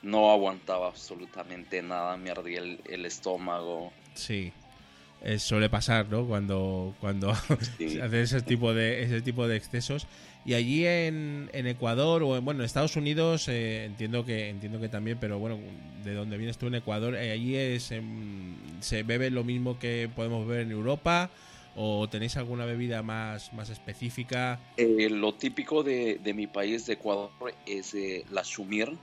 no 0.01 0.31
aguantaba 0.31 0.87
absolutamente 0.87 1.81
nada, 1.81 2.17
me 2.17 2.31
ardía 2.31 2.59
el, 2.59 2.79
el 2.85 3.05
estómago. 3.05 3.91
Sí. 4.15 4.51
Eh, 5.23 5.37
suele 5.37 5.69
pasar, 5.69 6.07
¿no? 6.09 6.25
Cuando, 6.25 6.95
cuando 6.99 7.33
Sí. 7.77 7.89
se 7.91 8.21
ese 8.21 8.41
tipo 8.41 8.73
de, 8.73 9.03
ese 9.03 9.21
tipo 9.21 9.47
de 9.47 9.55
excesos. 9.55 10.07
Y 10.45 10.55
allí 10.55 10.87
en, 10.87 11.51
en 11.53 11.67
Ecuador 11.67 12.23
o 12.23 12.35
en, 12.35 12.43
bueno, 12.43 12.61
en 12.61 12.65
Estados 12.65 12.95
Unidos, 12.95 13.47
eh, 13.47 13.85
entiendo 13.85 14.25
que 14.25 14.49
entiendo 14.49 14.79
que 14.79 14.89
también, 14.89 15.19
pero 15.21 15.37
bueno, 15.37 15.59
de 16.03 16.15
donde 16.15 16.37
vienes 16.37 16.57
tú 16.57 16.65
en 16.67 16.75
Ecuador, 16.75 17.15
eh, 17.15 17.31
allí 17.31 17.55
es 17.55 17.91
em, 17.91 18.55
se 18.79 19.03
bebe 19.03 19.29
lo 19.29 19.43
mismo 19.43 19.77
que 19.77 20.09
podemos 20.15 20.47
beber 20.47 20.65
en 20.65 20.71
Europa 20.71 21.29
o 21.75 22.09
tenéis 22.09 22.35
alguna 22.37 22.65
bebida 22.65 23.03
más, 23.03 23.53
más 23.53 23.69
específica. 23.69 24.59
Eh, 24.77 25.07
lo 25.09 25.35
típico 25.35 25.83
de, 25.83 26.19
de 26.21 26.33
mi 26.33 26.47
país, 26.47 26.85
de 26.85 26.93
Ecuador, 26.93 27.29
es 27.65 27.93
eh, 27.93 28.25
la 28.31 28.41
shumir. 28.43 28.97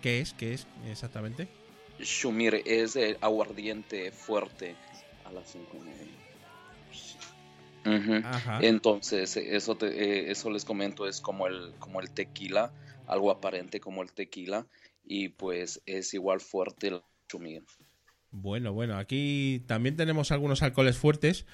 ¿Qué 0.00 0.20
es? 0.20 0.32
¿Qué 0.34 0.54
es 0.54 0.66
exactamente? 0.84 1.48
Shumir 1.98 2.62
es 2.64 2.96
el 2.96 3.18
aguardiente 3.20 4.10
fuerte 4.12 4.78
a 5.24 5.32
las 5.32 5.48
cinco 5.50 5.76
y 5.78 5.80
media. 5.80 6.18
Entonces, 8.60 9.36
eso, 9.36 9.76
te- 9.76 9.86
eh, 9.88 10.30
eso 10.30 10.50
les 10.50 10.64
comento, 10.64 11.06
es 11.06 11.20
como 11.20 11.46
el, 11.46 11.74
como 11.78 12.00
el 12.00 12.10
tequila, 12.10 12.72
algo 13.06 13.30
aparente 13.30 13.80
como 13.80 14.02
el 14.02 14.12
tequila, 14.12 14.66
y 15.04 15.28
pues 15.30 15.80
es 15.86 16.12
igual 16.14 16.40
fuerte 16.40 16.88
el 16.88 17.02
shumir. 17.30 17.64
Bueno, 18.30 18.72
bueno, 18.74 18.96
aquí 18.98 19.62
también 19.66 19.96
tenemos 19.96 20.30
algunos 20.32 20.62
alcoholes 20.62 20.98
fuertes, 20.98 21.46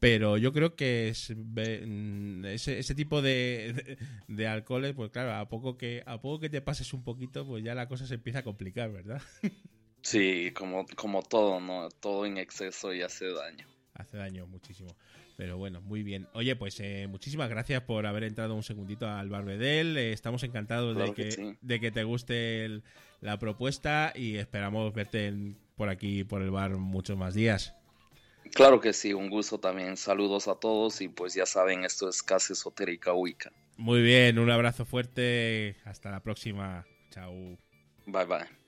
pero 0.00 0.38
yo 0.38 0.52
creo 0.52 0.76
que 0.76 1.08
es, 1.08 1.30
mm, 1.36 2.44
ese, 2.46 2.78
ese 2.78 2.94
tipo 2.94 3.20
de, 3.20 3.74
de, 3.74 3.98
de 4.34 4.46
alcoholes, 4.48 4.94
pues 4.94 5.10
claro, 5.10 5.34
a 5.34 5.48
poco 5.48 5.76
que 5.76 6.02
a 6.06 6.20
poco 6.22 6.40
que 6.40 6.48
te 6.50 6.62
pases 6.62 6.92
un 6.94 7.04
poquito, 7.04 7.46
pues 7.46 7.62
ya 7.62 7.74
la 7.74 7.86
cosa 7.88 8.06
se 8.06 8.14
empieza 8.14 8.38
a 8.40 8.44
complicar, 8.44 8.90
¿verdad? 8.92 9.20
Sí, 10.04 10.50
como, 10.52 10.84
como 10.96 11.22
todo, 11.22 11.60
¿no? 11.60 11.88
Todo 11.88 12.26
en 12.26 12.36
exceso 12.36 12.92
y 12.92 13.02
hace 13.02 13.26
daño. 13.32 13.68
Hace 13.94 14.16
daño 14.16 14.48
muchísimo. 14.48 14.96
Pero 15.36 15.58
bueno, 15.58 15.80
muy 15.80 16.02
bien. 16.02 16.26
Oye, 16.34 16.56
pues 16.56 16.80
eh, 16.80 17.06
muchísimas 17.08 17.48
gracias 17.48 17.82
por 17.82 18.04
haber 18.06 18.24
entrado 18.24 18.56
un 18.56 18.64
segundito 18.64 19.08
al 19.08 19.28
Barbedel. 19.28 19.96
Eh, 19.96 20.12
estamos 20.12 20.42
encantados 20.42 20.96
Claro 20.96 21.10
de, 21.10 21.14
que, 21.14 21.22
que 21.26 21.30
sí. 21.30 21.56
de 21.60 21.78
que 21.78 21.92
te 21.92 22.02
guste 22.02 22.64
el- 22.64 22.82
la 23.20 23.38
propuesta 23.38 24.12
y 24.16 24.38
esperamos 24.38 24.92
verte 24.92 25.28
en- 25.28 25.56
por 25.82 25.88
aquí, 25.88 26.22
por 26.22 26.42
el 26.42 26.52
bar, 26.52 26.76
muchos 26.76 27.18
más 27.18 27.34
días. 27.34 27.74
Claro 28.54 28.80
que 28.80 28.92
sí, 28.92 29.12
un 29.12 29.28
gusto 29.28 29.58
también. 29.58 29.96
Saludos 29.96 30.46
a 30.46 30.54
todos 30.54 31.00
y 31.00 31.08
pues 31.08 31.34
ya 31.34 31.44
saben, 31.44 31.84
esto 31.84 32.08
es 32.08 32.22
Casa 32.22 32.52
Esotérica 32.52 33.12
Wicca. 33.12 33.50
Muy 33.76 34.00
bien, 34.00 34.38
un 34.38 34.48
abrazo 34.48 34.84
fuerte. 34.84 35.74
Hasta 35.84 36.12
la 36.12 36.20
próxima. 36.20 36.86
Chao. 37.10 37.34
Bye 38.06 38.26
bye. 38.26 38.61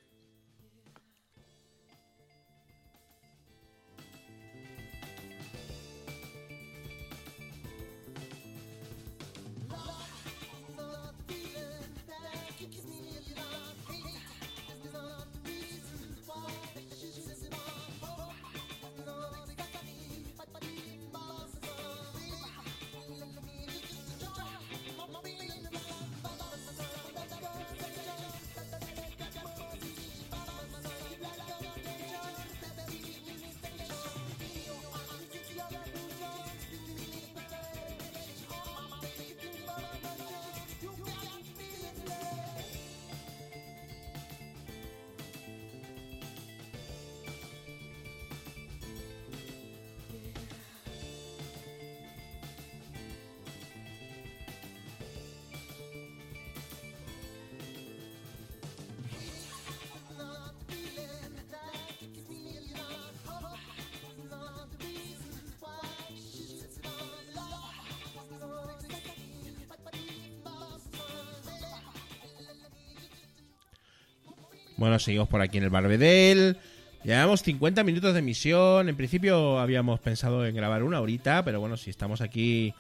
Bueno, 74.95 75.03
seguimos 75.03 75.27
por 75.27 75.41
aquí 75.41 75.59
en 75.59 75.65
el 75.65 75.71
Barbedel. 75.71 76.57
Llevamos 77.03 77.43
50 77.43 77.83
minutos 77.83 78.13
de 78.13 78.21
emisión. 78.21 78.89
En 78.89 78.95
principio 78.95 79.59
habíamos 79.59 79.99
pensado 79.99 80.47
en 80.47 80.55
grabar 80.55 80.85
una 80.85 81.01
horita, 81.01 81.45
pero 81.45 81.59
bueno, 81.59 81.77
si 81.77 81.91
estamos 81.91 82.21
aquí 82.21 82.75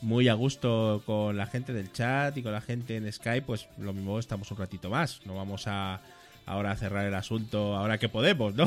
muy 0.00 0.28
a 0.28 0.34
gusto 0.34 1.02
con 1.04 1.36
la 1.36 1.48
gente 1.48 1.72
del 1.72 1.90
chat 1.90 2.36
y 2.36 2.44
con 2.44 2.52
la 2.52 2.60
gente 2.60 2.94
en 2.94 3.12
Skype, 3.12 3.44
pues 3.44 3.66
lo 3.78 3.92
mismo 3.92 4.20
estamos 4.20 4.48
un 4.52 4.58
ratito 4.58 4.90
más. 4.90 5.26
No 5.26 5.34
vamos 5.34 5.66
a 5.66 6.00
ahora 6.46 6.70
a 6.70 6.76
cerrar 6.76 7.04
el 7.04 7.14
asunto 7.16 7.74
ahora 7.74 7.98
que 7.98 8.08
podemos, 8.08 8.54
¿no? 8.54 8.66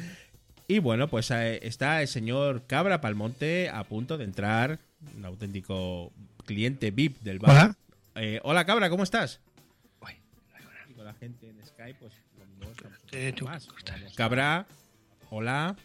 y 0.68 0.78
bueno, 0.78 1.08
pues 1.08 1.30
eh, 1.32 1.58
está 1.62 2.00
el 2.00 2.08
señor 2.08 2.62
Cabra 2.66 3.02
Palmonte 3.02 3.68
a 3.68 3.84
punto 3.84 4.16
de 4.16 4.24
entrar, 4.24 4.78
un 5.18 5.26
auténtico 5.26 6.14
cliente 6.46 6.92
VIP 6.92 7.20
del 7.20 7.40
bar. 7.40 7.50
Hola. 7.50 7.76
Eh, 8.14 8.40
hola 8.42 8.64
Cabra, 8.64 8.88
¿cómo 8.88 9.02
estás? 9.02 9.42
Uy, 11.22 11.28
gente 11.28 11.48
en 11.48 11.64
Skype, 11.66 11.94
pues. 12.00 12.14
Cabra, 14.16 14.66
hola. 15.30 15.76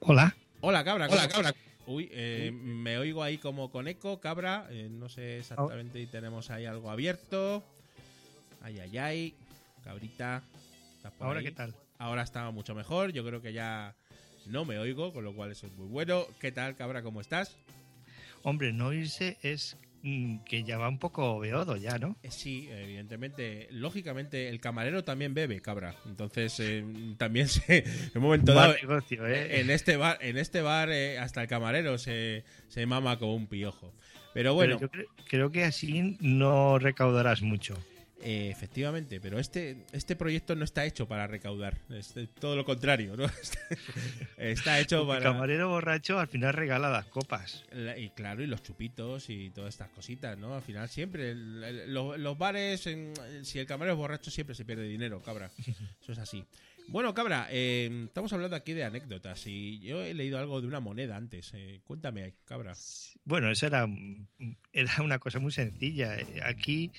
Hola. 0.00 0.34
Hola, 0.60 0.84
Cabra. 0.84 1.06
Hola, 1.08 1.28
¿cómo- 1.28 1.42
Cabra. 1.42 1.54
Uy, 1.86 2.08
eh, 2.12 2.50
me 2.52 2.98
oigo 2.98 3.22
ahí 3.22 3.38
como 3.38 3.70
con 3.70 3.86
eco, 3.88 4.20
cabra. 4.20 4.66
eh, 4.70 4.88
no 4.90 5.08
sé 5.08 5.38
exactamente 5.38 5.98
si 6.00 6.06
tenemos 6.06 6.50
ahí 6.50 6.66
algo 6.66 6.90
abierto. 6.90 7.64
Ay, 8.62 8.78
ay, 8.80 8.98
ay. 8.98 9.34
Cabrita. 9.84 10.42
¿estás 10.96 11.12
por 11.14 11.26
Ahora, 11.28 11.38
ahí? 11.40 11.46
¿qué 11.46 11.52
tal? 11.52 11.74
Ahora 11.98 12.22
está 12.22 12.50
mucho 12.50 12.74
mejor. 12.74 13.12
Yo 13.12 13.24
creo 13.24 13.40
que 13.40 13.52
ya 13.52 13.94
no 14.46 14.64
me 14.64 14.78
oigo, 14.78 15.12
con 15.12 15.24
lo 15.24 15.32
cual 15.34 15.50
eso 15.52 15.66
es 15.66 15.72
muy 15.74 15.86
bueno. 15.88 16.26
¿Qué 16.40 16.52
tal, 16.52 16.76
cabra? 16.76 17.02
¿Cómo 17.02 17.20
estás? 17.20 17.56
Hombre, 18.42 18.72
no 18.72 18.92
irse 18.92 19.38
es 19.42 19.76
que 20.46 20.64
ya 20.64 20.78
va 20.78 20.88
un 20.88 20.98
poco 20.98 21.38
beodo 21.38 21.76
ya, 21.76 21.98
¿no? 21.98 22.16
Eh, 22.22 22.30
sí, 22.30 22.68
evidentemente. 22.70 23.68
Lógicamente, 23.70 24.48
el 24.48 24.60
camarero 24.60 25.04
también 25.04 25.34
bebe, 25.34 25.60
cabra. 25.60 25.94
Entonces, 26.06 26.58
eh, 26.60 26.84
también 27.18 27.48
se. 27.48 27.78
En 27.78 27.84
un 28.16 28.22
momento 28.22 28.54
dado. 28.54 28.74
Negocio, 28.74 29.26
¿eh? 29.26 29.60
En 29.60 29.70
este 29.70 29.96
bar, 29.96 30.18
en 30.22 30.38
este 30.38 30.62
bar 30.62 30.90
eh, 30.90 31.18
hasta 31.18 31.42
el 31.42 31.48
camarero 31.48 31.98
se, 31.98 32.44
se 32.68 32.86
mama 32.86 33.18
como 33.18 33.34
un 33.34 33.46
piojo. 33.46 33.92
Pero 34.32 34.54
bueno, 34.54 34.78
Pero 34.78 34.92
yo 34.92 35.00
cre- 35.00 35.24
creo 35.28 35.50
que 35.50 35.64
así 35.64 36.16
no 36.20 36.78
recaudarás 36.78 37.42
mucho. 37.42 37.76
Eh, 38.22 38.48
efectivamente, 38.50 39.20
pero 39.20 39.38
este, 39.38 39.84
este 39.92 40.16
proyecto 40.16 40.54
no 40.56 40.64
está 40.64 40.84
hecho 40.84 41.06
para 41.08 41.26
recaudar. 41.26 41.78
Es 41.90 42.14
todo 42.38 42.56
lo 42.56 42.64
contrario, 42.64 43.16
¿no? 43.16 43.24
Está, 44.36 44.80
hecho 44.80 45.02
El 45.02 45.06
para. 45.08 45.22
camarero 45.22 45.68
borracho 45.68 46.18
al 46.18 46.28
final 46.28 46.52
regala 46.54 46.90
las 46.90 47.06
copas. 47.06 47.64
Y 47.96 48.10
claro, 48.10 48.42
y 48.42 48.46
los 48.46 48.62
chupitos 48.62 49.28
y 49.30 49.50
todas 49.50 49.74
estas 49.74 49.88
cositas, 49.90 50.38
¿no? 50.38 50.54
Al 50.54 50.62
final 50.62 50.88
siempre, 50.88 51.30
el- 51.30 51.62
el- 51.64 51.94
los, 51.94 52.18
los 52.18 52.36
bares, 52.38 52.86
en- 52.86 53.12
si 53.42 53.58
el 53.58 53.66
camarero 53.66 53.94
es 53.94 53.98
borracho, 53.98 54.30
siempre 54.30 54.54
se 54.54 54.64
pierde 54.64 54.84
dinero, 54.88 55.22
cabra. 55.22 55.50
Eso 56.02 56.12
es 56.12 56.18
así. 56.18 56.44
Bueno, 56.88 57.14
cabra, 57.14 57.46
eh, 57.52 58.04
estamos 58.06 58.32
hablando 58.32 58.56
aquí 58.56 58.72
de 58.72 58.82
anécdotas 58.82 59.46
y 59.46 59.78
yo 59.78 60.02
he 60.02 60.12
leído 60.12 60.38
algo 60.40 60.60
de 60.60 60.66
una 60.66 60.80
moneda 60.80 61.16
antes. 61.16 61.52
eh, 61.54 61.80
cuéntame, 61.84 62.34
cabra. 62.44 62.74
Bueno, 63.24 63.48
eso 63.50 63.66
era, 63.66 63.86
era 64.72 65.02
una 65.02 65.20
cosa 65.20 65.38
muy 65.38 65.52
sencilla. 65.52 66.16
Aquí, 66.44 66.90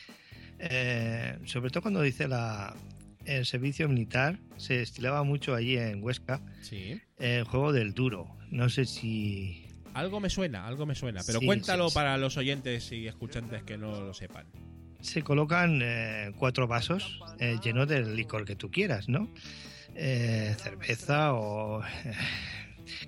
eh, 0.59 1.37
sobre 1.45 1.69
todo 1.71 1.81
cuando 1.83 2.01
dice 2.01 2.27
la, 2.27 2.75
el 3.25 3.45
servicio 3.45 3.87
militar, 3.89 4.39
se 4.57 4.81
estilaba 4.81 5.23
mucho 5.23 5.55
allí 5.55 5.77
en 5.77 6.03
Huesca 6.03 6.41
Sí. 6.61 6.99
el 7.19 7.43
juego 7.43 7.71
del 7.73 7.93
duro. 7.93 8.37
No 8.51 8.69
sé 8.69 8.85
si... 8.85 9.65
Algo 9.93 10.19
me 10.19 10.29
suena, 10.29 10.67
algo 10.67 10.85
me 10.85 10.95
suena, 10.95 11.21
pero 11.25 11.39
Sí, 11.39 11.45
cuéntalo 11.45 11.89
sí, 11.89 11.95
para 11.95 12.17
los 12.17 12.37
oyentes 12.37 12.91
y 12.91 13.07
escuchantes 13.07 13.63
que 13.63 13.77
no 13.77 13.99
lo 14.01 14.13
sepan. 14.13 14.45
Se 15.01 15.21
colocan 15.23 15.81
eh, 15.83 16.31
cuatro 16.37 16.67
vasos 16.67 17.19
eh, 17.39 17.57
llenos 17.63 17.87
del 17.87 18.15
licor 18.15 18.45
que 18.45 18.55
tú 18.55 18.69
quieras, 18.71 19.09
¿no? 19.09 19.29
Cerveza 19.93 21.33
o 21.33 21.81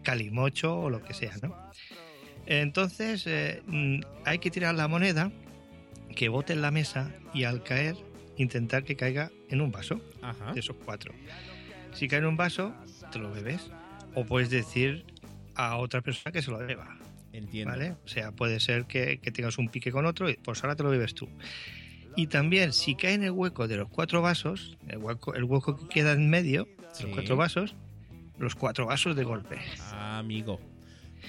calimocho 0.03 0.75
o 0.77 0.89
lo 0.89 1.01
que 1.03 1.13
sea, 1.13 1.33
¿no? 1.41 1.55
Entonces 2.45 3.25
mm, 3.67 4.01
hay 4.25 4.39
que 4.39 4.51
tirar 4.51 4.75
la 4.75 4.87
moneda 4.87 5.31
que 6.15 6.29
bote 6.29 6.53
en 6.53 6.61
la 6.61 6.71
mesa 6.71 7.11
y 7.33 7.43
al 7.43 7.63
caer 7.63 7.95
intentar 8.37 8.83
que 8.83 8.95
caiga 8.95 9.31
en 9.49 9.61
un 9.61 9.71
vaso 9.71 10.01
Ajá. 10.21 10.53
de 10.53 10.59
esos 10.59 10.75
cuatro. 10.83 11.13
Si 11.93 12.07
cae 12.07 12.19
en 12.19 12.25
un 12.25 12.37
vaso, 12.37 12.73
te 13.11 13.19
lo 13.19 13.31
bebes. 13.31 13.69
O 14.15 14.25
puedes 14.25 14.49
decir 14.49 15.05
a 15.55 15.77
otra 15.77 16.01
persona 16.01 16.31
que 16.31 16.41
se 16.41 16.51
lo 16.51 16.57
beba. 16.59 16.97
Entiendo. 17.31 17.71
¿Vale? 17.71 17.95
O 18.05 18.07
sea, 18.07 18.31
puede 18.31 18.59
ser 18.59 18.85
que, 18.85 19.17
que 19.19 19.31
tengas 19.31 19.57
un 19.57 19.69
pique 19.69 19.91
con 19.91 20.05
otro 20.05 20.29
y 20.29 20.35
pues 20.35 20.63
ahora 20.63 20.75
te 20.75 20.83
lo 20.83 20.89
bebes 20.89 21.13
tú. 21.15 21.27
Y 22.15 22.27
también, 22.27 22.73
si 22.73 22.93
cae 22.95 23.13
en 23.13 23.23
el 23.23 23.31
hueco 23.31 23.67
de 23.67 23.75
los 23.77 23.89
cuatro 23.89 24.21
vasos, 24.21 24.77
el 24.87 24.99
hueco, 24.99 25.33
el 25.33 25.43
hueco 25.45 25.75
que 25.77 25.87
queda 25.87 26.11
en 26.13 26.29
medio 26.29 26.65
de 26.65 26.71
Sí. 26.93 27.03
los 27.03 27.13
cuatro 27.13 27.35
vasos, 27.35 27.75
los 28.37 28.53
cuatro 28.55 28.85
vasos 28.85 29.15
de 29.15 29.23
golpe. 29.23 29.57
Ah, 29.91 30.19
amigo. 30.19 30.59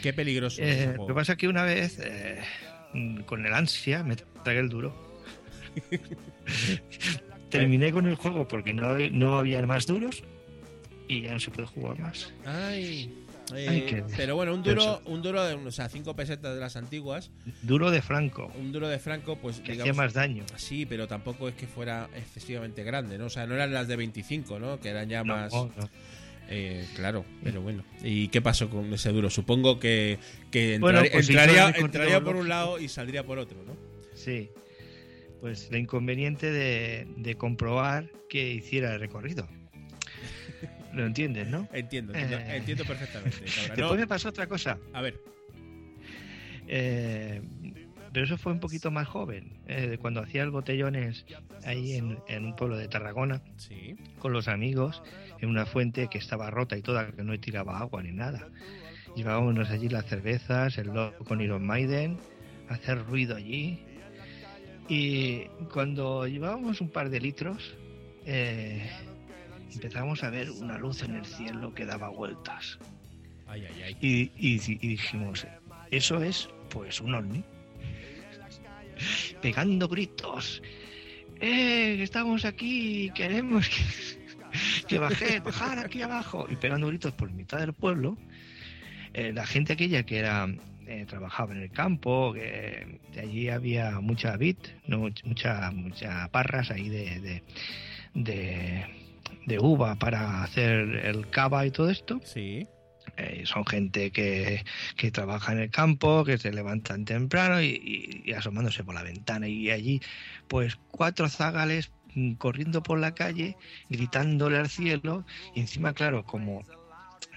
Qué 0.02 0.12
peligroso. 0.12 0.60
Eh, 0.62 0.92
lo 0.96 1.06
que 1.06 1.14
pasa 1.14 1.32
es 1.32 1.38
que 1.38 1.48
una 1.48 1.62
vez, 1.62 1.98
eh, 2.02 2.38
con 3.26 3.44
el 3.46 3.52
ansia, 3.54 4.02
me 4.04 4.16
tragué 4.16 4.60
el 4.60 4.68
duro. 4.68 4.94
Terminé 7.50 7.92
con 7.92 8.06
el 8.06 8.16
juego 8.16 8.46
porque 8.48 8.72
no, 8.74 8.96
no 9.10 9.38
había 9.38 9.64
más 9.66 9.86
duros 9.86 10.22
y 11.08 11.22
ya 11.22 11.32
no 11.32 11.40
se 11.40 11.50
puede 11.50 11.68
jugar 11.68 11.98
más. 12.00 12.32
Ay. 12.44 13.12
eh, 13.54 13.66
Ay, 13.68 13.86
qué- 13.86 14.04
pero 14.16 14.34
bueno, 14.36 14.54
un 14.54 14.62
duro, 14.62 15.00
un 15.04 15.22
duro 15.22 15.44
de, 15.44 15.54
o 15.54 15.70
sea, 15.70 15.88
cinco 15.88 16.16
pesetas 16.16 16.54
de 16.54 16.60
las 16.60 16.76
antiguas, 16.76 17.30
Duro 17.62 17.90
de 17.90 18.00
Franco, 18.02 18.50
un 18.58 18.72
duro 18.72 18.88
de 18.88 18.98
Franco, 18.98 19.36
pues 19.36 19.56
que 19.56 19.72
hacía 19.72 19.84
digamos, 19.84 19.96
más 19.96 20.14
daño. 20.14 20.44
sí, 20.56 20.86
pero 20.86 21.06
tampoco 21.06 21.48
es 21.48 21.54
que 21.54 21.66
fuera 21.66 22.08
excesivamente 22.16 22.82
grande, 22.82 23.18
¿no? 23.18 23.26
O 23.26 23.30
sea, 23.30 23.46
no 23.46 23.54
eran 23.54 23.72
las 23.72 23.86
de 23.86 23.96
25, 23.96 24.58
¿no? 24.58 24.80
Que 24.80 24.88
eran 24.88 25.08
ya 25.08 25.22
No, 25.22 25.36
más, 25.36 25.52
no. 25.52 25.70
Eh, 26.48 26.86
claro, 26.94 27.24
pero 27.42 27.60
bueno. 27.62 27.84
¿Y 28.02 28.28
qué 28.28 28.40
pasó 28.42 28.68
con 28.70 28.92
ese 28.92 29.10
duro? 29.12 29.30
Supongo 29.30 29.78
que, 29.80 30.18
Bueno, 30.80 31.00
pues 31.12 31.28
entraría, 31.28 31.70
entraría 31.70 32.20
por 32.22 32.36
un 32.36 32.48
lado 32.48 32.78
y 32.78 32.88
saldría 32.88 33.24
por 33.24 33.38
otro, 33.38 33.62
¿no? 33.66 33.76
Sí. 34.14 34.50
Pues 35.40 35.68
el 35.70 35.76
inconveniente 35.78 36.50
de, 36.50 37.06
de 37.16 37.34
comprobar 37.36 38.10
que 38.28 38.52
hiciera 38.52 38.94
el 38.94 39.00
recorrido. 39.00 39.46
Lo 40.94 41.04
entiendes, 41.04 41.48
¿no? 41.48 41.68
Entiendo, 41.72 42.14
entiendo, 42.14 42.36
Eh. 42.38 42.56
entiendo 42.56 42.84
perfectamente. 42.84 43.38
Después 43.76 43.98
me 43.98 44.06
pasó 44.06 44.28
otra 44.28 44.46
cosa. 44.46 44.78
a 44.92 45.02
ver, 45.02 45.20
Eh, 46.66 47.42
pero 48.12 48.24
eso 48.26 48.38
fue 48.38 48.52
un 48.52 48.60
poquito 48.60 48.90
más 48.92 49.08
joven, 49.08 49.52
eh, 49.66 49.98
cuando 50.00 50.20
hacía 50.20 50.44
el 50.44 50.50
botellones 50.50 51.26
ahí 51.64 51.94
en, 51.94 52.18
en 52.28 52.44
un 52.44 52.54
pueblo 52.56 52.76
de 52.76 52.86
Tarragona 52.86 53.42
sí. 53.56 53.96
con 54.20 54.32
los 54.32 54.46
amigos 54.46 55.02
en 55.44 55.50
una 55.50 55.66
fuente 55.66 56.08
que 56.08 56.18
estaba 56.18 56.50
rota 56.50 56.76
y 56.76 56.82
toda, 56.82 57.10
que 57.12 57.22
no 57.22 57.38
tiraba 57.38 57.78
agua 57.78 58.02
ni 58.02 58.12
nada. 58.12 58.48
Llevábamos 59.16 59.70
allí 59.70 59.88
las 59.88 60.06
cervezas, 60.06 60.76
el 60.78 60.88
loco 60.88 61.24
con 61.24 61.40
Iron 61.40 61.64
Maiden, 61.64 62.18
hacer 62.68 63.04
ruido 63.04 63.36
allí. 63.36 63.80
Y 64.88 65.44
cuando 65.72 66.26
llevábamos 66.26 66.80
un 66.80 66.88
par 66.90 67.08
de 67.10 67.20
litros, 67.20 67.74
eh, 68.26 68.90
empezamos 69.72 70.22
a 70.24 70.30
ver 70.30 70.50
una 70.50 70.76
luz 70.78 71.02
en 71.02 71.14
el 71.14 71.24
cielo 71.24 71.72
que 71.74 71.84
daba 71.86 72.08
vueltas. 72.08 72.78
Ay, 73.46 73.64
ay, 73.66 73.82
ay. 73.82 73.96
Y, 74.00 74.22
y- 74.36 74.60
y 74.80 74.88
dijimos, 74.88 75.46
eso 75.90 76.22
es 76.22 76.48
pues 76.70 77.00
un 77.00 77.14
ovni. 77.14 77.44
Pegando 79.42 79.88
gritos. 79.88 80.62
¡Eh! 81.40 81.98
Estamos 82.02 82.44
aquí, 82.44 83.10
queremos 83.14 83.68
que, 83.68 84.23
que 84.88 84.98
baje, 84.98 85.40
bajar 85.40 85.78
aquí 85.78 86.02
abajo. 86.02 86.46
Y 86.50 86.56
pegando 86.56 86.86
gritos 86.88 87.12
por 87.12 87.30
mitad 87.32 87.58
del 87.58 87.72
pueblo. 87.72 88.16
Eh, 89.12 89.32
la 89.32 89.46
gente 89.46 89.74
aquella 89.74 90.02
que 90.04 90.18
era 90.18 90.48
eh, 90.86 91.06
trabajaba 91.08 91.54
en 91.54 91.62
el 91.62 91.70
campo, 91.70 92.32
que 92.34 92.98
de 93.12 93.20
allí 93.20 93.48
había 93.48 94.00
mucha 94.00 94.36
vid, 94.36 94.56
no, 94.86 94.98
Much- 94.98 95.24
mucha, 95.24 96.28
parras 96.32 96.70
ahí 96.70 96.88
de, 96.88 97.20
de, 97.20 97.42
de, 98.14 98.84
de 99.46 99.58
uva 99.58 99.94
para 99.96 100.42
hacer 100.42 100.74
el 101.04 101.28
cava 101.30 101.64
y 101.66 101.70
todo 101.70 101.90
esto. 101.90 102.20
Sí. 102.24 102.66
Eh, 103.16 103.42
son 103.44 103.64
gente 103.64 104.10
que, 104.10 104.64
que 104.96 105.10
trabaja 105.12 105.52
en 105.52 105.60
el 105.60 105.70
campo, 105.70 106.24
que 106.24 106.36
se 106.36 106.52
levantan 106.52 107.04
temprano 107.04 107.60
y, 107.62 107.66
y- 107.66 108.22
y 108.30 108.32
asomándose 108.32 108.82
por 108.82 108.94
la 108.96 109.04
ventana. 109.04 109.46
Y 109.46 109.70
allí, 109.70 110.00
pues, 110.48 110.76
cuatro 110.90 111.28
zagales 111.28 111.92
corriendo 112.38 112.82
por 112.82 112.98
la 112.98 113.14
calle, 113.14 113.56
gritándole 113.88 114.58
al 114.58 114.68
cielo. 114.68 115.24
Y 115.54 115.60
encima, 115.60 115.92
claro, 115.92 116.24
como. 116.24 116.62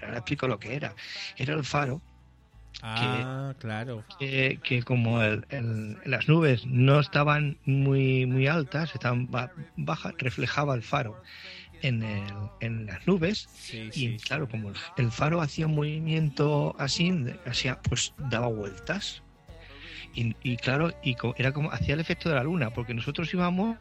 Ahora 0.02 0.18
explico 0.18 0.46
lo 0.48 0.58
que 0.58 0.74
era. 0.74 0.94
Era 1.36 1.54
el 1.54 1.64
faro, 1.64 2.00
Ah, 2.82 3.54
claro. 3.58 4.04
que, 4.20 4.60
que 4.62 4.82
como 4.84 5.20
el- 5.22 5.44
el- 5.50 5.96
las 6.04 6.28
nubes 6.28 6.64
no 6.66 7.00
estaban 7.00 7.58
muy, 7.64 8.24
muy 8.26 8.46
altas, 8.46 8.94
estaban 8.94 9.28
ba- 9.30 9.50
bajas, 9.76 10.14
reflejaba 10.18 10.74
el 10.76 10.82
faro 10.82 11.20
en, 11.82 12.02
el- 12.04 12.32
en 12.60 12.86
las 12.86 13.04
nubes 13.08 13.48
Sí, 13.52 13.88
y 13.88 13.90
sí. 13.90 14.16
claro, 14.24 14.48
como 14.48 14.72
el, 14.96 15.10
faro 15.10 15.40
hacía 15.40 15.66
un 15.66 15.74
movimiento 15.74 16.76
así, 16.78 17.12
hacía, 17.46 17.80
pues 17.82 18.14
daba 18.18 18.46
vueltas. 18.46 19.22
Y, 20.14 20.36
y 20.42 20.56
claro, 20.56 20.92
y 21.02 21.14
co- 21.16 21.34
era 21.36 21.52
como 21.52 21.72
hacía 21.72 21.94
el 21.94 22.00
efecto 22.00 22.28
de 22.28 22.36
la 22.36 22.44
luna, 22.44 22.70
porque 22.70 22.94
nosotros 22.94 23.32
íbamos 23.34 23.76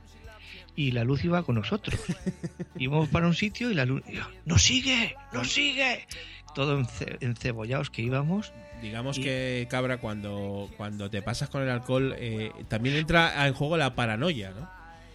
y 0.76 0.92
la 0.92 1.04
luz 1.04 1.24
iba 1.24 1.44
con 1.44 1.56
nosotros. 1.56 2.00
íbamos 2.78 3.10
para 3.10 3.28
un 3.28 3.34
sitio 3.36 3.72
y 3.72 3.74
la 3.74 3.86
luz, 3.86 4.02
¡nos 4.46 4.62
sigue! 4.64 5.16
¡nos 5.34 5.52
sigue! 5.52 6.08
Todo 6.56 6.80
ence- 6.80 7.18
encebollados 7.22 7.90
que 7.90 8.02
íbamos. 8.02 8.52
Digamos 8.82 9.18
Y- 9.18 9.24
que, 9.24 9.68
cabra, 9.70 9.98
cuando, 9.98 10.70
cuando 10.78 11.10
te 11.10 11.22
pasas 11.22 11.50
con 11.50 11.62
el 11.64 11.70
alcohol, 11.70 12.16
eh, 12.18 12.52
también 12.68 12.96
entra 12.96 13.48
en 13.48 13.54
juego 13.54 13.78
la 13.78 13.96
paranoia, 13.96 14.52
¿no? 14.52 14.70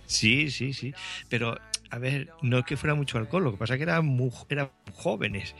Sí, 0.06 0.50
sí, 0.50 0.72
sí. 0.72 0.92
Pero, 1.28 1.58
a 1.92 1.98
ver, 1.98 2.30
no 2.40 2.58
es 2.58 2.64
que 2.64 2.78
fuera 2.78 2.94
mucho 2.94 3.18
alcohol, 3.18 3.44
lo 3.44 3.52
que 3.52 3.58
pasa 3.58 3.74
es 3.74 3.78
que 3.78 3.82
eran 3.82 4.06
muy, 4.06 4.30
eran 4.48 4.70
jóvenes. 4.94 5.54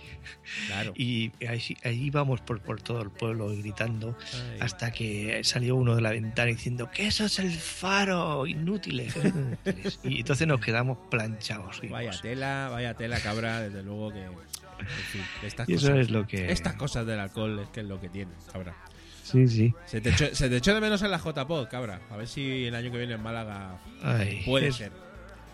Claro. 0.67 0.95
Y 1.03 1.31
ahí, 1.47 1.61
ahí 1.85 2.05
íbamos 2.05 2.41
por, 2.41 2.63
por 2.63 2.81
todo 2.81 3.03
el 3.03 3.11
pueblo 3.11 3.49
gritando. 3.49 4.17
Ay. 4.53 4.59
hasta 4.61 4.93
que 4.93 5.45
salió 5.45 5.77
uno 5.77 5.95
de 5.95 6.01
la 6.01 6.11
ventana 6.11 6.47
diciendo 6.49 6.91
que 6.91 7.07
eso 7.07 7.27
es 7.27 7.39
el 7.39 7.51
faro, 7.51 8.47
inútiles. 8.47 9.15
esos 9.15 9.27
inútiles". 9.27 10.01
Y 10.05 10.21
entonces 10.21 10.47
nos 10.49 10.61
quedamos 10.61 10.97
planchados. 11.11 11.83
Vaya 11.91 12.13
tela, 12.23 12.71
vaya 12.71 12.95
tela, 12.95 13.21
cabra, 13.21 13.61
desde 13.61 13.83
luego 13.83 14.11
que... 14.11 14.27
Estas 15.47 15.69
Y 15.69 15.75
eso 15.75 15.89
cosas, 15.89 15.99
es 16.01 16.11
lo 16.11 16.27
que... 16.27 16.51
Estas 16.51 16.75
cosas 16.77 17.05
del 17.07 17.21
alcohol 17.21 17.59
es 17.59 17.69
que 17.69 17.81
es 17.81 17.87
lo 17.87 18.01
que 18.01 18.09
tiene, 18.09 18.33
cabra. 18.51 18.75
Sí, 19.23 19.47
sí. 19.49 19.75
Se 19.85 20.01
te, 20.01 20.11
echó, 20.11 20.35
se 20.35 20.49
te 20.49 20.57
echó 20.57 20.75
de 20.75 20.81
menos 20.81 21.03
en 21.03 21.11
la 21.11 21.19
JPod, 21.19 21.69
cabra. 21.69 22.01
A 22.11 22.17
ver 22.17 22.27
si 22.27 22.65
el 22.65 22.75
año 22.75 22.91
que 22.91 22.99
viene 22.99 23.15
en 23.15 23.23
Málaga 23.23 23.81
Ay, 24.03 24.43
puede 24.47 24.69
es, 24.69 24.77
ser. 24.77 24.93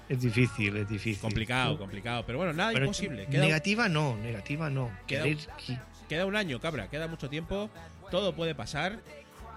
Es 0.09 0.21
difícil, 0.21 0.77
es 0.77 0.89
difícil. 0.89 1.21
Complicado, 1.21 1.79
complicado. 1.79 2.25
Pero 2.27 2.39
bueno, 2.39 2.53
nada 2.55 2.73
Pero 2.73 2.87
imposible. 2.87 3.27
Queda, 3.27 3.43
Negativa 3.45 3.89
no, 3.89 4.17
negativa 4.17 4.71
no. 4.71 4.91
Queda- 5.07 5.23
Querer 5.25 5.37
qui- 5.59 5.81
queda 6.09 6.25
un 6.27 6.35
año, 6.37 6.61
cabra. 6.61 6.89
Queda 6.89 7.07
mucho 7.09 7.29
tiempo. 7.29 7.69
Todo 8.11 8.35
puede 8.35 8.55
pasar. 8.55 9.01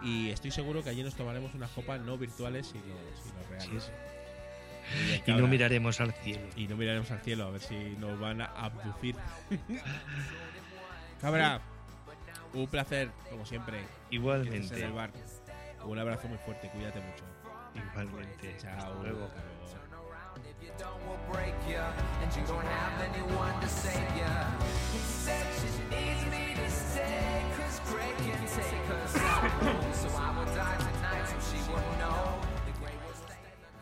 Y 0.03 0.29
estoy 0.31 0.51
seguro 0.51 0.83
que 0.83 0.89
allí 0.89 1.03
nos 1.03 1.15
tomaremos 1.15 1.53
unas 1.53 1.69
copas 1.71 2.01
no 2.01 2.17
virtuales, 2.17 2.67
sino, 2.67 2.83
sino 2.83 3.49
reales. 3.49 3.83
Sí, 3.85 5.13
y 5.25 5.31
no 5.31 5.37
cabra. 5.37 5.47
miraremos 5.47 6.01
al 6.01 6.11
cielo. 6.11 6.41
Y 6.57 6.67
no 6.67 6.75
miraremos 6.75 7.09
al 7.11 7.21
cielo 7.21 7.45
a 7.45 7.51
ver 7.51 7.61
si 7.61 7.75
nos 7.99 8.19
van 8.19 8.41
a 8.41 8.45
abducir. 8.47 9.15
Cabra, 11.21 11.61
un 12.53 12.67
placer, 12.67 13.09
como 13.29 13.45
siempre. 13.45 13.79
Igualmente, 14.09 14.83
el 14.83 14.91
bar. 14.91 15.11
Un 15.85 15.97
abrazo 15.99 16.27
muy 16.27 16.37
fuerte, 16.39 16.67
cuídate 16.69 16.99
mucho. 16.99 17.23
igualmente. 17.75 18.55
Chao. 18.59 18.71
Hasta 18.77 18.89
luego. 19.03 19.25
Hasta 19.25 19.41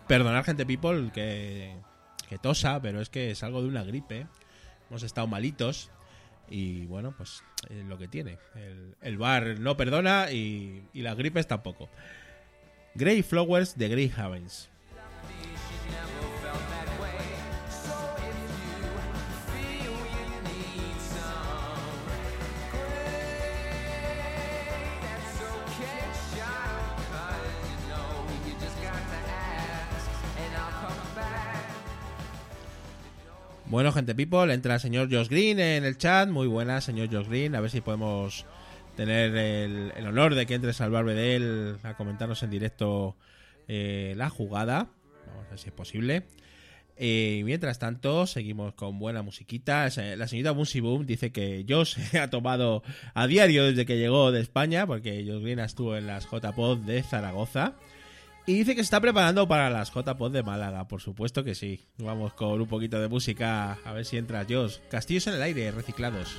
Perdonar, 0.08 0.44
gente 0.44 0.66
people, 0.66 1.12
que, 1.14 1.76
que 2.28 2.38
tosa, 2.40 2.82
pero 2.82 3.00
es 3.00 3.10
que 3.10 3.32
es 3.32 3.44
algo 3.44 3.62
de 3.62 3.68
una 3.68 3.84
gripe. 3.84 4.26
Hemos 4.90 5.04
estado 5.04 5.28
malitos. 5.28 5.92
Y 6.50 6.88
bueno, 6.88 7.14
pues 7.16 7.44
es 7.70 7.86
lo 7.86 8.00
que 8.00 8.08
tiene. 8.08 8.40
El, 8.56 8.96
el 9.02 9.18
bar 9.20 9.60
no 9.60 9.78
perdona 9.78 10.32
y, 10.32 10.84
y 10.94 11.04
las 11.04 11.16
gripes 11.16 11.48
tampoco. 11.48 11.90
Grey 12.96 13.22
Flowers 13.22 13.78
de 13.78 13.88
Grey 13.88 14.12
Havens. 14.18 14.70
Bueno, 33.70 33.92
gente 33.92 34.16
people, 34.16 34.52
entra 34.52 34.74
el 34.74 34.80
señor 34.80 35.14
Josh 35.14 35.28
Green 35.28 35.60
en 35.60 35.86
el 35.86 35.96
chat. 35.96 36.28
Muy 36.28 36.48
buena, 36.48 36.82
señor 36.82 37.08
Josh 37.14 37.28
Green. 37.28 37.54
A 37.54 37.62
ver 37.62 37.70
si 37.70 37.82
podemos 37.82 38.48
tener 38.96 39.36
el, 39.36 40.08
honor 40.08 40.34
de 40.34 40.48
que 40.48 40.56
entres 40.56 40.82
al 40.82 40.90
barbe 40.90 41.14
de 41.14 41.36
él 41.36 41.78
a 41.84 41.96
comentarnos 41.96 42.42
en 42.42 42.50
directo 42.50 43.16
eh, 43.68 44.16
la 44.18 44.32
jugada. 44.32 44.90
Vamos 45.28 45.46
a 45.46 45.50
ver 45.52 45.60
si 45.60 45.68
es 45.68 45.74
posible. 45.74 46.24
Eh, 46.98 47.44
mientras 47.46 47.78
tanto, 47.78 48.26
seguimos 48.26 48.74
con 48.74 48.98
buena 48.98 49.22
musiquita. 49.22 49.84
La 49.84 50.28
señorita 50.28 50.50
Bunsi 50.50 50.80
Boom 50.80 51.06
dice 51.06 51.32
que 51.32 51.64
Josh 51.70 51.96
ha 52.20 52.32
tomado 52.32 52.82
a 53.14 53.28
diario 53.28 53.66
desde 53.66 53.86
que 53.86 54.00
llegó 54.00 54.32
de 54.32 54.42
España, 54.42 54.88
porque 54.88 55.24
Josh 55.28 55.44
Green 55.44 55.60
estuvo 55.60 55.96
en 55.96 56.08
las 56.08 56.26
JPod 56.26 56.80
de 56.80 57.04
Zaragoza. 57.04 57.76
Y 58.50 58.56
dice 58.56 58.72
que 58.74 58.82
se 58.82 58.86
está 58.86 59.00
preparando 59.00 59.48
para 59.48 59.70
las 59.70 59.94
JPod 59.94 60.32
de 60.32 60.42
Málaga, 60.42 60.88
por 60.88 61.02
supuesto 61.02 61.44
que 61.44 61.54
sí. 61.54 61.86
Vamos 62.00 62.34
con 62.34 62.60
un 62.60 62.68
poquito 62.68 63.00
de 63.00 63.08
música, 63.08 63.78
a 63.86 63.94
ver 63.94 64.06
si 64.06 64.18
entras, 64.18 64.48
Josh. 64.50 64.78
Castillos 64.90 65.28
en 65.28 65.36
el 65.36 65.44
aire, 65.44 65.70
reciclados. 65.70 66.36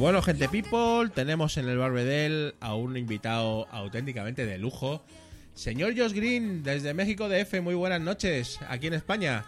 Bueno, 0.00 0.22
gente 0.22 0.48
people, 0.48 1.10
tenemos 1.14 1.58
en 1.58 1.68
el 1.68 1.76
Barbedel 1.76 2.54
a 2.60 2.74
un 2.74 2.96
invitado 2.96 3.68
auténticamente 3.70 4.46
de 4.46 4.56
lujo. 4.56 5.04
Señor 5.52 5.92
Josh 5.94 6.14
Green, 6.14 6.62
desde 6.62 6.94
México 6.94 7.28
DF, 7.28 7.60
muy 7.60 7.74
buenas 7.74 8.00
noches, 8.00 8.58
aquí 8.70 8.86
en 8.86 8.94
España. 8.94 9.44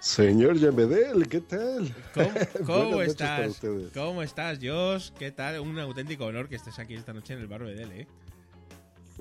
Señor 0.00 0.56
Yamedel, 0.58 1.28
¿qué 1.28 1.40
tal? 1.40 1.94
¿Cómo, 2.66 3.02
estás? 3.02 3.60
¿Cómo 3.94 4.24
estás, 4.24 4.58
Josh? 4.60 5.10
¿Qué 5.16 5.30
tal? 5.30 5.60
Un 5.60 5.78
auténtico 5.78 6.24
honor 6.24 6.48
que 6.48 6.56
estés 6.56 6.80
aquí 6.80 6.94
esta 6.94 7.12
noche 7.12 7.34
en 7.34 7.38
el 7.38 7.46
Barbedel, 7.46 7.92
¿eh? 7.92 8.08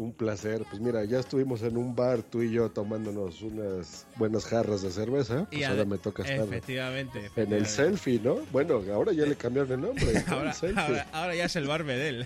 Un 0.02 0.14
placer. 0.14 0.64
Pues 0.68 0.82
mira, 0.82 1.04
ya 1.06 1.20
estuvimos 1.20 1.62
en 1.62 1.78
un 1.78 1.96
bar 1.96 2.24
tú 2.24 2.42
y 2.42 2.52
yo 2.52 2.72
tomándonos 2.72 3.44
unas 3.44 4.08
buenas 4.16 4.46
jarras 4.46 4.82
de 4.82 4.90
cerveza. 4.90 5.46
Pues 5.46 5.62
Y 5.62 5.64
ahora 5.64 5.86
me 5.86 6.00
toca 6.00 6.24
estar 6.24 6.40
Efectivamente. 6.48 7.20
en 7.20 7.26
el 7.26 7.32
efectivamente. 7.32 7.70
selfie, 7.70 8.20
¿no? 8.20 8.38
Bueno, 8.52 8.82
ahora 8.92 9.14
ya 9.14 9.26
le 9.28 9.36
cambiaron 9.36 9.72
el 9.74 9.82
nombre. 9.82 10.12
¿no? 10.28 10.34
ahora, 10.36 10.56
El 10.64 10.78
ahora, 10.80 11.08
ahora 11.14 11.36
ya 11.36 11.46
es 11.46 11.56
el 11.56 11.68
Barbedel. 11.68 12.26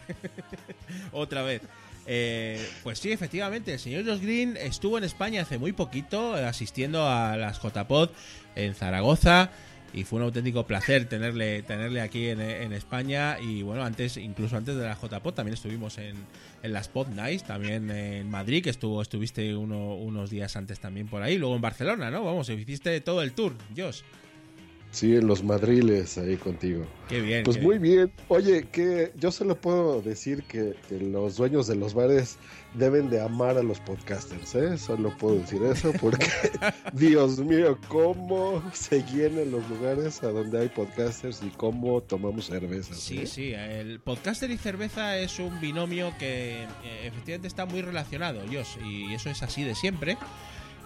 Otra 1.11 1.41
vez. 1.43 1.61
Eh, 2.07 2.65
pues 2.83 2.99
sí, 2.99 3.11
efectivamente, 3.11 3.73
el 3.73 3.79
señor 3.79 4.05
Josh 4.05 4.21
Green 4.21 4.55
estuvo 4.57 4.97
en 4.97 5.03
España 5.03 5.41
hace 5.41 5.57
muy 5.57 5.73
poquito, 5.73 6.37
eh, 6.37 6.45
asistiendo 6.45 7.05
a 7.05 7.35
las 7.35 7.59
JPod 7.61 8.09
en 8.55 8.73
Zaragoza. 8.73 9.49
Y 9.95 10.03
fue 10.03 10.17
un 10.19 10.25
auténtico 10.25 10.67
placer 10.67 11.05
tenerle, 11.07 11.63
tenerle 11.63 12.01
aquí 12.01 12.27
en, 12.27 12.41
España. 12.73 13.39
Y 13.39 13.61
bueno, 13.61 13.83
antes, 13.85 14.17
incluso 14.17 14.57
antes 14.57 14.75
de 14.75 14.83
la 14.83 14.95
JPod, 15.01 15.33
también 15.33 15.53
estuvimos 15.53 15.97
en, 15.97 16.17
en 16.63 16.73
las 16.73 16.89
Pod 16.89 17.07
Nights, 17.07 17.45
también 17.45 17.89
en 17.89 18.29
Madrid, 18.29 18.61
que 18.61 18.71
estuvo, 18.71 19.01
estuviste 19.01 19.55
uno- 19.55 19.95
unos 19.95 20.29
días 20.29 20.57
antes 20.57 20.79
también 20.81 21.07
por 21.07 21.21
ahí. 21.23 21.37
Luego 21.37 21.55
en 21.55 21.61
Barcelona, 21.61 22.11
¿no? 22.11 22.25
Vamos, 22.25 22.49
hiciste 22.49 22.99
todo 22.99 23.21
el 23.23 23.31
tour, 23.31 23.53
Josh. 23.75 24.01
Sí, 24.95 25.13
en 25.13 25.27
los 25.27 25.43
madriles 25.43 26.17
ahí 26.17 26.37
contigo. 26.37 26.85
Qué 27.09 27.19
bien. 27.19 27.43
Pues 27.43 27.57
qué 27.57 27.63
muy 27.63 27.79
bien. 27.79 28.13
Oye, 28.29 28.63
que 28.71 29.11
yo 29.17 29.29
solo 29.29 29.59
puedo 29.59 30.01
decir 30.01 30.43
que, 30.43 30.73
que 30.87 30.97
los 31.01 31.35
dueños 31.35 31.67
de 31.67 31.75
los 31.75 31.93
bares 31.93 32.37
deben 32.75 33.09
de 33.09 33.21
amar 33.21 33.57
a 33.57 33.61
los 33.61 33.81
podcasters, 33.81 34.55
¿eh? 34.55 34.77
Solo 34.77 35.13
puedo 35.17 35.35
decir 35.35 35.61
eso 35.63 35.91
porque, 35.99 36.25
Dios 36.93 37.39
mío, 37.39 37.77
cómo 37.89 38.63
se 38.73 39.03
llenan 39.03 39.51
los 39.51 39.69
lugares 39.69 40.23
a 40.23 40.27
donde 40.27 40.61
hay 40.61 40.69
podcasters 40.69 41.41
y 41.43 41.49
cómo 41.49 42.01
tomamos 42.01 42.45
cervezas. 42.45 42.97
Sí, 42.97 43.19
¿eh? 43.19 43.27
sí, 43.27 43.51
el 43.53 43.99
podcaster 43.99 44.49
y 44.49 44.57
cerveza 44.57 45.17
es 45.17 45.39
un 45.39 45.59
binomio 45.59 46.13
que 46.17 46.63
eh, 46.63 46.67
efectivamente 47.03 47.49
está 47.49 47.65
muy 47.65 47.81
relacionado, 47.81 48.39
Josh, 48.49 48.77
y 48.85 49.13
eso 49.13 49.29
es 49.29 49.43
así 49.43 49.65
de 49.65 49.75
siempre. 49.75 50.17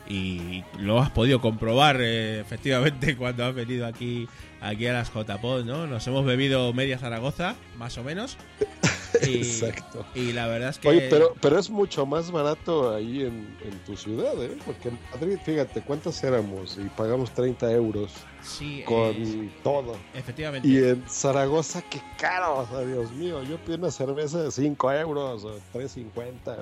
Y 0.10 0.64
lo 0.80 1.00
has 1.00 1.12
podido 1.12 1.40
comprobar 1.40 1.98
eh, 2.02 2.40
efectivamente 2.40 3.16
cuando 3.18 3.46
has 3.46 3.54
venido 3.54 3.86
aquí, 3.86 4.28
aquí 4.60 4.88
a 4.88 4.94
las 4.94 5.14
JPod, 5.14 5.64
¿no? 5.66 5.86
Nos 5.86 6.06
hemos 6.08 6.26
bebido 6.26 6.74
media 6.74 6.98
Zaragoza, 6.98 7.56
más 7.78 7.98
o 7.98 8.04
menos. 8.04 8.38
Y, 9.28 9.38
Exacto. 9.38 10.06
y 10.14 10.34
la 10.34 10.46
verdad 10.48 10.70
es 10.70 10.78
que... 10.78 10.88
Oye, 10.88 11.08
pero, 11.10 11.34
pero 11.42 11.58
es 11.58 11.70
mucho 11.70 12.06
más 12.06 12.30
barato 12.32 12.94
ahí 12.94 13.22
en, 13.22 13.58
en 13.64 13.80
tu 13.86 13.98
ciudad, 13.98 14.42
¿eh? 14.42 14.56
Porque 14.64 14.90
en 14.90 15.00
Madrid, 15.12 15.38
fíjate, 15.44 15.82
¿cuántos 15.82 16.24
éramos? 16.24 16.78
Y 16.78 16.88
pagamos 16.90 17.32
30 17.32 17.72
euros 17.72 18.12
sí, 18.42 18.84
con 18.86 19.16
eh, 19.18 19.50
todo. 19.64 19.98
efectivamente. 20.14 20.68
Y 20.68 20.78
en 20.78 21.04
Zaragoza, 21.10 21.82
qué 21.90 22.02
caro, 22.20 22.60
o 22.60 22.68
sea, 22.68 22.86
Dios 22.86 23.12
mío, 23.14 23.42
yo 23.44 23.58
pido 23.58 23.80
una 23.80 23.92
cerveza 23.92 24.44
de 24.44 24.52
5 24.52 24.92
euros 24.94 25.44
o 25.44 25.56
3.50, 25.74 26.58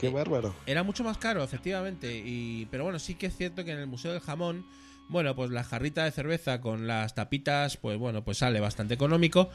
qué 0.00 0.08
bárbaro. 0.08 0.54
Era 0.66 0.82
mucho 0.82 1.04
más 1.04 1.18
caro, 1.18 1.42
efectivamente. 1.42 2.22
Y, 2.24 2.66
pero 2.70 2.84
bueno, 2.84 2.98
sí 2.98 3.14
que 3.14 3.26
es 3.26 3.36
cierto 3.36 3.64
que 3.64 3.72
en 3.72 3.78
el 3.78 3.86
Museo 3.86 4.12
del 4.12 4.20
Jamón, 4.20 4.64
bueno, 5.08 5.34
pues 5.34 5.50
la 5.50 5.64
jarrita 5.64 6.04
de 6.04 6.10
cerveza 6.10 6.60
con 6.60 6.86
las 6.86 7.14
tapitas, 7.14 7.76
pues 7.76 7.98
bueno, 7.98 8.24
pues 8.24 8.38
sale 8.38 8.60
bastante 8.60 8.94
económico. 8.94 9.50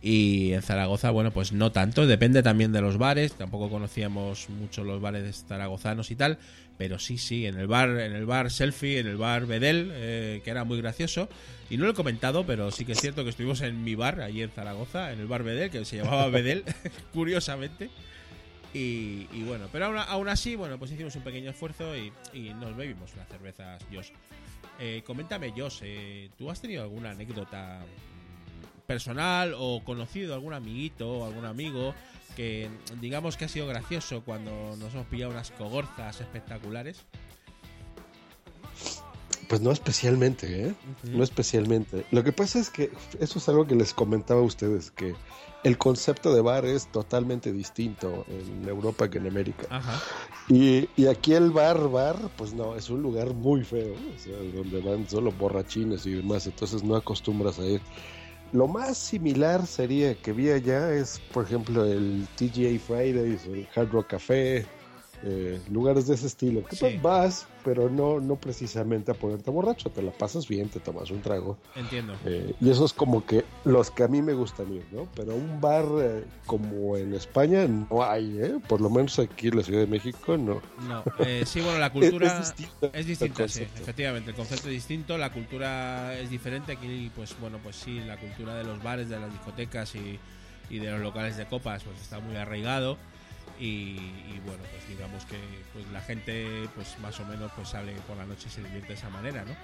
Y 0.00 0.52
en 0.52 0.62
Zaragoza, 0.62 1.10
bueno, 1.10 1.32
pues 1.32 1.52
no 1.52 1.72
tanto, 1.72 2.06
depende 2.06 2.42
también 2.42 2.70
de 2.70 2.80
los 2.80 2.98
bares, 2.98 3.32
tampoco 3.32 3.68
conocíamos 3.68 4.48
mucho 4.48 4.84
los 4.84 5.00
bares 5.00 5.44
zaragozanos 5.48 6.12
y 6.12 6.16
tal, 6.16 6.38
pero 6.76 7.00
sí, 7.00 7.18
sí, 7.18 7.46
en 7.46 7.58
el 7.58 7.66
bar, 7.66 7.88
en 7.88 8.12
el 8.12 8.24
bar 8.24 8.52
Selfie, 8.52 9.00
en 9.00 9.08
el 9.08 9.16
bar 9.16 9.46
Bedel, 9.46 9.90
eh, 9.92 10.40
que 10.44 10.50
era 10.50 10.62
muy 10.62 10.80
gracioso, 10.80 11.28
y 11.68 11.78
no 11.78 11.84
lo 11.84 11.90
he 11.90 11.94
comentado, 11.94 12.46
pero 12.46 12.70
sí 12.70 12.84
que 12.84 12.92
es 12.92 13.00
cierto 13.00 13.24
que 13.24 13.30
estuvimos 13.30 13.60
en 13.60 13.82
mi 13.82 13.96
bar, 13.96 14.20
allí 14.20 14.40
en 14.42 14.50
Zaragoza, 14.50 15.12
en 15.12 15.18
el 15.18 15.26
bar 15.26 15.42
Bedel, 15.42 15.70
que 15.70 15.84
se 15.84 15.96
llamaba 15.96 16.28
Bedel, 16.28 16.62
curiosamente, 17.12 17.90
y, 18.74 19.26
y 19.32 19.44
bueno, 19.46 19.66
pero 19.72 19.86
aún, 19.86 19.98
aún 19.98 20.28
así, 20.28 20.56
bueno, 20.56 20.78
pues 20.78 20.90
hicimos 20.92 21.14
un 21.16 21.22
pequeño 21.22 21.50
esfuerzo 21.50 21.96
y, 21.96 22.12
y 22.32 22.52
nos 22.54 22.76
bebimos 22.76 23.12
unas 23.14 23.28
cervezas, 23.28 23.82
Josh. 23.92 24.10
Eh, 24.78 25.02
coméntame, 25.04 25.52
Josh, 25.56 25.80
eh, 25.82 26.30
¿tú 26.36 26.50
has 26.50 26.60
tenido 26.60 26.82
alguna 26.82 27.10
anécdota 27.10 27.80
mm, 27.80 28.86
personal 28.86 29.54
o 29.56 29.82
conocido 29.84 30.34
algún 30.34 30.52
amiguito 30.54 31.10
o 31.10 31.26
algún 31.26 31.44
amigo 31.46 31.94
que 32.36 32.68
digamos 33.00 33.36
que 33.36 33.46
ha 33.46 33.48
sido 33.48 33.66
gracioso 33.66 34.22
cuando 34.24 34.76
nos 34.76 34.94
hemos 34.94 35.06
pillado 35.06 35.32
unas 35.32 35.50
cogorzas 35.50 36.20
espectaculares? 36.20 37.04
Pues 39.48 39.62
no 39.62 39.72
especialmente, 39.72 40.68
¿eh? 40.68 40.74
No 41.04 41.24
especialmente. 41.24 42.04
Lo 42.12 42.22
que 42.22 42.32
pasa 42.32 42.60
es 42.60 42.70
que 42.70 42.92
eso 43.18 43.38
es 43.38 43.48
algo 43.48 43.66
que 43.66 43.74
les 43.74 43.94
comentaba 43.94 44.40
a 44.40 44.44
ustedes, 44.44 44.90
que 44.90 45.14
el 45.64 45.78
concepto 45.78 46.32
de 46.32 46.40
bar 46.40 46.64
es 46.64 46.86
totalmente 46.88 47.52
distinto 47.52 48.24
en 48.28 48.68
Europa 48.68 49.10
que 49.10 49.18
en 49.18 49.26
América. 49.26 49.66
Ajá. 49.70 50.00
Y, 50.48 50.88
y 50.96 51.06
aquí 51.06 51.34
el 51.34 51.50
bar, 51.50 51.88
bar, 51.88 52.16
pues 52.36 52.54
no, 52.54 52.76
es 52.76 52.88
un 52.90 53.02
lugar 53.02 53.34
muy 53.34 53.64
feo, 53.64 53.94
o 53.94 54.18
sea, 54.18 54.36
donde 54.54 54.80
van 54.80 55.08
solo 55.08 55.32
borrachines 55.32 56.06
y 56.06 56.12
demás, 56.12 56.46
entonces 56.46 56.82
no 56.82 56.96
acostumbras 56.96 57.58
a 57.58 57.66
ir. 57.66 57.80
Lo 58.52 58.66
más 58.66 58.96
similar 58.96 59.66
sería 59.66 60.14
que 60.14 60.32
vi 60.32 60.50
allá 60.50 60.92
es, 60.94 61.20
por 61.32 61.44
ejemplo, 61.44 61.84
el 61.84 62.26
TGA 62.36 62.78
Fridays, 62.78 63.44
el 63.44 63.68
Hard 63.74 63.90
Rock 63.90 64.08
Café, 64.08 64.64
eh, 65.24 65.60
lugares 65.70 66.06
de 66.06 66.14
ese 66.14 66.26
estilo. 66.26 66.60
Que 66.64 66.76
pues 66.76 66.92
Sí. 66.92 66.98
vas, 67.02 67.46
pero 67.64 67.90
no, 67.90 68.20
no 68.20 68.36
precisamente 68.36 69.10
a 69.10 69.14
ponerte 69.14 69.50
borracho, 69.50 69.90
te 69.90 70.00
la 70.02 70.12
pasas 70.12 70.46
bien, 70.46 70.68
te 70.68 70.80
tomas 70.80 71.10
un 71.10 71.20
trago. 71.20 71.58
Entiendo. 71.74 72.14
Eh, 72.24 72.54
y 72.60 72.70
eso 72.70 72.84
es 72.84 72.92
como 72.92 73.26
que 73.26 73.44
los 73.64 73.90
que 73.90 74.04
a 74.04 74.08
mí 74.08 74.22
me 74.22 74.32
gustan 74.34 74.72
ir, 74.72 74.86
¿no? 74.92 75.08
Pero 75.16 75.34
un 75.34 75.60
bar 75.60 75.84
eh, 76.00 76.24
como 76.46 76.96
en 76.96 77.14
España 77.14 77.66
no 77.66 78.04
hay, 78.04 78.38
¿eh? 78.40 78.58
Por 78.68 78.80
lo 78.80 78.90
menos 78.90 79.18
aquí 79.18 79.48
en 79.48 79.56
la 79.56 79.62
Ciudad 79.62 79.80
de 79.80 79.86
México 79.88 80.36
no. 80.36 80.62
No, 80.88 81.02
eh, 81.18 81.42
sí, 81.46 81.60
bueno, 81.60 81.78
la 81.78 81.90
cultura 81.92 82.38
Es 82.40 82.56
distinto 82.56 82.90
es 82.92 83.06
distinta, 83.06 83.48
sí, 83.48 83.62
efectivamente, 83.62 84.30
el 84.30 84.36
concepto 84.36 84.68
es 84.68 84.74
distinto, 84.74 85.18
la 85.18 85.32
cultura 85.32 86.18
es 86.18 86.30
diferente, 86.30 86.72
aquí 86.72 87.10
pues 87.14 87.34
bueno, 87.40 87.58
pues 87.62 87.76
sí, 87.76 88.00
la 88.00 88.16
cultura 88.18 88.54
de 88.54 88.64
los 88.64 88.82
bares, 88.82 89.08
de 89.08 89.18
las 89.18 89.30
discotecas 89.32 89.94
y, 89.94 90.18
y 90.70 90.78
de 90.78 90.90
los 90.92 91.00
locales 91.00 91.36
de 91.36 91.46
copas 91.46 91.82
pues 91.82 92.00
está 92.00 92.20
muy 92.20 92.36
arraigado 92.36 92.96
y, 93.58 94.40
bueno, 94.44 94.62
pues 94.70 94.88
digamos 94.88 95.24
que 95.24 95.38
pues 95.72 95.86
la 95.92 96.00
gente 96.00 96.68
pues 96.74 96.98
más 97.00 97.18
o 97.20 97.24
menos 97.24 97.50
pues 97.54 97.68
sale 97.68 97.92
por 98.06 98.16
la 98.16 98.24
noche 98.24 98.46
y 98.48 98.50
se 98.50 98.62
divierte 98.62 98.88
de 98.88 98.94
esa 98.94 99.10
manera, 99.10 99.44
¿no? 99.44 99.54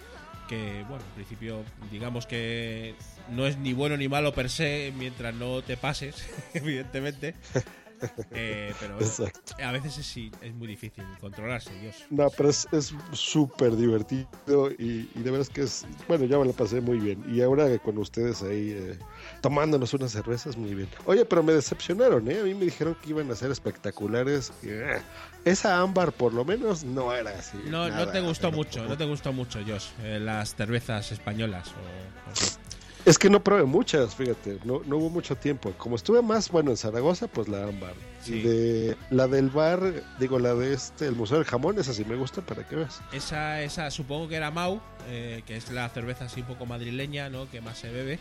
Que 0.49 0.85
bueno, 0.89 1.05
en 1.05 1.15
principio 1.15 1.65
digamos 1.91 2.27
que 2.27 2.95
no 3.31 3.47
es 3.47 3.57
ni 3.57 3.73
bueno 3.73 3.97
ni 3.97 4.09
malo 4.09 4.35
per 4.35 4.51
se 4.51 4.93
mientras 4.97 5.35
no 5.35 5.63
te 5.63 5.77
pases, 5.77 6.27
evidentemente. 6.55 7.35
Eh, 8.33 8.73
pero 8.81 8.99
Exacto. 9.01 9.55
a 9.63 9.73
veces 9.73 9.99
es, 9.99 10.33
es 10.43 10.55
muy 10.55 10.67
difícil 10.69 11.05
controlarse, 11.21 11.71
Dios. 11.81 12.05
No, 12.11 12.29
pero 12.31 12.51
es 12.51 12.67
súper 13.13 13.77
divertido 13.77 14.71
y, 14.79 15.09
y 15.15 15.21
de 15.23 15.31
veras 15.31 15.49
que 15.49 15.63
es, 15.63 15.87
bueno, 16.09 16.25
ya 16.25 16.39
me 16.39 16.47
la 16.47 16.53
pasé 16.53 16.81
muy 16.81 16.99
bien. 16.99 17.25
Y 17.33 17.41
ahora 17.43 17.79
con 17.79 17.99
ustedes 17.99 18.43
ahí 18.43 18.71
eh, 18.77 18.99
tomándonos 19.41 19.93
unas 19.95 20.13
cervezas, 20.13 20.57
muy 20.57 20.75
bien. 20.75 20.89
Oye, 21.07 21.25
pero 21.25 21.43
me 21.43 21.53
decepcionaron, 21.53 22.31
¿eh? 22.31 22.41
A 22.41 22.45
mí 22.45 22.55
me 22.55 22.65
dijeron 22.67 22.97
que 23.03 23.11
iban 23.11 23.31
a 23.31 23.35
ser 23.35 23.51
espectaculares. 23.51 24.53
eh, 24.63 25.01
esa 25.45 25.81
ámbar, 25.81 26.13
por 26.13 26.33
lo 26.33 26.45
menos, 26.45 26.85
no 26.85 27.13
era 27.13 27.31
así. 27.39 27.59
No, 27.67 27.89
no 27.89 28.09
te 28.09 28.21
gustó 28.21 28.51
mucho, 28.51 28.87
no 28.87 28.97
te 28.97 29.05
gustó 29.05 29.33
mucho, 29.33 29.61
Josh, 29.67 29.89
eh, 30.03 30.19
las 30.19 30.55
cervezas 30.55 31.13
españolas. 31.13 31.69
O. 31.69 32.64
Es 33.05 33.19
que 33.19 33.29
no 33.29 33.43
probé 33.45 33.65
muchas, 33.65 34.15
fíjate, 34.15 34.59
no, 34.65 34.81
no 34.87 34.97
hubo 34.97 35.11
mucho 35.11 35.37
tiempo. 35.37 35.73
Como 35.77 35.97
estuve 35.97 36.23
más, 36.23 36.51
bueno, 36.51 36.71
en 36.71 36.77
Zaragoza, 36.79 37.29
pues 37.29 37.49
la 37.49 37.65
ámbar. 37.65 37.93
Sí. 38.23 38.41
De 38.41 38.97
la 39.11 39.27
del 39.29 39.51
bar, 39.51 39.93
digo, 40.19 40.39
la 40.39 40.55
de 40.55 40.73
este, 40.73 41.07
el 41.07 41.15
Museo 41.15 41.37
del 41.37 41.47
Jamón, 41.47 41.79
esa 41.79 41.93
sí 41.93 42.05
me 42.07 42.17
gusta, 42.17 42.41
para 42.41 42.67
que 42.67 42.77
veas. 42.77 43.03
Esa, 43.13 43.61
esa, 43.63 43.91
supongo 43.91 44.29
que 44.29 44.37
era 44.37 44.51
Mau, 44.51 44.81
eh, 45.09 45.43
que 45.47 45.57
es 45.57 45.71
la 45.71 45.87
cerveza 45.91 46.25
así 46.25 46.41
un 46.41 46.47
poco 46.47 46.65
madrileña, 46.65 47.29
¿no? 47.29 47.51
Que 47.51 47.61
más 47.61 47.77
se 47.79 47.91
bebe. 47.91 48.19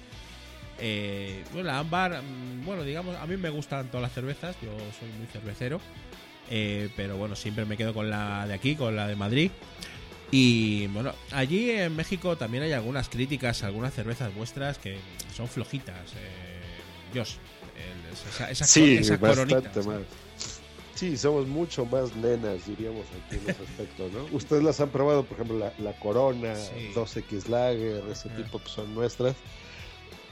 Eh, 0.80 1.44
bueno, 1.54 1.68
la 1.68 1.80
ámbar, 1.80 2.22
mm, 2.22 2.66
bueno, 2.66 2.84
digamos, 2.84 3.16
a 3.16 3.26
mí 3.26 3.38
me 3.38 3.50
gustan 3.52 3.88
todas 3.88 4.02
las 4.02 4.12
cervezas, 4.12 4.58
yo 4.62 4.72
soy 5.00 5.10
muy 5.18 5.28
cervecero. 5.28 5.80
eh, 6.50 6.90
pero 6.98 7.16
bueno, 7.16 7.38
siempre 7.38 7.64
me 7.66 7.78
quedo 7.78 7.94
con 7.94 8.10
la 8.10 8.46
de 8.48 8.54
aquí, 8.54 8.76
con 8.76 8.96
la 8.98 9.08
de 9.08 9.16
Madrid. 9.16 9.50
Y 10.36 10.88
bueno, 10.88 11.14
allí 11.32 11.70
en 11.70 11.96
México 11.96 12.36
también 12.36 12.64
hay 12.64 12.72
algunas 12.72 13.08
críticas, 13.08 13.62
algunas 13.62 13.94
cervezas 13.94 14.34
vuestras 14.34 14.80
que 14.80 14.98
son 15.36 15.48
flojitas. 15.48 15.96
Eh, 16.14 17.14
Josh, 17.14 17.34
el- 17.78 18.14
esa- 18.34 18.50
esas, 18.50 18.68
Sí, 18.68 18.98
bastante 19.20 19.84
más. 19.84 20.00
Sí, 20.96 21.18
somos 21.18 21.46
mucho 21.48 21.86
más 21.86 22.16
nenas, 22.16 22.66
diríamos 22.66 23.06
aquí 23.28 23.36
en 23.36 23.50
ese 23.52 23.62
aspecto, 23.70 24.10
¿no? 24.12 24.26
Ustedes 24.36 24.64
las 24.64 24.80
han 24.80 24.90
probado, 24.90 25.24
por 25.24 25.36
ejemplo, 25.38 25.60
la, 25.60 25.72
la 25.78 25.94
Corona, 26.00 26.56
Sí. 26.56 26.92
2X 26.96 27.48
Lager, 27.50 28.04
ese 28.12 28.30
tipo, 28.30 28.58
pues 28.58 28.72
son 28.72 28.92
nuestras. 28.96 29.36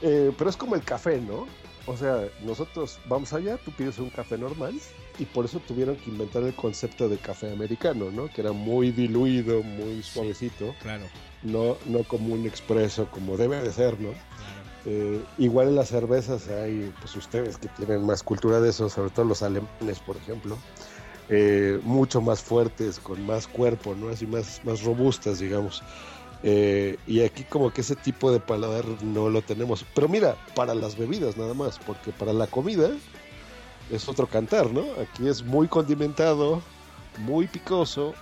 Eh, 0.00 0.32
pero 0.36 0.50
es 0.50 0.56
como 0.56 0.74
el 0.74 0.82
café, 0.82 1.20
¿no? 1.20 1.46
O 1.86 1.96
sea, 1.96 2.24
nosotros 2.42 2.98
vamos 3.06 3.32
allá, 3.32 3.56
tú 3.58 3.70
pides 3.70 3.98
un 3.98 4.10
café 4.10 4.36
normal 4.36 4.74
y 5.18 5.24
por 5.24 5.44
eso 5.44 5.60
tuvieron 5.60 5.96
que 5.96 6.10
inventar 6.10 6.42
el 6.42 6.54
concepto 6.54 7.08
de 7.08 7.18
café 7.18 7.52
americano, 7.52 8.10
¿no? 8.10 8.28
Que 8.28 8.40
era 8.40 8.52
muy 8.52 8.90
diluido, 8.92 9.62
muy 9.62 10.02
suavecito, 10.02 10.74
Claro, 10.82 11.04
no, 11.42 11.76
no 11.86 12.02
como 12.04 12.34
un 12.34 12.46
expreso 12.46 13.08
como 13.10 13.36
debe 13.36 13.60
de 13.60 13.72
ser, 13.72 14.00
¿no? 14.00 14.10
claro. 14.10 14.62
Eh, 14.84 15.20
igual 15.38 15.68
en 15.68 15.76
las 15.76 15.88
cervezas 15.88 16.48
hay, 16.48 16.92
pues 17.00 17.14
ustedes 17.14 17.56
que 17.56 17.68
tienen 17.68 18.04
más 18.04 18.22
cultura 18.22 18.60
de 18.60 18.70
eso, 18.70 18.88
sobre 18.88 19.10
todo 19.10 19.26
los 19.26 19.42
alemanes, 19.42 20.00
por 20.00 20.16
ejemplo, 20.16 20.58
eh, 21.28 21.78
mucho 21.84 22.20
más 22.20 22.42
fuertes, 22.42 22.98
con 22.98 23.24
más 23.24 23.46
cuerpo, 23.46 23.94
¿no? 23.94 24.08
Así 24.08 24.26
más, 24.26 24.60
más 24.64 24.82
robustas, 24.82 25.38
digamos. 25.38 25.82
Eh, 26.42 26.96
y 27.06 27.20
aquí 27.20 27.44
como 27.44 27.72
que 27.72 27.82
ese 27.82 27.94
tipo 27.94 28.32
de 28.32 28.40
paladar 28.40 28.84
no 29.02 29.30
lo 29.30 29.42
tenemos. 29.42 29.86
Pero 29.94 30.08
mira, 30.08 30.36
para 30.56 30.74
las 30.74 30.96
bebidas 30.96 31.36
nada 31.36 31.54
más, 31.54 31.78
porque 31.78 32.10
para 32.10 32.32
la 32.32 32.48
comida 32.48 32.90
es 33.92 34.08
otro 34.08 34.26
cantar, 34.26 34.70
¿no? 34.70 34.84
Aquí 35.00 35.28
es 35.28 35.42
muy 35.42 35.68
condimentado, 35.68 36.62
muy 37.18 37.46
picoso. 37.46 38.14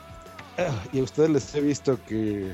Ah, 0.59 0.83
Y 0.93 0.99
a 1.01 1.03
ustedes 1.05 1.31
les 1.31 1.55
he 1.55 1.61
visto 1.61 1.99
que, 2.05 2.53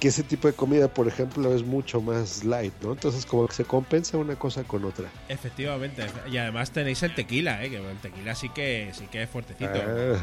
que 0.00 0.08
ese 0.08 0.22
tipo 0.24 0.48
de 0.48 0.54
comida, 0.54 0.88
por 0.88 1.06
ejemplo, 1.06 1.54
es 1.54 1.62
mucho 1.62 2.00
más 2.00 2.44
light, 2.44 2.74
¿no? 2.82 2.92
Entonces 2.92 3.24
como 3.24 3.46
que 3.46 3.54
se 3.54 3.64
compensa 3.64 4.18
una 4.18 4.36
cosa 4.36 4.64
con 4.64 4.84
otra. 4.84 5.08
Efectivamente. 5.28 6.04
Y 6.30 6.36
además 6.36 6.72
tenéis 6.72 7.02
el 7.04 7.14
tequila, 7.14 7.64
¿eh? 7.64 7.70
Que 7.70 7.76
el 7.76 7.96
tequila 7.98 8.34
sí 8.34 8.48
que, 8.48 8.90
sí 8.92 9.06
que 9.06 9.22
es 9.22 9.30
fuertecito. 9.30 9.70
Ah, 9.72 10.16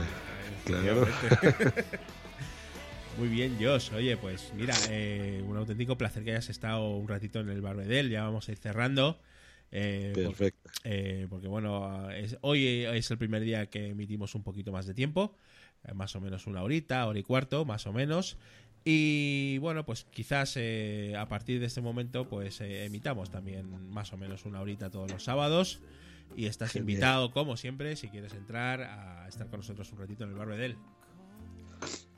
claro. 0.65 1.07
Muy 3.17 3.27
bien, 3.27 3.57
Josh. 3.59 3.91
Oye, 3.93 4.15
pues 4.17 4.51
mira, 4.55 4.73
eh, 4.89 5.43
un 5.45 5.57
auténtico 5.57 5.97
placer 5.97 6.23
que 6.23 6.31
hayas 6.31 6.49
estado 6.49 6.89
un 6.95 7.07
ratito 7.07 7.39
en 7.39 7.49
el 7.49 7.61
Barbedel. 7.61 8.09
Ya 8.09 8.23
vamos 8.23 8.47
a 8.47 8.51
ir 8.51 8.57
cerrando. 8.57 9.19
Eh, 9.71 10.11
Perfecto. 10.15 10.69
eh, 10.83 11.27
porque 11.29 11.47
bueno, 11.47 12.09
es- 12.11 12.37
hoy 12.41 12.65
es 12.85 13.11
el 13.11 13.17
primer 13.17 13.41
día 13.43 13.67
que 13.67 13.89
emitimos 13.89 14.35
un 14.35 14.43
poquito 14.43 14.71
más 14.71 14.85
de 14.85 14.93
tiempo, 14.93 15.35
eh, 15.83 15.93
más 15.93 16.15
o 16.15 16.21
menos 16.21 16.47
una 16.47 16.63
horita, 16.63 17.05
hora 17.05 17.19
y 17.19 17.23
cuarto, 17.23 17.65
más 17.65 17.85
o 17.87 17.93
menos. 17.93 18.37
Y 18.85 19.57
bueno, 19.59 19.85
pues 19.85 20.05
quizás 20.05 20.53
eh, 20.55 21.13
a 21.17 21.27
partir 21.27 21.59
de 21.59 21.65
este 21.65 21.81
momento, 21.81 22.27
pues 22.29 22.61
emitamos 22.61 23.29
también 23.29 23.89
más 23.91 24.13
o 24.13 24.17
menos 24.17 24.45
una 24.45 24.61
horita 24.61 24.89
todos 24.89 25.11
los 25.11 25.23
sábados. 25.23 25.81
Y 26.35 26.45
estás 26.45 26.71
Genial. 26.71 26.89
invitado, 26.89 27.31
como 27.31 27.57
siempre, 27.57 27.95
si 27.95 28.07
quieres 28.07 28.33
entrar 28.33 28.81
a 28.83 29.27
estar 29.27 29.47
con 29.49 29.59
nosotros 29.59 29.91
un 29.91 29.99
ratito 29.99 30.23
en 30.23 30.29
el 30.29 30.35
Barbedel. 30.37 30.77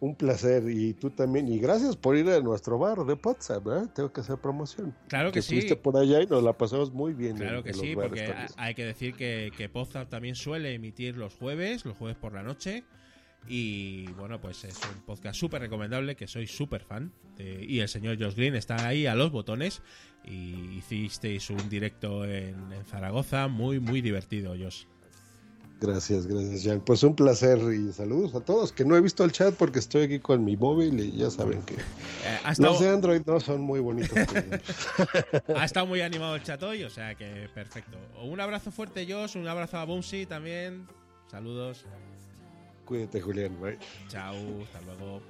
Un 0.01 0.15
placer. 0.15 0.63
Y 0.69 0.93
tú 0.95 1.09
también. 1.11 1.47
Y 1.47 1.59
gracias 1.59 1.95
por 1.95 2.17
ir 2.17 2.27
a 2.29 2.39
nuestro 2.41 2.77
bar 2.77 3.05
de 3.05 3.15
Potsdam, 3.15 3.63
¿verdad? 3.63 3.89
Tengo 3.93 4.11
que 4.11 4.19
hacer 4.21 4.37
promoción. 4.37 4.93
Claro 5.07 5.31
que 5.31 5.41
sí. 5.41 5.55
Estuviste 5.59 5.75
por 5.77 5.95
allá 5.95 6.21
y 6.21 6.25
nos 6.27 6.43
la 6.43 6.51
pasamos 6.53 6.91
muy 6.91 7.13
bien. 7.13 7.37
Claro 7.37 7.59
en- 7.59 7.63
que 7.63 7.69
en 7.69 7.75
sí, 7.75 7.93
porque 7.95 8.23
también. 8.23 8.47
hay 8.57 8.75
que 8.75 8.83
decir 8.85 9.13
que, 9.13 9.51
que 9.55 9.69
también 10.09 10.35
suele 10.35 10.73
emitir 10.73 11.15
los 11.15 11.35
jueves, 11.35 11.85
los 11.85 11.95
jueves 11.95 12.17
por 12.17 12.33
la 12.33 12.43
noche. 12.43 12.83
Y 13.47 14.05
bueno, 14.13 14.39
pues 14.41 14.63
es 14.65 14.79
un 14.93 15.01
podcast 15.01 15.39
súper 15.39 15.61
recomendable, 15.61 16.15
que 16.15 16.27
soy 16.27 16.47
súper 16.47 16.81
fan. 16.83 17.11
de- 17.37 17.63
y 17.65 17.79
el 17.79 17.87
señor 17.87 18.21
Josh 18.21 18.35
Green 18.35 18.55
está 18.55 18.87
ahí 18.87 19.05
a 19.07 19.15
los 19.15 19.31
botones. 19.31 19.81
Y 20.25 20.77
hicisteis 20.77 21.49
un 21.49 21.69
directo 21.69 22.25
en, 22.25 22.71
en 22.73 22.85
Zaragoza, 22.85 23.47
muy, 23.47 23.79
muy 23.79 24.01
divertido, 24.01 24.53
Josh. 24.59 24.85
Gracias, 25.81 26.27
gracias, 26.27 26.63
Jan. 26.63 26.79
Pues 26.79 27.01
un 27.01 27.15
placer 27.15 27.57
y 27.73 27.91
saludos 27.91 28.35
a 28.35 28.39
todos. 28.39 28.71
Que 28.71 28.85
no 28.85 28.95
he 28.95 29.01
visto 29.01 29.23
el 29.23 29.31
chat 29.31 29.55
porque 29.55 29.79
estoy 29.79 30.03
aquí 30.03 30.19
con 30.19 30.45
mi 30.45 30.55
móvil 30.55 30.99
y 30.99 31.17
ya 31.17 31.31
saben 31.31 31.63
que 31.63 31.73
Eh, 31.73 32.53
los 32.59 32.79
de 32.79 32.89
Android 32.89 33.23
no 33.25 33.39
son 33.39 33.61
muy 33.61 33.79
bonitos. 33.79 34.15
ha 35.55 35.65
estado 35.65 35.87
muy 35.87 36.01
animado 36.01 36.35
el 36.35 36.43
chat 36.43 36.61
hoy, 36.61 36.83
o 36.83 36.89
sea 36.91 37.15
que 37.15 37.49
perfecto. 37.55 37.97
Un 38.21 38.39
abrazo 38.39 38.71
fuerte, 38.71 39.11
Josh. 39.11 39.35
Un 39.35 39.47
abrazo 39.47 39.77
a 39.77 39.85
Bouncy 39.85 40.27
también. 40.27 40.87
Saludos. 41.31 41.83
Cuídate, 42.85 43.19
Julián. 43.19 43.59
Bye. 43.59 43.79
Chao. 44.07 44.35
Hasta 44.63 44.81
luego. 44.81 45.21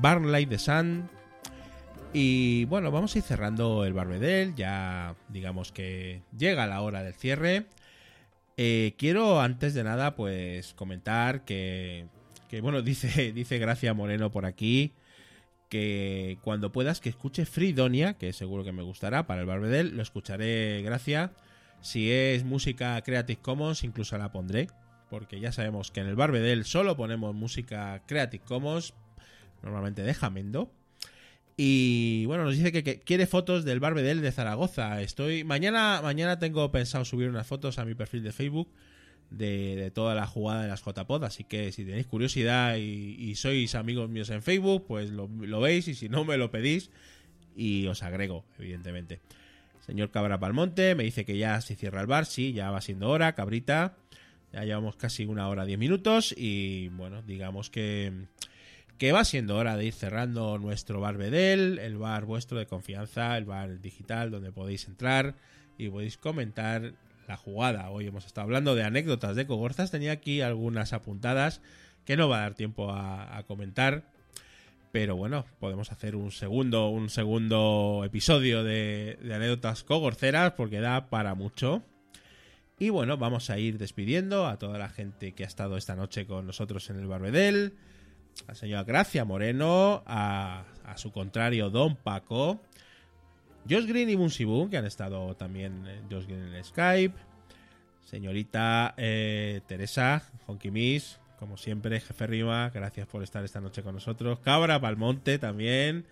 Barnley 0.00 0.44
de 0.46 0.58
Sun. 0.58 1.08
Y 2.12 2.64
bueno, 2.66 2.90
vamos 2.90 3.14
a 3.14 3.18
ir 3.18 3.24
cerrando 3.24 3.84
el 3.84 3.92
Barbedel. 3.92 4.54
Ya 4.54 5.14
digamos 5.28 5.72
que 5.72 6.22
llega 6.36 6.66
la 6.66 6.80
hora 6.80 7.02
del 7.02 7.14
cierre. 7.14 7.66
Eh, 8.56 8.94
quiero 8.98 9.40
antes 9.40 9.74
de 9.74 9.84
nada, 9.84 10.16
pues 10.16 10.74
comentar 10.74 11.44
que, 11.44 12.06
que, 12.48 12.60
bueno, 12.60 12.82
dice, 12.82 13.32
dice 13.32 13.58
Gracia 13.58 13.94
Moreno 13.94 14.30
por 14.30 14.46
aquí 14.46 14.92
que 15.68 16.38
cuando 16.42 16.72
puedas 16.72 17.00
que 17.00 17.08
escuche 17.10 17.44
Fridonia, 17.44 18.14
que 18.14 18.32
seguro 18.32 18.64
que 18.64 18.72
me 18.72 18.82
gustará 18.82 19.26
para 19.26 19.42
el 19.42 19.46
Barbedel, 19.46 19.96
lo 19.96 20.02
escucharé 20.02 20.82
Gracia. 20.82 21.32
Si 21.80 22.10
es 22.10 22.44
música 22.44 23.00
Creative 23.02 23.40
Commons, 23.40 23.84
incluso 23.84 24.18
la 24.18 24.32
pondré, 24.32 24.68
porque 25.10 25.40
ya 25.40 25.52
sabemos 25.52 25.90
que 25.90 26.00
en 26.00 26.06
el 26.06 26.16
Barbedel 26.16 26.64
solo 26.64 26.96
ponemos 26.96 27.34
música 27.34 28.02
Creative 28.06 28.42
Commons, 28.44 28.94
normalmente 29.62 30.02
de 30.02 30.14
Jamendo. 30.14 30.72
Y 31.56 32.24
bueno, 32.26 32.44
nos 32.44 32.56
dice 32.56 32.70
que, 32.70 33.00
quiere 33.00 33.26
fotos 33.26 33.64
del 33.64 33.80
Barbedel 33.80 34.22
de 34.22 34.30
Zaragoza. 34.30 35.02
Estoy. 35.02 35.42
Mañana, 35.42 36.00
mañana 36.02 36.38
tengo 36.38 36.70
pensado 36.70 37.04
subir 37.04 37.28
unas 37.28 37.48
fotos 37.48 37.78
a 37.80 37.84
mi 37.84 37.94
perfil 37.94 38.22
de 38.22 38.30
Facebook 38.30 38.68
de, 39.30 39.90
toda 39.92 40.14
la 40.14 40.26
jugada 40.28 40.62
de 40.62 40.68
las 40.68 40.84
JPod. 40.84 41.24
Así 41.24 41.42
que 41.42 41.72
si 41.72 41.84
tenéis 41.84 42.06
curiosidad 42.06 42.76
y, 42.76 43.16
y 43.18 43.34
sois 43.34 43.74
amigos 43.74 44.08
míos 44.08 44.30
en 44.30 44.42
Facebook, 44.42 44.86
pues 44.86 45.10
lo, 45.10 45.28
lo 45.28 45.60
veis. 45.60 45.88
Y 45.88 45.96
si 45.96 46.08
no, 46.08 46.24
me 46.24 46.36
lo 46.36 46.52
pedís. 46.52 46.90
Y 47.56 47.88
os 47.88 48.04
agrego, 48.04 48.44
evidentemente. 48.60 49.20
Señor 49.84 50.10
Cabra 50.10 50.38
Palmonte 50.38 50.94
me 50.94 51.02
dice 51.02 51.24
que 51.24 51.38
ya 51.38 51.60
se 51.60 51.74
cierra 51.74 52.02
el 52.02 52.06
bar. 52.06 52.26
Sí, 52.26 52.52
ya 52.52 52.70
va 52.70 52.80
siendo 52.80 53.08
hora, 53.08 53.34
cabrita. 53.34 53.96
Ya 54.52 54.64
llevamos 54.64 54.94
casi 54.94 55.24
una 55.24 55.48
hora, 55.48 55.64
diez 55.64 55.78
minutos. 55.78 56.32
Y 56.36 56.88
bueno, 56.90 57.22
digamos 57.22 57.68
que 57.68 58.12
que 58.98 59.12
va 59.12 59.24
siendo 59.24 59.56
hora 59.56 59.76
de 59.76 59.86
ir 59.86 59.94
cerrando 59.94 60.58
nuestro 60.58 61.00
bar 61.00 61.16
Bedel, 61.16 61.78
el 61.78 61.96
bar 61.96 62.24
vuestro 62.24 62.58
de 62.58 62.66
confianza, 62.66 63.38
el 63.38 63.44
bar 63.44 63.80
digital 63.80 64.32
donde 64.32 64.50
podéis 64.50 64.88
entrar 64.88 65.36
y 65.78 65.88
podéis 65.88 66.18
comentar 66.18 66.94
la 67.28 67.36
jugada. 67.36 67.90
Hoy 67.90 68.08
hemos 68.08 68.26
estado 68.26 68.46
hablando 68.46 68.74
de 68.74 68.82
anécdotas 68.82 69.36
de 69.36 69.46
Cogorzas, 69.46 69.92
tenía 69.92 70.10
aquí 70.10 70.40
algunas 70.40 70.92
apuntadas 70.92 71.60
que 72.04 72.16
no 72.16 72.28
va 72.28 72.38
a 72.38 72.40
dar 72.40 72.54
tiempo 72.54 72.90
a, 72.90 73.44
comentar, 73.46 74.02
pero 74.90 75.14
bueno, 75.14 75.46
podemos 75.60 75.92
hacer 75.92 76.16
un 76.16 76.32
segundo, 76.32 76.88
un 76.88 77.08
segundo 77.08 78.02
episodio 78.04 78.64
de, 78.64 79.16
de 79.22 79.34
anécdotas 79.34 79.84
cogorceras 79.84 80.52
porque 80.52 80.80
da 80.80 81.08
para 81.08 81.36
mucho. 81.36 81.84
Y 82.80 82.90
bueno, 82.90 83.16
vamos 83.16 83.50
a 83.50 83.58
ir 83.58 83.78
despidiendo 83.78 84.46
a 84.46 84.58
toda 84.58 84.78
la 84.78 84.88
gente 84.88 85.34
que 85.34 85.44
ha 85.44 85.46
estado 85.46 85.76
esta 85.76 85.94
noche 85.94 86.26
con 86.26 86.46
nosotros 86.46 86.90
en 86.90 86.96
el 86.96 87.06
Barbedel 87.06 87.74
a 88.46 88.54
señora 88.54 88.84
Gracia 88.84 89.24
Moreno, 89.24 90.02
a, 90.06 90.64
a, 90.84 90.96
su 90.96 91.12
contrario 91.12 91.70
Don 91.70 91.96
Paco, 91.96 92.60
Josh 93.68 93.86
Green 93.86 94.08
y 94.08 94.14
Bunsi 94.14 94.44
Boom, 94.44 94.70
que 94.70 94.78
han 94.78 94.86
estado 94.86 95.34
también 95.34 95.84
eh, 95.86 96.00
Josh 96.10 96.26
Green 96.26 96.54
en 96.54 96.64
Skype, 96.64 97.14
señorita 98.04 98.94
eh, 98.96 99.60
Teresa, 99.66 100.22
Honky 100.46 100.70
Miss, 100.70 101.18
como 101.38 101.56
siempre, 101.56 102.00
jefe 102.00 102.26
Rima, 102.26 102.70
gracias 102.70 103.06
por 103.06 103.22
estar 103.22 103.44
esta 103.44 103.60
noche 103.60 103.82
con 103.82 103.94
nosotros, 103.94 104.38
Cabra 104.40 104.80
Palmonte 104.80 105.38
también, 105.38 106.06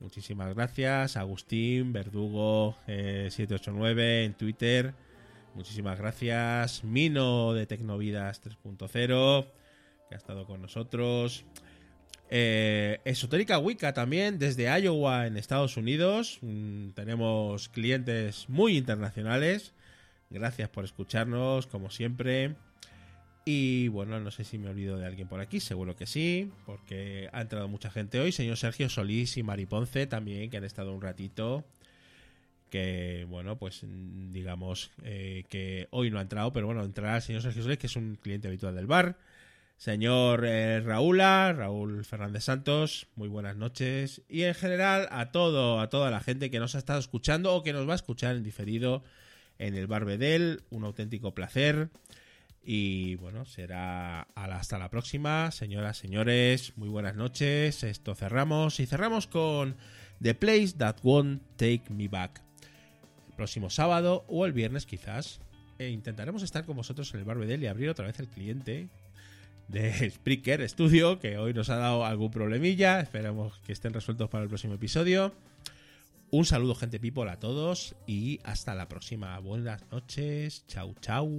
muchísimas 0.00 0.54
gracias, 0.54 1.16
Agustín, 1.16 1.92
Verdugo 1.92 2.76
eh, 2.86 3.28
789 3.30 4.24
en 4.24 4.34
Twitter, 4.34 4.94
muchísimas 5.54 5.98
gracias, 5.98 6.84
Mino 6.84 7.52
de 7.54 7.66
Tecnovidas 7.66 8.42
3.0, 8.42 9.46
que 10.12 10.16
ha 10.16 10.18
estado 10.18 10.44
con 10.46 10.60
nosotros. 10.60 11.46
Eh, 12.28 13.00
Esotérica 13.06 13.58
Wicca 13.58 13.94
también, 13.94 14.38
desde 14.38 14.64
Iowa 14.64 15.26
en 15.26 15.38
Estados 15.38 15.78
Unidos. 15.78 16.38
Mm, 16.42 16.90
tenemos 16.90 17.70
clientes 17.70 18.46
muy 18.48 18.76
internacionales. 18.76 19.72
Gracias 20.28 20.68
por 20.68 20.84
escucharnos, 20.84 21.66
como 21.66 21.90
siempre. 21.90 22.56
Y 23.46 23.88
bueno, 23.88 24.20
no 24.20 24.30
sé 24.30 24.44
si 24.44 24.58
me 24.58 24.68
olvido 24.68 24.98
de 24.98 25.06
alguien 25.06 25.28
por 25.28 25.40
aquí, 25.40 25.60
seguro 25.60 25.96
que 25.96 26.06
sí, 26.06 26.50
porque 26.66 27.30
ha 27.32 27.40
entrado 27.40 27.68
mucha 27.68 27.90
gente 27.90 28.20
hoy. 28.20 28.32
Señor 28.32 28.58
Sergio 28.58 28.90
Solís 28.90 29.38
y 29.38 29.42
Mari 29.42 29.64
Ponce 29.64 30.06
también, 30.06 30.50
que 30.50 30.58
han 30.58 30.64
estado 30.64 30.92
un 30.92 31.00
ratito. 31.00 31.64
Que 32.68 33.26
bueno, 33.30 33.58
pues 33.58 33.84
digamos 34.30 34.90
eh, 35.04 35.44
que 35.48 35.88
hoy 35.90 36.10
no 36.10 36.18
ha 36.18 36.22
entrado, 36.22 36.52
pero 36.52 36.66
bueno, 36.66 36.84
entrará 36.84 37.16
el 37.16 37.22
señor 37.22 37.40
Sergio 37.40 37.62
Solís, 37.62 37.78
que 37.78 37.86
es 37.86 37.96
un 37.96 38.16
cliente 38.16 38.48
habitual 38.48 38.74
del 38.74 38.86
bar. 38.86 39.16
Señor 39.82 40.44
eh, 40.44 40.80
Raúla, 40.80 41.52
Raúl 41.52 42.04
Fernández 42.04 42.44
Santos, 42.44 43.08
muy 43.16 43.26
buenas 43.26 43.56
noches. 43.56 44.22
Y 44.28 44.42
en 44.42 44.54
general 44.54 45.08
a 45.10 45.32
todo, 45.32 45.80
a 45.80 45.88
toda 45.88 46.08
la 46.12 46.20
gente 46.20 46.52
que 46.52 46.60
nos 46.60 46.76
ha 46.76 46.78
estado 46.78 47.00
escuchando 47.00 47.52
o 47.52 47.64
que 47.64 47.72
nos 47.72 47.88
va 47.88 47.94
a 47.94 47.96
escuchar 47.96 48.36
en 48.36 48.44
diferido 48.44 49.02
en 49.58 49.74
el 49.74 49.88
Barbedel, 49.88 50.62
un 50.70 50.84
auténtico 50.84 51.34
placer. 51.34 51.88
Y 52.62 53.16
bueno, 53.16 53.44
será 53.44 54.28
hasta 54.36 54.78
la 54.78 54.88
próxima, 54.88 55.50
señoras, 55.50 55.96
señores, 55.96 56.74
muy 56.76 56.88
buenas 56.88 57.16
noches. 57.16 57.82
Esto 57.82 58.14
cerramos 58.14 58.78
y 58.78 58.86
cerramos 58.86 59.26
con 59.26 59.74
The 60.22 60.36
Place 60.36 60.74
That 60.78 60.98
Won't 61.02 61.42
Take 61.56 61.86
Me 61.88 62.06
Back. 62.06 62.40
El 63.30 63.34
próximo 63.34 63.68
sábado 63.68 64.24
o 64.28 64.46
el 64.46 64.52
viernes 64.52 64.86
quizás. 64.86 65.40
E 65.80 65.88
intentaremos 65.88 66.44
estar 66.44 66.64
con 66.64 66.76
vosotros 66.76 67.12
en 67.14 67.18
el 67.18 67.26
Barbedel 67.26 67.64
y 67.64 67.66
abrir 67.66 67.88
otra 67.88 68.06
vez 68.06 68.20
el 68.20 68.28
cliente 68.28 68.88
de 69.68 70.10
Spreaker 70.10 70.68
Studio, 70.68 71.18
que 71.18 71.38
hoy 71.38 71.54
nos 71.54 71.70
ha 71.70 71.76
dado 71.76 72.04
algún 72.04 72.30
problemilla. 72.30 73.00
Esperamos 73.00 73.58
que 73.60 73.72
estén 73.72 73.92
resueltos 73.92 74.28
para 74.28 74.44
el 74.44 74.48
próximo 74.48 74.74
episodio. 74.74 75.32
Un 76.30 76.46
saludo, 76.46 76.74
gente 76.74 76.98
people, 76.98 77.28
a 77.30 77.38
todos 77.38 77.94
y 78.06 78.40
hasta 78.44 78.74
la 78.74 78.88
próxima. 78.88 79.38
Buenas 79.38 79.82
noches. 79.90 80.64
Chau, 80.66 80.94
chau. 81.00 81.30